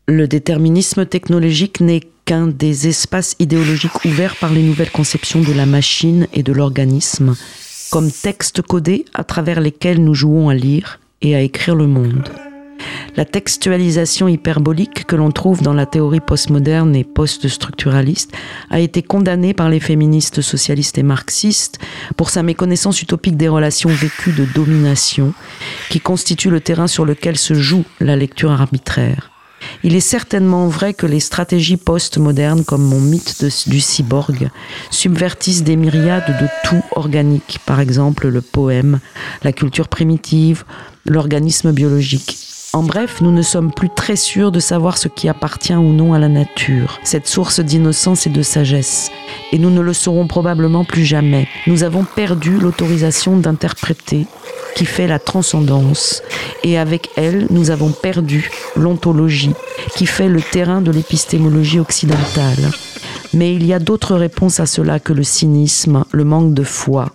Le 0.10 0.26
déterminisme 0.26 1.06
technologique 1.06 1.82
n'est 1.82 2.00
qu'un 2.24 2.48
des 2.48 2.88
espaces 2.88 3.36
idéologiques 3.40 4.06
ouverts 4.06 4.38
par 4.38 4.54
les 4.54 4.64
nouvelles 4.64 4.90
conceptions 4.90 5.42
de 5.42 5.52
la 5.52 5.66
machine 5.66 6.28
et 6.34 6.44
de 6.44 6.54
l'organisme, 6.54 7.36
comme 7.92 8.10
textes 8.10 8.62
codés 8.62 9.04
à 9.14 9.26
travers 9.26 9.60
lesquels 9.60 10.02
nous 10.02 10.14
jouons 10.14 10.48
à 10.48 10.54
lire 10.54 11.02
et 11.22 11.36
à 11.36 11.42
écrire 11.42 11.76
le 11.76 11.88
monde. 11.88 12.30
La 13.18 13.26
textualisation 13.26 14.30
hyperbolique 14.30 15.06
que 15.06 15.18
l'on 15.18 15.32
trouve 15.32 15.62
dans 15.62 15.74
la 15.74 15.86
théorie 15.86 16.22
postmoderne 16.22 16.96
et 16.96 17.04
post-structuraliste 17.04 18.32
a 18.70 18.80
été 18.80 19.02
condamnée 19.02 19.54
par 19.54 19.68
les 19.68 19.82
féministes 19.82 20.42
socialistes 20.42 20.98
et 20.98 21.04
marxistes 21.04 21.80
pour 22.16 22.30
sa 22.30 22.44
méconnaissance 22.44 23.02
utopique 23.02 23.36
des 23.36 23.50
relations 23.50 23.90
vécues 23.90 24.32
de 24.32 24.46
domination 24.46 25.34
qui 25.90 26.00
constituent 26.00 26.50
le 26.50 26.62
terrain 26.62 26.88
sur 26.88 27.04
lequel 27.04 27.38
se 27.38 27.56
joue 27.56 27.84
la 28.00 28.16
lecture 28.16 28.52
arbitraire. 28.52 29.32
Il 29.84 29.96
est 29.96 30.00
certainement 30.00 30.68
vrai 30.68 30.94
que 30.94 31.06
les 31.06 31.20
stratégies 31.20 31.78
post-modernes, 31.78 32.64
comme 32.64 32.84
mon 32.84 33.00
mythe 33.00 33.46
du 33.68 33.80
cyborg, 33.80 34.50
subvertissent 34.90 35.64
des 35.64 35.76
myriades 35.76 36.38
de 36.42 36.48
tout 36.68 36.84
organique, 36.96 37.60
par 37.66 37.80
exemple 37.80 38.28
le 38.28 38.42
poème, 38.42 39.00
la 39.44 39.54
culture 39.54 39.88
primitive, 39.88 40.64
l'organisme 41.06 41.72
biologique. 41.72 42.38
En 42.74 42.84
bref, 42.84 43.22
nous 43.22 43.32
ne 43.32 43.42
sommes 43.42 43.72
plus 43.72 43.90
très 43.90 44.18
sûrs 44.18 44.52
de 44.52 44.60
savoir 44.60 44.98
ce 44.98 45.08
qui 45.08 45.30
appartient 45.30 45.74
ou 45.74 45.94
non 45.94 46.14
à 46.14 46.20
la 46.20 46.28
nature, 46.28 47.00
cette 47.04 47.28
source 47.28 47.62
d'innocence 47.62 48.28
et 48.28 48.30
de 48.30 48.42
sagesse. 48.42 49.10
Et 49.52 49.58
nous 49.58 49.70
ne 49.70 49.82
le 49.82 49.94
saurons 49.94 50.28
probablement 50.28 50.84
plus 50.84 51.06
jamais. 51.06 51.48
Nous 51.66 51.84
avons 51.84 52.04
perdu 52.04 52.60
l'autorisation 52.60 53.38
d'interpréter 53.38 54.28
qui 54.78 54.86
fait 54.86 55.08
la 55.08 55.18
transcendance. 55.18 56.22
Et 56.64 56.78
avec 56.78 57.10
elle, 57.16 57.48
nous 57.50 57.72
avons 57.72 57.90
perdu 57.90 58.52
l'ontologie 58.76 59.56
qui 59.96 60.06
fait 60.06 60.30
le 60.30 60.40
terrain 60.40 60.82
de 60.82 60.92
l'épistémologie 60.92 61.80
occidentale. 61.80 62.70
Mais 63.38 63.54
il 63.54 63.68
y 63.68 63.74
a 63.74 63.78
d'autres 63.78 64.16
réponses 64.16 64.60
à 64.60 64.66
cela 64.66 65.00
que 65.00 65.14
le 65.14 65.22
cynisme, 65.22 66.06
le 66.12 66.24
manque 66.24 66.56
de 66.56 66.64
foi, 66.64 67.14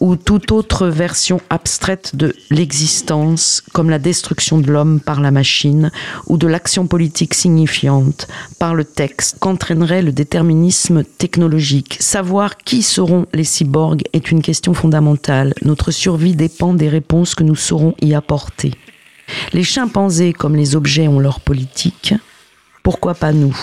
ou 0.00 0.16
toute 0.16 0.52
autre 0.52 0.88
version 0.88 1.40
abstraite 1.48 2.14
de 2.14 2.36
l'existence, 2.50 3.62
comme 3.72 3.88
la 3.88 3.98
destruction 3.98 4.58
de 4.58 4.70
l'homme 4.70 5.00
par 5.00 5.22
la 5.22 5.30
machine, 5.30 5.90
ou 6.26 6.36
de 6.36 6.46
l'action 6.46 6.86
politique 6.86 7.32
signifiante 7.32 8.28
par 8.58 8.74
le 8.74 8.84
texte, 8.84 9.38
qu'entraînerait 9.40 10.02
le 10.02 10.12
déterminisme 10.12 11.04
technologique. 11.04 11.96
Savoir 12.00 12.58
qui 12.58 12.82
seront 12.82 13.24
les 13.32 13.44
cyborgs 13.44 14.02
est 14.12 14.30
une 14.30 14.42
question 14.42 14.74
fondamentale. 14.74 15.54
Notre 15.62 15.90
survie 15.90 16.36
dépend 16.36 16.74
des 16.74 16.90
réponses 16.90 17.34
que 17.34 17.44
nous 17.44 17.56
saurons 17.56 17.94
y 18.02 18.12
apporter. 18.12 18.72
Les 19.54 19.64
chimpanzés, 19.64 20.34
comme 20.34 20.54
les 20.54 20.76
objets, 20.76 21.08
ont 21.08 21.18
leur 21.18 21.40
politique. 21.40 22.12
Pourquoi 22.82 23.14
pas 23.14 23.32
nous? 23.32 23.56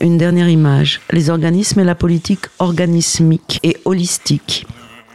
Une 0.00 0.18
dernière 0.18 0.48
image. 0.48 1.00
Les 1.10 1.30
organismes 1.30 1.80
et 1.80 1.84
la 1.84 1.94
politique 1.94 2.46
organismique 2.58 3.60
et 3.62 3.76
holistique 3.84 4.66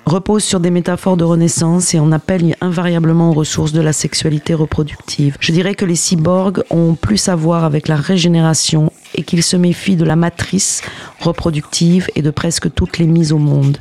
reposent 0.05 0.43
sur 0.43 0.59
des 0.59 0.71
métaphores 0.71 1.17
de 1.17 1.23
renaissance 1.23 1.93
et 1.93 1.99
en 1.99 2.11
appellent 2.11 2.55
invariablement 2.61 3.29
aux 3.29 3.33
ressources 3.33 3.71
de 3.71 3.81
la 3.81 3.93
sexualité 3.93 4.53
reproductive. 4.53 5.37
Je 5.39 5.51
dirais 5.51 5.75
que 5.75 5.85
les 5.85 5.95
cyborgs 5.95 6.63
ont 6.71 6.95
plus 6.95 7.29
à 7.29 7.35
voir 7.35 7.63
avec 7.63 7.87
la 7.87 7.95
régénération 7.95 8.91
et 9.15 9.23
qu'ils 9.23 9.43
se 9.43 9.55
méfient 9.57 9.95
de 9.95 10.05
la 10.05 10.15
matrice 10.15 10.81
reproductive 11.19 12.07
et 12.15 12.21
de 12.21 12.31
presque 12.31 12.73
toutes 12.73 12.97
les 12.97 13.07
mises 13.07 13.31
au 13.31 13.37
monde. 13.37 13.77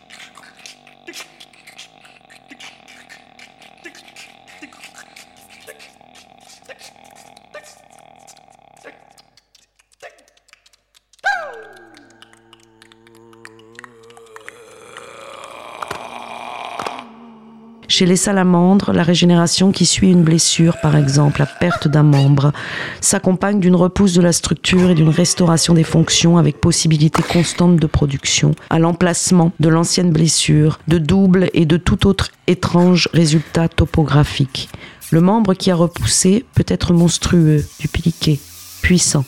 Chez 17.99 18.07
les 18.07 18.15
salamandres, 18.15 18.93
la 18.93 19.03
régénération 19.03 19.73
qui 19.73 19.85
suit 19.85 20.13
une 20.13 20.23
blessure, 20.23 20.77
par 20.81 20.95
exemple 20.95 21.41
la 21.41 21.47
perte 21.47 21.89
d'un 21.89 22.05
membre, 22.05 22.53
s'accompagne 23.01 23.59
d'une 23.59 23.75
repousse 23.75 24.13
de 24.13 24.21
la 24.21 24.31
structure 24.31 24.91
et 24.91 24.95
d'une 24.95 25.09
restauration 25.09 25.75
des 25.75 25.83
fonctions 25.83 26.39
avec 26.39 26.61
possibilité 26.61 27.25
constante 27.25 27.75
de 27.75 27.87
production, 27.89 28.53
à 28.71 28.79
l'emplacement 28.79 29.51
de 29.59 29.69
l'ancienne 29.69 30.13
blessure, 30.13 30.79
de 30.87 30.99
double 30.99 31.51
et 31.55 31.67
de 31.67 31.77
tout 31.77 32.07
autre 32.07 32.31
étrange 32.47 33.09
résultat 33.15 33.67
topographique. 33.67 34.69
Le 35.11 35.21
membre 35.21 35.55
qui 35.55 35.73
a 35.73 35.75
repoussé 35.75 36.45
peut 36.55 36.67
être 36.69 36.93
monstrueux, 36.93 37.65
dupliqué, 37.81 38.39
puissant. 38.81 39.25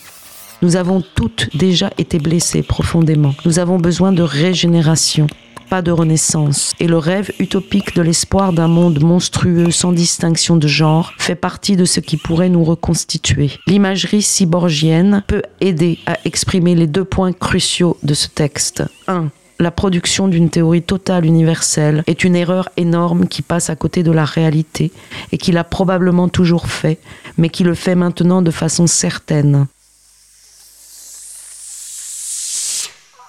Nous 0.63 0.77
avons 0.77 1.03
toutes 1.17 1.57
déjà 1.57 1.91
été 1.99 2.21
blessées 2.21 2.63
profondément. 2.63 3.35
Nous 3.45 3.59
avons 3.59 3.79
besoin 3.79 4.13
de 4.13 4.23
régénération 4.23 5.27
pas 5.71 5.83
de 5.83 5.93
renaissance, 5.93 6.75
et 6.81 6.89
le 6.89 6.99
rêve 6.99 7.31
utopique 7.39 7.95
de 7.95 8.03
l'espoir 8.03 8.53
d'un 8.53 8.67
monde 8.67 9.01
monstrueux 9.01 9.71
sans 9.71 9.93
distinction 9.93 10.57
de 10.57 10.67
genre 10.67 11.13
fait 11.17 11.37
partie 11.37 11.77
de 11.77 11.85
ce 11.85 12.01
qui 12.01 12.17
pourrait 12.17 12.49
nous 12.49 12.65
reconstituer. 12.65 13.53
L'imagerie 13.69 14.21
cyborgienne 14.21 15.23
peut 15.29 15.43
aider 15.61 16.01
à 16.07 16.19
exprimer 16.25 16.75
les 16.75 16.89
deux 16.89 17.05
points 17.05 17.33
cruciaux 17.33 17.97
de 18.03 18.15
ce 18.15 18.27
texte. 18.29 18.83
1 19.07 19.29
la 19.61 19.71
production 19.71 20.27
d'une 20.27 20.49
théorie 20.49 20.81
totale 20.81 21.27
universelle 21.27 22.03
est 22.07 22.25
une 22.25 22.35
erreur 22.35 22.71
énorme 22.79 23.27
qui 23.27 23.43
passe 23.43 23.69
à 23.69 23.77
côté 23.77 24.03
de 24.03 24.11
la 24.11 24.25
réalité 24.25 24.91
et 25.33 25.37
qui 25.37 25.53
l'a 25.53 25.65
probablement 25.65 26.31
toujours 26.31 26.67
fait, 26.67 26.99
mais 27.37 27.51
qui 27.51 27.63
le 27.63 27.75
fait 27.75 27.95
maintenant 27.95 28.41
de 28.41 28.51
façon 28.51 28.87
certaine. 28.87 29.67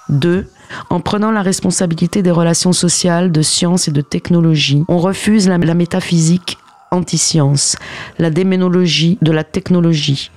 2. 0.08 0.46
En 0.90 1.00
prenant 1.00 1.30
la 1.30 1.42
responsabilité 1.42 2.22
des 2.22 2.30
relations 2.30 2.72
sociales, 2.72 3.32
de 3.32 3.42
science 3.42 3.88
et 3.88 3.92
de 3.92 4.00
technologie, 4.00 4.84
on 4.88 4.98
refuse 4.98 5.48
la, 5.48 5.58
métaphysique 5.58 6.58
anti-science, 6.90 7.76
la 8.18 8.30
déménologie 8.30 9.18
de 9.22 9.32
la 9.32 9.44
technologie. 9.44 10.30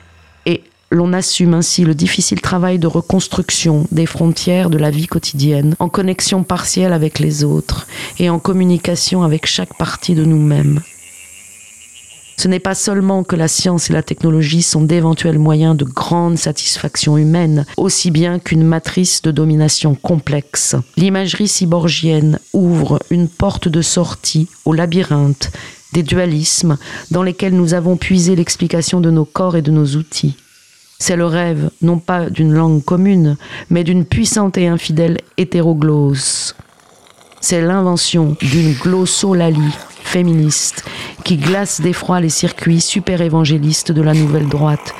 Et 0.45 0.63
l'on 0.91 1.13
assume 1.13 1.53
ainsi 1.53 1.83
le 1.83 1.95
difficile 1.95 2.41
travail 2.41 2.79
de 2.79 2.87
reconstruction 2.87 3.87
des 3.91 4.05
frontières 4.05 4.69
de 4.69 4.77
la 4.77 4.91
vie 4.91 5.07
quotidienne, 5.07 5.75
en 5.79 5.89
connexion 5.89 6.43
partielle 6.43 6.93
avec 6.93 7.19
les 7.19 7.43
autres 7.43 7.87
et 8.19 8.29
en 8.29 8.39
communication 8.39 9.23
avec 9.23 9.45
chaque 9.45 9.77
partie 9.77 10.15
de 10.15 10.23
nous-mêmes. 10.23 10.81
Ce 12.37 12.47
n'est 12.47 12.59
pas 12.59 12.75
seulement 12.75 13.23
que 13.23 13.35
la 13.35 13.47
science 13.47 13.89
et 13.89 13.93
la 13.93 14.03
technologie 14.03 14.61
sont 14.61 14.81
d'éventuels 14.81 15.39
moyens 15.39 15.75
de 15.77 15.85
grande 15.85 16.37
satisfaction 16.37 17.17
humaine, 17.17 17.65
aussi 17.77 18.11
bien 18.11 18.39
qu'une 18.39 18.63
matrice 18.63 19.21
de 19.21 19.31
domination 19.31 19.95
complexe. 19.95 20.75
L'imagerie 20.97 21.47
cyborgienne 21.47 22.39
ouvre 22.53 22.99
une 23.09 23.29
porte 23.29 23.67
de 23.67 23.81
sortie 23.81 24.47
au 24.65 24.73
labyrinthe 24.73 25.51
des 25.93 26.03
dualismes 26.03 26.77
dans 27.09 27.23
lesquels 27.23 27.55
nous 27.55 27.73
avons 27.73 27.95
puisé 27.95 28.35
l'explication 28.35 28.99
de 28.99 29.09
nos 29.09 29.25
corps 29.25 29.55
et 29.55 29.61
de 29.61 29.71
nos 29.71 29.95
outils. 29.95 30.35
C'est 30.99 31.15
le 31.15 31.25
rêve, 31.25 31.69
non 31.81 31.99
pas 31.99 32.29
d'une 32.29 32.53
langue 32.53 32.83
commune, 32.83 33.37
mais 33.69 33.83
d'une 33.83 34.05
puissante 34.05 34.57
et 34.57 34.67
infidèle 34.67 35.19
hétéroglose. 35.37 36.55
C'est 37.39 37.61
l'invention 37.61 38.35
d'une 38.41 38.73
glossolalie 38.73 39.73
féministe 40.05 40.85
qui 41.23 41.37
glace 41.37 41.81
d'effroi 41.81 42.21
les 42.21 42.29
circuits 42.29 42.81
super 42.81 43.21
évangélistes 43.21 43.91
de 43.91 44.01
la 44.01 44.13
nouvelle 44.13 44.47
droite. 44.47 44.93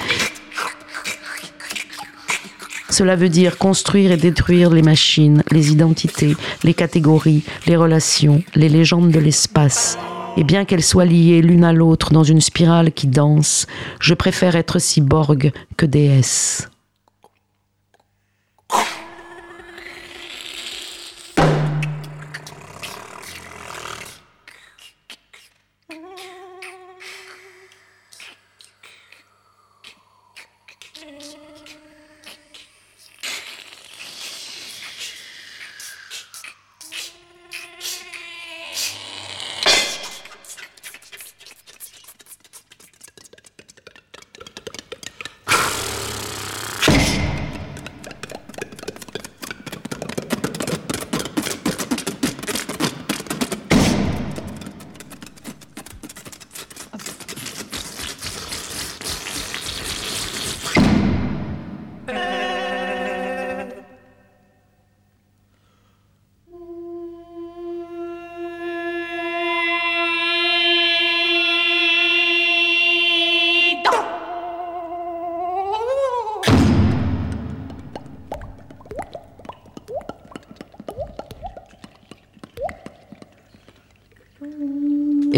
Cela 2.90 3.15
veut 3.15 3.30
dire 3.30 3.57
construire 3.57 4.11
et 4.11 4.18
détruire 4.18 4.69
les 4.69 4.82
machines, 4.82 5.44
les 5.52 5.72
identités, 5.72 6.36
les 6.64 6.73
catégories, 6.73 7.44
les 7.68 7.76
relations, 7.76 8.41
les 8.56 8.69
légendes 8.69 9.11
de 9.11 9.19
l'espace. 9.19 9.98
Et 10.38 10.44
bien 10.44 10.65
qu'elles 10.65 10.84
soient 10.84 11.06
liées 11.06 11.41
l'une 11.41 11.64
à 11.64 11.73
l'autre 11.73 12.11
dans 12.11 12.23
une 12.23 12.41
spirale 12.41 12.91
qui 12.91 13.07
danse, 13.07 13.68
je 13.99 14.14
préfère 14.14 14.56
être 14.56 14.80
cyborg 14.80 15.52
que 15.77 15.86
déesse. 15.86 16.69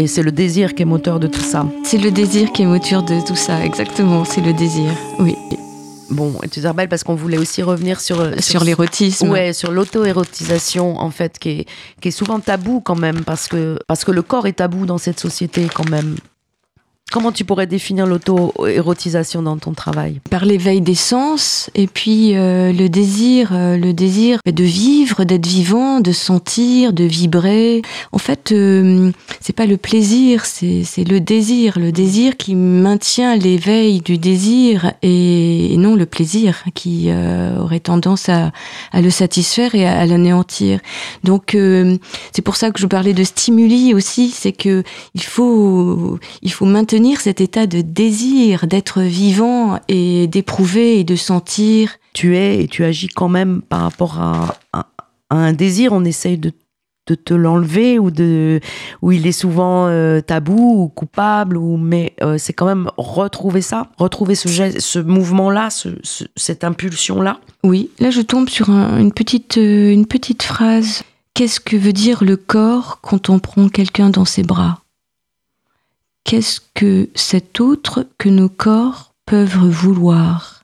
C'est 0.08 0.22
le 0.22 0.32
désir 0.32 0.74
qui 0.74 0.82
est 0.82 0.86
moteur 0.86 1.20
de 1.20 1.26
tout 1.26 1.40
ça. 1.40 1.66
C'est 1.84 1.98
le 1.98 2.10
désir 2.10 2.52
qui 2.52 2.62
est 2.62 2.66
moteur 2.66 3.02
de 3.02 3.20
tout 3.24 3.36
ça, 3.36 3.64
exactement. 3.64 4.24
C'est 4.24 4.40
le 4.40 4.52
désir, 4.52 4.90
oui. 5.18 5.36
Bon, 6.10 6.32
et 6.42 6.48
tu 6.48 6.60
te 6.60 6.66
rappelles 6.66 6.88
parce 6.88 7.04
qu'on 7.04 7.14
voulait 7.14 7.36
aussi 7.36 7.62
revenir 7.62 8.00
sur 8.00 8.20
euh, 8.20 8.32
sur, 8.38 8.64
l'érotisme. 8.64 9.28
Ouais, 9.28 9.52
sur 9.52 9.70
l'auto-érotisation 9.70 10.98
en 10.98 11.10
fait, 11.10 11.38
qui 11.38 11.50
est, 11.50 11.66
qui 12.00 12.08
est 12.08 12.12
souvent 12.12 12.40
tabou 12.40 12.80
quand 12.80 12.96
même 12.96 13.24
parce 13.24 13.46
que 13.46 13.78
parce 13.86 14.04
que 14.04 14.10
le 14.10 14.22
corps 14.22 14.46
est 14.46 14.54
tabou 14.54 14.86
dans 14.86 14.98
cette 14.98 15.20
société 15.20 15.68
quand 15.72 15.88
même. 15.90 16.16
Comment 17.10 17.32
tu 17.32 17.46
pourrais 17.46 17.66
définir 17.66 18.06
l'auto-érotisation 18.06 19.40
dans 19.40 19.56
ton 19.56 19.72
travail? 19.72 20.20
Par 20.28 20.44
l'éveil 20.44 20.82
des 20.82 20.94
sens 20.94 21.70
et 21.74 21.86
puis 21.86 22.36
euh, 22.36 22.70
le 22.70 22.90
désir, 22.90 23.52
euh, 23.52 23.78
le 23.78 23.94
désir 23.94 24.40
de 24.44 24.62
vivre, 24.62 25.24
d'être 25.24 25.46
vivant, 25.46 26.00
de 26.00 26.12
sentir, 26.12 26.92
de 26.92 27.04
vibrer. 27.04 27.80
En 28.12 28.18
fait, 28.18 28.52
euh, 28.52 29.10
c'est 29.40 29.54
pas 29.54 29.64
le 29.64 29.78
plaisir, 29.78 30.44
c'est 30.44 30.84
le 30.98 31.18
désir, 31.18 31.78
le 31.78 31.92
désir 31.92 32.36
qui 32.36 32.54
maintient 32.54 33.36
l'éveil 33.36 34.02
du 34.02 34.18
désir 34.18 34.92
et, 35.00 35.76
non 35.78 35.96
le 35.96 36.04
plaisir 36.04 36.64
qui 36.74 37.10
aurait 37.58 37.80
tendance 37.80 38.28
à, 38.28 38.52
le 38.92 39.08
satisfaire 39.08 39.74
et 39.74 39.86
à, 39.86 40.04
l'anéantir. 40.04 40.80
Donc 41.24 41.56
c'est 42.32 42.42
pour 42.42 42.56
ça 42.56 42.70
que 42.70 42.80
je 42.80 42.86
parlais 42.86 43.14
de 43.14 43.24
stimuli 43.24 43.94
aussi, 43.94 44.30
c'est 44.30 44.52
que 44.52 44.82
il 45.14 45.22
faut 45.22 46.18
il 46.42 46.52
faut 46.52 46.66
maintenir 46.66 46.97
cet 47.20 47.40
état 47.40 47.66
de 47.66 47.80
désir, 47.80 48.66
d'être 48.66 49.00
vivant 49.00 49.78
et 49.88 50.26
d'éprouver 50.26 51.00
et 51.00 51.04
de 51.04 51.16
sentir. 51.16 51.96
Tu 52.12 52.36
es 52.36 52.62
et 52.62 52.68
tu 52.68 52.84
agis 52.84 53.08
quand 53.08 53.28
même 53.28 53.62
par 53.62 53.82
rapport 53.82 54.20
à, 54.20 54.58
un 55.30 55.52
désir, 55.52 55.92
on 55.92 56.04
essaye 56.04 56.38
de, 56.38 56.52
te 57.24 57.32
l'enlever 57.32 57.98
ou 57.98 58.10
de 58.10 58.60
où 59.00 59.12
il 59.12 59.26
est 59.26 59.32
souvent 59.32 59.86
euh, 59.86 60.20
tabou 60.20 60.82
ou 60.82 60.88
coupable 60.88 61.56
ou 61.56 61.78
mais 61.78 62.12
euh, 62.22 62.36
c'est 62.36 62.52
quand 62.52 62.66
même 62.66 62.90
retrouver 62.98 63.62
ça 63.62 63.88
retrouver 63.96 64.34
ce 64.34 64.48
geste, 64.48 64.80
ce 64.80 64.98
mouvement 64.98 65.50
là 65.50 65.70
cette 66.36 66.64
impulsion 66.64 67.22
là 67.22 67.40
oui. 67.64 67.88
Là 67.98 68.10
je 68.10 68.20
tombe 68.20 68.50
sur 68.50 68.68
une 68.68 69.12
petite 69.14 69.56
euh, 69.56 69.90
une 69.90 70.04
petite 70.04 70.42
phrase. 70.42 71.02
Qu'est-ce 71.32 71.60
que 71.60 71.78
veut 71.78 71.94
dire 71.94 72.24
le 72.24 72.36
corps 72.36 73.00
quand 73.00 73.30
on 73.30 73.38
prend 73.38 73.70
quelqu'un 73.70 74.10
dans 74.10 74.26
ses 74.26 74.42
bras? 74.42 74.82
Qu'est-ce 76.28 76.60
que 76.74 77.08
cet 77.14 77.58
autre 77.58 78.06
que 78.18 78.28
nos 78.28 78.50
corps 78.50 79.14
peuvent 79.24 79.56
vouloir 79.56 80.62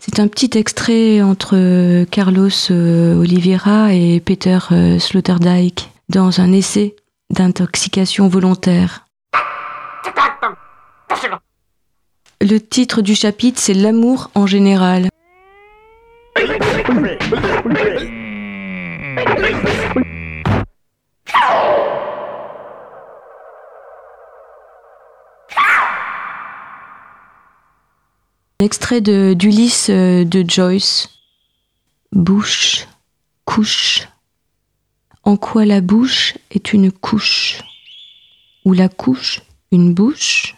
C'est 0.00 0.18
un 0.18 0.26
petit 0.26 0.58
extrait 0.58 1.22
entre 1.22 2.02
Carlos 2.10 2.50
euh, 2.72 3.14
Oliveira 3.14 3.94
et 3.94 4.18
Peter 4.18 4.58
euh, 4.72 4.98
Sloterdijk 4.98 5.90
dans 6.08 6.40
un 6.40 6.50
essai 6.52 6.96
d'intoxication 7.30 8.26
volontaire. 8.26 9.06
Le 12.40 12.58
titre 12.58 13.00
du 13.00 13.14
chapitre, 13.14 13.60
c'est 13.60 13.74
L'amour 13.74 14.30
en 14.34 14.48
général. 14.48 15.08
Extrait 28.58 29.02
d'Ulysse 29.02 29.90
euh, 29.90 30.24
de 30.24 30.42
Joyce. 30.48 31.10
Bouche, 32.12 32.88
couche. 33.44 34.08
En 35.24 35.36
quoi 35.36 35.66
la 35.66 35.82
bouche 35.82 36.38
est 36.50 36.72
une 36.72 36.90
couche? 36.90 37.60
Ou 38.64 38.72
la 38.72 38.88
couche 38.88 39.42
une 39.72 39.92
bouche? 39.92 40.56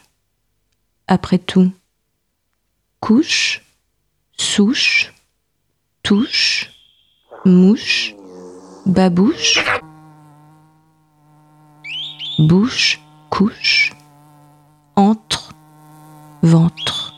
Après 1.09 1.39
tout, 1.39 1.73
couche, 3.01 3.63
souche, 4.37 5.13
touche, 6.05 6.71
mouche, 7.45 8.15
babouche, 8.87 9.65
bouche, 12.39 13.01
couche, 13.29 13.93
entre, 14.95 15.53
ventre. 16.43 17.18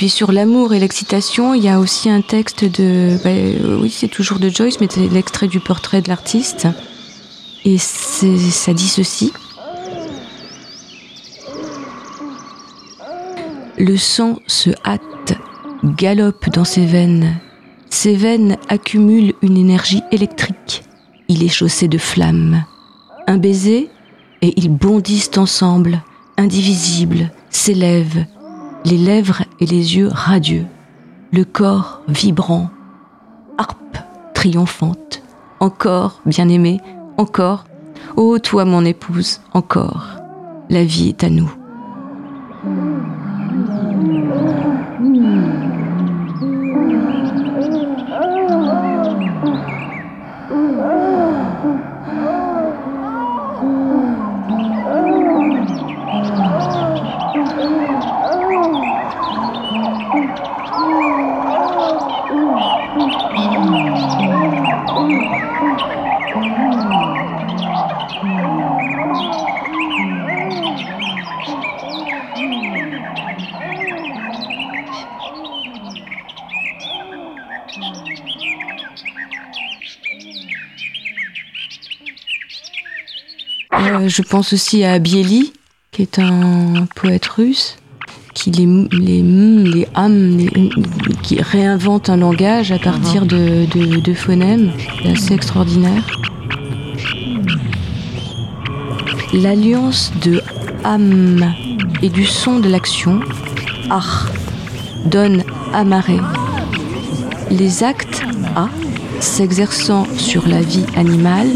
Puis 0.00 0.08
sur 0.08 0.32
l'amour 0.32 0.72
et 0.72 0.78
l'excitation, 0.78 1.52
il 1.52 1.62
y 1.62 1.68
a 1.68 1.78
aussi 1.78 2.08
un 2.08 2.22
texte 2.22 2.64
de, 2.64 3.18
bah, 3.22 3.28
euh, 3.28 3.78
oui, 3.82 3.90
c'est 3.90 4.08
toujours 4.08 4.38
de 4.38 4.48
Joyce, 4.48 4.80
mais 4.80 4.86
c'est 4.88 5.06
l'extrait 5.08 5.46
du 5.46 5.60
portrait 5.60 6.00
de 6.00 6.08
l'artiste. 6.08 6.68
Et 7.66 7.76
ça 7.76 8.72
dit 8.72 8.88
ceci. 8.88 9.30
Le 13.76 13.98
sang 13.98 14.38
se 14.46 14.70
hâte, 14.86 15.34
galope 15.84 16.48
dans 16.48 16.64
ses 16.64 16.86
veines. 16.86 17.38
Ses 17.90 18.16
veines 18.16 18.56
accumulent 18.70 19.34
une 19.42 19.58
énergie 19.58 20.00
électrique. 20.12 20.82
Il 21.28 21.44
est 21.44 21.48
chaussé 21.48 21.88
de 21.88 21.98
flammes. 21.98 22.64
Un 23.26 23.36
baiser, 23.36 23.90
et 24.40 24.54
ils 24.56 24.70
bondissent 24.70 25.36
ensemble, 25.36 26.02
indivisibles, 26.38 27.30
s'élèvent, 27.50 28.24
les 28.84 28.98
lèvres 28.98 29.42
et 29.60 29.66
les 29.66 29.96
yeux 29.96 30.08
radieux, 30.10 30.66
le 31.32 31.44
corps 31.44 32.02
vibrant, 32.08 32.70
harpe 33.58 33.98
triomphante, 34.34 35.22
encore, 35.60 36.20
bien-aimé, 36.24 36.80
encore, 37.16 37.64
ô 38.16 38.38
toi 38.38 38.64
mon 38.64 38.84
épouse, 38.84 39.40
encore, 39.52 40.06
la 40.70 40.84
vie 40.84 41.10
est 41.10 41.24
à 41.24 41.30
nous. 41.30 41.50
Je 84.10 84.22
pense 84.22 84.52
aussi 84.52 84.82
à 84.82 84.98
Bieli, 84.98 85.52
qui 85.92 86.02
est 86.02 86.18
un 86.18 86.86
poète 86.96 87.26
russe, 87.26 87.76
qui 88.34 88.50
réinvente 91.38 92.10
un 92.10 92.16
langage 92.16 92.72
à 92.72 92.78
partir 92.78 93.24
de, 93.24 93.66
de, 93.66 94.14
phonèmes. 94.14 94.72
Assez 95.04 95.34
extraordinaire. 95.34 96.04
L'alliance 99.32 100.12
de 100.22 100.42
âme 100.82 101.54
et 102.02 102.08
du 102.08 102.24
son 102.24 102.58
de 102.58 102.68
l'action, 102.68 103.20
ar, 103.90 104.28
donne 105.04 105.44
amarré. 105.72 106.18
Les 107.50 107.84
actes 107.84 108.22
a, 108.56 108.68
s'exerçant 109.20 110.06
sur 110.16 110.48
la 110.48 110.60
vie 110.60 110.86
animale, 110.96 111.50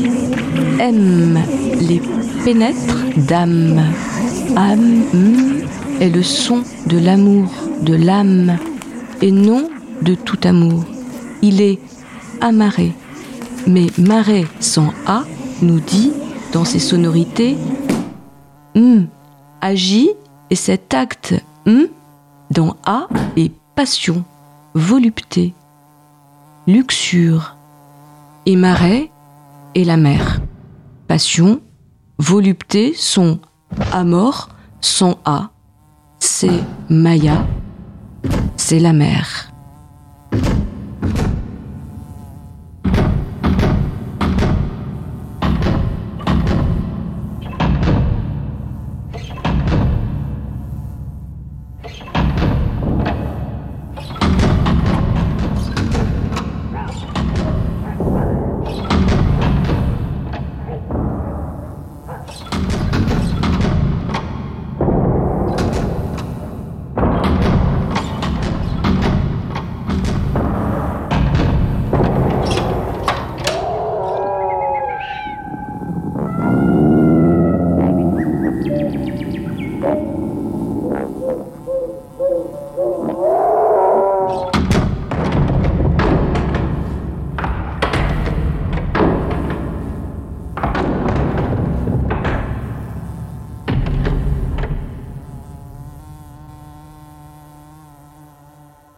aiment 0.79 1.43
les 1.81 2.01
pénètre 2.45 2.97
d'âme. 3.17 3.83
Âme 4.57 5.03
est 6.01 6.11
le 6.11 6.23
son 6.23 6.63
de 6.87 6.99
l'amour, 6.99 7.51
de 7.83 7.95
l'âme, 7.95 8.59
et 9.23 9.33
non 9.33 9.69
de 10.03 10.15
tout 10.15 10.39
amour. 10.45 10.85
Il 11.43 11.61
est 11.61 11.81
amarré. 12.41 12.93
Mais 13.67 13.87
maré 13.97 14.47
sans 14.61 14.93
A 15.07 15.25
nous 15.63 15.81
dit, 15.81 16.13
dans 16.53 16.65
ses 16.65 16.79
sonorités, 16.79 17.57
agit 19.65 20.11
Et 20.51 20.57
cet 20.57 20.93
acte 20.93 21.35
hum 21.67 21.87
dans 22.51 22.77
A 22.85 23.09
est 23.37 23.51
passion, 23.75 24.23
volupté, 24.75 25.55
luxure. 26.67 27.57
Et 28.47 28.57
marais 28.57 29.11
est 29.75 29.85
la 29.85 29.97
mer. 29.97 30.41
Passion, 31.09 31.61
volupté 32.19 32.95
sont 32.95 33.41
amor, 33.93 34.49
sont 34.81 35.19
A. 35.25 35.51
C'est 36.19 36.61
Maya, 36.89 37.47
c'est 38.57 38.79
la 38.79 38.93
mer. 38.93 39.54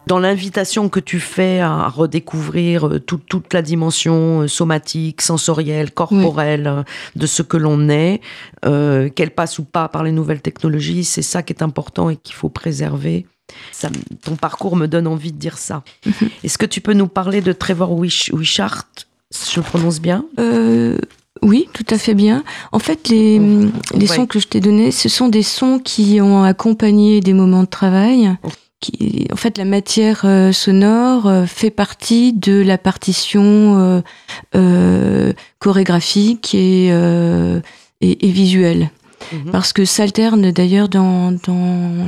Dans 0.07 0.19
l'invitation 0.19 0.87
que 0.89 0.99
tu 0.99 1.19
fais 1.19 1.59
à 1.59 1.89
redécouvrir 1.89 2.87
euh, 2.87 2.99
toute, 2.99 3.25
toute 3.25 3.53
la 3.53 3.61
dimension 3.61 4.41
euh, 4.41 4.47
somatique, 4.47 5.21
sensorielle, 5.21 5.91
corporelle 5.91 6.67
euh, 6.67 6.83
de 7.15 7.27
ce 7.27 7.43
que 7.43 7.57
l'on 7.57 7.89
est, 7.89 8.21
qu'elle 8.61 9.31
passe 9.31 9.59
ou 9.59 9.63
pas 9.63 9.87
par 9.87 10.03
les 10.03 10.11
nouvelles 10.11 10.41
technologies, 10.41 11.03
c'est 11.03 11.21
ça 11.21 11.43
qui 11.43 11.53
est 11.53 11.61
important 11.61 12.09
et 12.09 12.15
qu'il 12.15 12.35
faut 12.35 12.49
préserver. 12.49 13.25
Ça, 13.71 13.89
ton 14.23 14.35
parcours 14.35 14.75
me 14.75 14.87
donne 14.87 15.07
envie 15.07 15.31
de 15.31 15.37
dire 15.37 15.57
ça. 15.57 15.83
Est-ce 16.43 16.57
que 16.57 16.65
tu 16.65 16.81
peux 16.81 16.93
nous 16.93 17.07
parler 17.07 17.41
de 17.41 17.51
Trevor 17.53 17.91
Wish, 17.91 18.31
Wishart? 18.33 18.85
Je 19.31 19.59
le 19.59 19.61
prononce 19.61 19.99
bien? 19.99 20.25
Oui, 21.43 21.69
tout 21.73 21.85
à 21.89 21.97
fait 21.97 22.15
bien. 22.15 22.43
En 22.71 22.79
fait, 22.79 23.09
les, 23.09 23.39
les 23.93 24.07
sons 24.07 24.25
que 24.25 24.39
je 24.39 24.47
t'ai 24.47 24.59
donnés, 24.59 24.91
ce 24.91 25.07
sont 25.07 25.27
des 25.27 25.43
sons 25.43 25.79
qui 25.79 26.19
ont 26.19 26.43
accompagné 26.43 27.19
des 27.19 27.33
moments 27.33 27.63
de 27.63 27.69
travail 27.69 28.37
en 29.31 29.35
fait, 29.35 29.57
la 29.57 29.65
matière 29.65 30.21
euh, 30.25 30.51
sonore 30.51 31.27
euh, 31.27 31.45
fait 31.45 31.69
partie 31.69 32.33
de 32.33 32.61
la 32.61 32.77
partition 32.77 34.01
euh, 34.55 35.33
chorégraphique 35.59 36.55
et, 36.55 36.87
et, 38.01 38.31
visuelle. 38.31 38.89
Mhm. 39.33 39.51
Parce 39.51 39.73
que 39.73 39.83
s'alterne 39.83 40.51
d'ailleurs 40.51 40.89
dans, 40.89 41.31
dans 41.31 42.07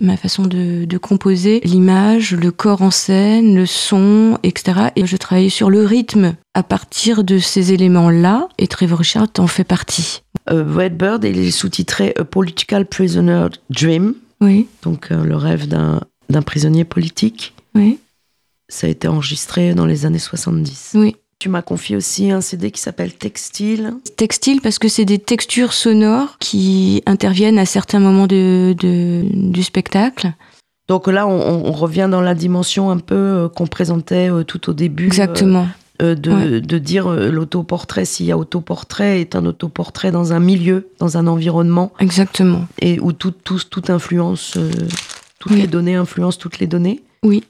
ma 0.00 0.16
façon 0.16 0.44
de, 0.44 0.84
de 0.84 0.98
composer 0.98 1.60
l'image, 1.64 2.32
le 2.32 2.50
corps 2.50 2.82
en 2.82 2.90
scène, 2.90 3.56
le 3.56 3.66
son, 3.66 4.38
etc. 4.42 4.88
Et 4.96 5.06
je 5.06 5.16
travaille 5.16 5.50
sur 5.50 5.70
le 5.70 5.84
rythme 5.84 6.34
à 6.54 6.62
partir 6.62 7.24
de 7.24 7.38
ces 7.38 7.72
éléments-là, 7.72 8.48
et 8.58 8.68
Trevor 8.68 9.00
Richard 9.00 9.28
en 9.38 9.48
fait 9.48 9.64
partie. 9.64 10.22
Redbird, 10.46 11.24
il 11.24 11.38
est 11.38 11.50
sous-titré 11.50 12.14
A 12.18 12.24
Political 12.24 12.86
Prisoner 12.86 13.48
Dream. 13.70 14.14
Oui. 14.40 14.66
Donc 14.82 15.10
euh, 15.10 15.24
le 15.24 15.36
rêve 15.36 15.68
d'un 15.68 16.42
prisonnier 16.42 16.84
politique. 16.84 17.54
Oui. 17.74 17.98
Ça 18.68 18.86
a 18.86 18.90
été 18.90 19.08
enregistré 19.08 19.74
dans 19.74 19.86
les 19.86 20.06
années 20.06 20.18
70. 20.18 20.92
Oui. 20.94 21.16
Tu 21.38 21.48
m'as 21.48 21.62
confié 21.62 21.96
aussi 21.96 22.30
un 22.30 22.40
CD 22.40 22.70
qui 22.70 22.80
s'appelle 22.80 23.12
Textile. 23.12 23.94
Textile 24.16 24.60
parce 24.60 24.78
que 24.78 24.88
c'est 24.88 25.04
des 25.04 25.18
textures 25.18 25.72
sonores 25.72 26.38
qui 26.38 27.02
interviennent 27.06 27.58
à 27.58 27.66
certains 27.66 27.98
moments 27.98 28.26
de, 28.26 28.74
du 28.78 29.62
spectacle. 29.62 30.32
Donc 30.88 31.06
là, 31.06 31.26
on, 31.26 31.72
revient 31.72 32.08
dans 32.10 32.20
la 32.20 32.34
dimension 32.34 32.90
un 32.90 32.98
peu 32.98 33.14
euh, 33.14 33.48
qu'on 33.48 33.66
présentait 33.66 34.30
euh, 34.30 34.44
tout 34.44 34.70
au 34.70 34.74
début. 34.74 35.06
Exactement. 35.06 35.66
Euh, 36.02 36.16
de, 36.16 36.78
dire 36.78 37.06
euh, 37.06 37.30
l'autoportrait, 37.30 38.04
s'il 38.04 38.26
y 38.26 38.32
a 38.32 38.38
autoportrait, 38.38 39.20
est 39.20 39.36
un 39.36 39.46
autoportrait 39.46 40.10
dans 40.10 40.32
un 40.32 40.40
milieu, 40.40 40.88
dans 40.98 41.18
un 41.18 41.28
environnement. 41.28 41.92
Exactement. 42.00 42.66
Et 42.80 42.98
où 42.98 43.12
tout, 43.12 43.30
toute 43.30 43.90
influence, 43.90 44.56
euh, 44.56 44.72
toutes 45.38 45.52
les 45.52 45.68
données 45.68 45.94
influencent 45.94 46.38
toutes 46.38 46.58
les 46.58 46.66
données. 46.66 47.04
Oui. 47.22 47.44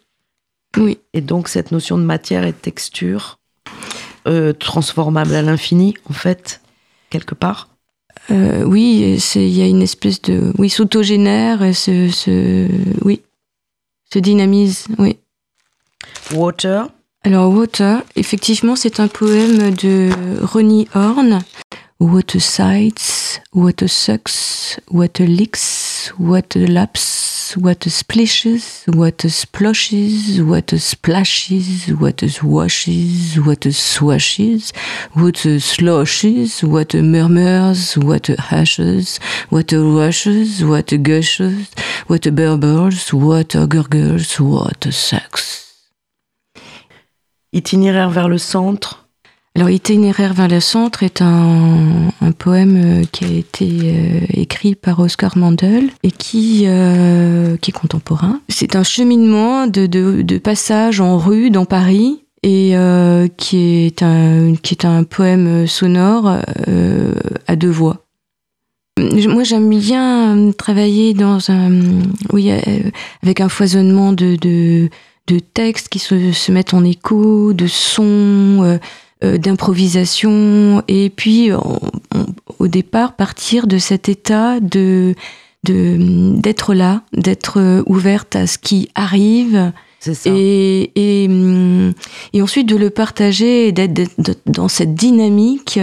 Oui. 0.76 0.98
Et 1.14 1.22
donc 1.22 1.48
cette 1.48 1.72
notion 1.72 1.96
de 1.96 2.02
matière 2.02 2.44
et 2.44 2.52
de 2.52 2.56
texture, 2.56 3.38
transformable 4.58 5.34
à 5.34 5.42
l'infini, 5.42 5.94
en 6.10 6.12
fait, 6.12 6.60
quelque 7.08 7.34
part. 7.34 7.68
oui, 8.30 9.18
il 9.36 9.48
y 9.48 9.62
a 9.62 9.66
une 9.66 9.82
espèce 9.82 10.20
de. 10.20 10.52
Oui, 10.58 10.68
s'autogénère, 10.68 11.74
se, 11.74 12.10
se, 12.10 12.68
oui, 13.04 13.22
se 14.12 14.18
dynamise, 14.18 14.86
oui. 14.98 15.18
Water, 16.32 16.88
alors 17.24 17.51
Water, 17.51 18.02
effectivement, 18.16 18.76
c'est 18.76 19.01
un 19.01 19.09
poème 19.09 19.70
de 19.74 20.10
Ronnie 20.42 20.88
Horn. 20.94 21.40
A 22.01 22.05
sights, 22.38 23.40
a 23.55 23.88
sucks, 23.88 24.78
licks, 25.20 26.12
what 26.18 26.55
a 26.55 26.66
laps, 26.66 27.56
a 27.86 27.90
splashes, 27.90 28.84
a 30.72 30.78
splashes, 30.78 31.88
what 31.98 32.22
a 32.22 32.28
swashes, 32.28 33.38
what 33.38 33.64
a 33.64 33.72
swashes, 33.72 34.72
a 35.46 35.59
sloshes, 35.60 36.62
a 36.62 37.02
murmurs, 37.02 37.96
a 37.96 38.36
hashes, 38.38 39.18
a 39.51 39.62
rushes, 39.72 40.62
a 40.62 40.98
gushes, 40.98 41.70
a 42.10 42.18
burbles, 42.30 43.12
a 43.55 43.66
gurgles, 43.66 44.38
a 44.86 44.92
sex. 44.92 45.64
Itinéraire 47.55 48.10
vers 48.10 48.28
le 48.28 48.36
centre. 48.36 49.06
Alors, 49.55 49.70
Itinéraire 49.70 50.35
vers 50.35 50.48
le 50.48 50.59
centre 50.59 51.05
est 51.05 51.22
un, 51.22 52.10
poème 52.36 52.76
euh, 52.76 53.05
qui 53.12 53.24
a 53.24 53.28
été 53.28 53.68
euh, 53.85 54.20
écrit 54.31 54.74
par 54.74 54.98
Oscar 54.98 55.39
Mandel 55.39 55.90
et 56.02 56.10
qui, 56.10 56.64
euh, 56.66 57.56
qui 57.59 57.70
est 57.70 57.72
contemporain. 57.72 58.40
C'est 58.48 58.74
un 58.74 58.82
cheminement 58.82 59.68
de, 59.68 59.86
de, 59.86 60.39
passage 60.39 61.01
en 61.01 61.16
rue 61.16 61.51
dans 61.51 61.64
Paris 61.64 62.24
et 62.43 62.74
qui, 63.39 63.86
est 63.86 64.02
un, 64.02 64.55
qui 64.60 64.74
est 64.74 64.85
un 64.85 65.05
poème 65.05 65.66
sonore 65.66 66.28
à 67.47 67.56
deux 67.56 67.70
voix. 67.70 68.05
Moi, 68.98 69.44
j'aime 69.44 69.70
bien 69.70 70.51
travailler 70.52 71.14
dans 71.14 71.51
un, 71.51 71.70
oui, 72.35 72.52
avec 73.22 73.40
un 73.40 73.48
foisonnement 73.48 74.12
de, 74.12 74.36
de 74.36 74.90
de 75.26 75.38
textes 75.38 75.88
qui 75.88 75.98
se, 75.98 76.32
se, 76.32 76.52
mettent 76.52 76.74
en 76.74 76.84
écho, 76.84 77.52
de 77.52 77.66
sons, 77.66 78.62
euh, 78.62 78.78
euh, 79.22 79.38
d'improvisation, 79.38 80.82
et 80.88 81.10
puis 81.10 81.51
au 81.52 82.66
départ 82.68 83.14
partir 83.16 83.66
de 83.66 83.78
cet 83.78 84.09
état 84.09 84.60
de 84.60 85.14
d'être 85.66 86.74
là, 86.74 87.01
d'être 87.14 87.82
ouverte 87.86 88.36
à 88.36 88.46
ce 88.46 88.59
qui 88.59 88.90
arrive. 88.94 89.72
Et, 90.26 90.90
et, 90.96 91.30
et, 92.34 92.42
ensuite 92.42 92.68
de 92.68 92.76
le 92.76 92.90
partager 92.90 93.68
et 93.68 93.72
d'être 93.72 94.12
dans 94.44 94.68
cette 94.68 94.94
dynamique, 94.94 95.80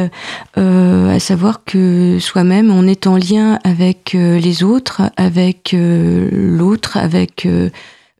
euh, 0.60 1.16
à 1.16 1.20
savoir 1.20 1.64
que 1.66 2.20
soi-même, 2.20 2.70
on 2.70 2.86
est 2.88 3.08
en 3.08 3.18
lien 3.18 3.58
avec 3.64 4.14
les 4.14 4.64
autres, 4.64 5.02
avec 5.18 5.76
l'autre, 5.76 6.98
avec 6.98 7.48
euh, 7.48 7.70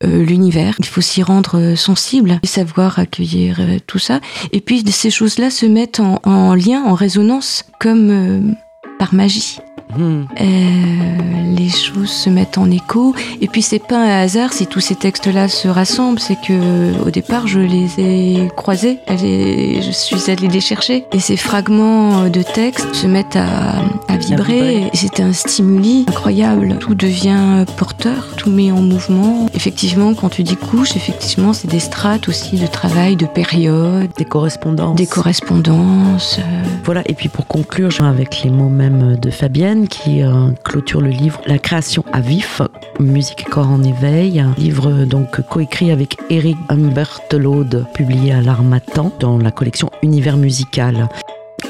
l'univers. 0.08 0.76
Il 0.80 0.86
faut 0.86 1.02
s'y 1.02 1.24
rendre 1.24 1.58
euh, 1.58 1.76
sensible 1.76 2.40
et 2.44 2.48
savoir 2.48 3.00
accueillir 3.00 3.58
euh, 3.60 3.78
tout 3.86 4.00
ça. 4.00 4.20
Et 4.52 4.62
puis 4.62 4.84
ces 4.92 5.10
choses-là 5.10 5.50
se 5.50 5.66
mettent 5.66 6.00
en, 6.00 6.56
lien, 6.56 6.84
en 6.84 6.94
résonance, 6.94 7.66
comme 7.80 8.56
par 9.02 9.16
magie. 9.16 9.58
Hmm. 9.98 10.24
Euh, 10.40 11.56
les 11.58 11.68
choses 11.70 12.10
se 12.12 12.30
mettent 12.30 12.58
en 12.58 12.70
écho. 12.72 13.14
Et 13.42 13.48
puis 13.48 13.62
c'est 13.62 13.86
pas 13.86 13.98
un 13.98 14.22
hasard 14.24 14.54
si 14.54 14.66
tous 14.68 14.80
ces 14.80 14.96
textes-là 14.96 15.50
se 15.50 15.68
rassemblent, 15.68 16.20
c'est 16.20 16.38
que 16.40 16.58
au 17.06 17.10
départ 17.10 17.46
je 17.48 17.60
les 17.60 17.90
ai 18.00 18.48
croisés, 18.56 19.00
je 19.10 19.92
suis 19.92 20.32
allée 20.32 20.48
les 20.48 20.62
chercher. 20.62 21.04
Et 21.12 21.20
ces 21.20 21.36
fragments 21.36 22.30
de 22.30 22.42
texte 22.42 22.94
se 22.94 23.06
mettent 23.08 23.36
à, 23.36 23.82
à 24.08 24.16
vibrer. 24.18 24.90
c'est 24.94 25.20
un 25.20 25.34
stimuli 25.34 26.06
incroyable. 26.08 26.78
Tout 26.80 26.96
devient 26.96 27.66
porteur, 27.76 28.30
tout 28.38 28.50
met 28.50 28.72
en 28.72 28.82
mouvement. 28.82 29.48
Effectivement, 29.54 30.14
quand 30.14 30.30
tu 30.30 30.44
dis 30.44 30.56
couche, 30.56 30.96
effectivement, 30.96 31.52
c'est 31.52 31.68
des 31.70 31.80
strates 31.82 32.30
aussi 32.30 32.56
de 32.56 32.68
travail, 32.68 33.18
de 33.18 33.26
période, 33.26 34.10
Des 34.18 34.26
correspondances. 34.26 34.96
des 34.96 35.08
correspondances. 35.08 36.38
euh, 36.40 36.64
Voilà, 36.86 37.02
et 37.08 37.14
puis 37.14 37.28
pour 37.28 37.46
conclure, 37.48 37.90
avec 38.02 38.44
les 38.44 38.50
mots 38.52 38.70
de 38.92 39.30
Fabienne 39.30 39.88
qui 39.88 40.22
euh, 40.22 40.52
clôture 40.64 41.02
le 41.02 41.10
livre 41.10 41.42
La 41.46 41.58
création 41.58 42.04
à 42.12 42.22
vif, 42.22 42.62
musique 43.00 43.46
corps 43.46 43.70
en 43.70 43.84
éveil, 43.84 44.44
livre 44.58 45.06
donc 45.06 45.42
coécrit 45.48 45.92
avec 45.92 46.18
Eric 46.30 46.58
Humbertelaude, 46.70 47.86
publié 47.94 48.34
à 48.34 48.42
l'Armatan 48.42 49.12
dans 49.20 49.38
la 49.38 49.52
collection 49.52 49.90
Univers 50.04 50.38
musical. 50.38 51.10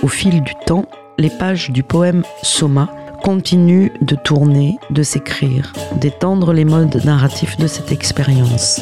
Au 0.04 0.08
fil 0.08 0.42
du 0.42 0.54
temps, 0.66 0.86
les 1.18 1.30
pages 1.30 1.70
du 1.70 1.84
poème 1.84 2.24
Soma 2.42 2.90
continuent 3.24 3.92
de 4.02 4.16
tourner, 4.16 4.78
de 4.90 5.04
s'écrire, 5.04 5.74
d'étendre 5.96 6.54
les 6.54 6.66
modes 6.66 7.02
narratifs 7.06 7.58
de 7.58 7.68
cette 7.68 7.92
expérience. 7.92 8.82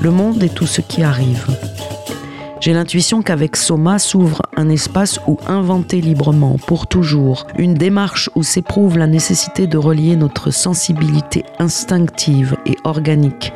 Le 0.00 0.10
monde 0.10 0.42
est 0.42 0.54
tout 0.54 0.66
ce 0.66 0.80
qui 0.80 1.02
arrive. 1.02 1.46
J'ai 2.64 2.72
l'intuition 2.72 3.20
qu'avec 3.20 3.56
Soma 3.56 3.98
s'ouvre 3.98 4.40
un 4.56 4.70
espace 4.70 5.20
où 5.26 5.36
inventer 5.46 6.00
librement, 6.00 6.56
pour 6.66 6.86
toujours, 6.86 7.46
une 7.58 7.74
démarche 7.74 8.30
où 8.36 8.42
s'éprouve 8.42 8.96
la 8.96 9.06
nécessité 9.06 9.66
de 9.66 9.76
relier 9.76 10.16
notre 10.16 10.50
sensibilité 10.50 11.44
instinctive 11.58 12.56
et 12.64 12.78
organique 12.84 13.52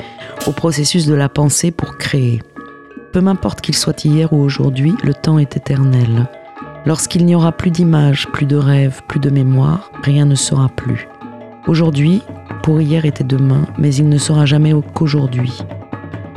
au 0.46 0.52
processus 0.52 1.06
de 1.06 1.14
la 1.14 1.30
pensée 1.30 1.70
pour 1.70 1.96
créer. 1.96 2.42
Peu 3.14 3.22
m'importe 3.22 3.62
qu'il 3.62 3.74
soit 3.74 4.04
hier 4.04 4.34
ou 4.34 4.42
aujourd'hui, 4.42 4.92
le 5.02 5.14
temps 5.14 5.38
est 5.38 5.56
éternel. 5.56 6.28
Lorsqu'il 6.84 7.24
n'y 7.24 7.34
aura 7.34 7.52
plus 7.52 7.70
d'images, 7.70 8.28
plus 8.28 8.44
de 8.44 8.56
rêves, 8.56 9.00
plus 9.08 9.20
de 9.20 9.30
mémoire, 9.30 9.90
rien 10.02 10.26
ne 10.26 10.34
sera 10.34 10.68
plus. 10.68 11.08
Aujourd'hui, 11.66 12.20
pour 12.62 12.78
hier 12.82 13.06
était 13.06 13.24
demain, 13.24 13.64
mais 13.78 13.94
il 13.94 14.10
ne 14.10 14.18
sera 14.18 14.44
jamais 14.44 14.74
qu'aujourd'hui. 14.92 15.62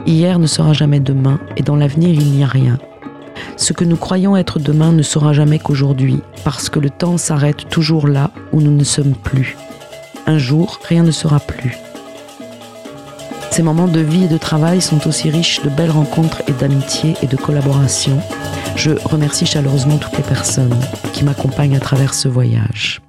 Hier 0.06 0.40
ne 0.40 0.48
sera 0.48 0.74
jamais 0.74 1.00
demain 1.00 1.40
et 1.58 1.64
dans 1.64 1.76
l'avenir 1.76 2.10
il 2.10 2.32
n'y 2.32 2.44
a 2.44 2.48
rien. 2.48 2.78
Ce 3.58 3.74
que 3.74 3.86
nous 3.86 3.96
croyons 3.96 4.36
être 4.36 4.60
demain 4.60 4.92
ne 4.92 5.04
sera 5.04 5.34
jamais 5.34 5.60
qu'aujourd'hui, 5.60 6.20
parce 6.44 6.70
que 6.70 6.80
le 6.80 6.90
temps 6.90 7.18
s'arrête 7.18 7.70
toujours 7.70 8.08
là 8.08 8.32
où 8.52 8.62
nous 8.62 8.76
ne 8.76 8.84
sommes 8.84 9.14
plus. 9.14 9.56
Un 10.26 10.38
jour, 10.38 10.80
rien 10.88 11.04
ne 11.04 11.12
sera 11.12 11.40
plus. 11.40 11.78
Ces 13.52 13.64
moments 13.64 13.88
de 13.88 14.00
vie 14.00 14.24
et 14.24 14.28
de 14.28 14.38
travail 14.38 14.82
sont 14.82 15.08
aussi 15.08 15.30
riches 15.30 15.62
de 15.62 15.70
belles 15.70 15.92
rencontres 15.92 16.42
et 16.48 16.54
d'amitié 16.54 17.16
et 17.22 17.28
de 17.28 17.36
collaboration. 17.36 18.18
Je 18.76 18.92
remercie 19.04 19.46
chaleureusement 19.46 19.98
toutes 19.98 20.18
les 20.18 20.24
personnes 20.24 20.80
qui 21.14 21.24
m'accompagnent 21.24 21.76
à 21.76 21.82
travers 21.82 22.14
ce 22.14 22.28
voyage. 22.28 23.02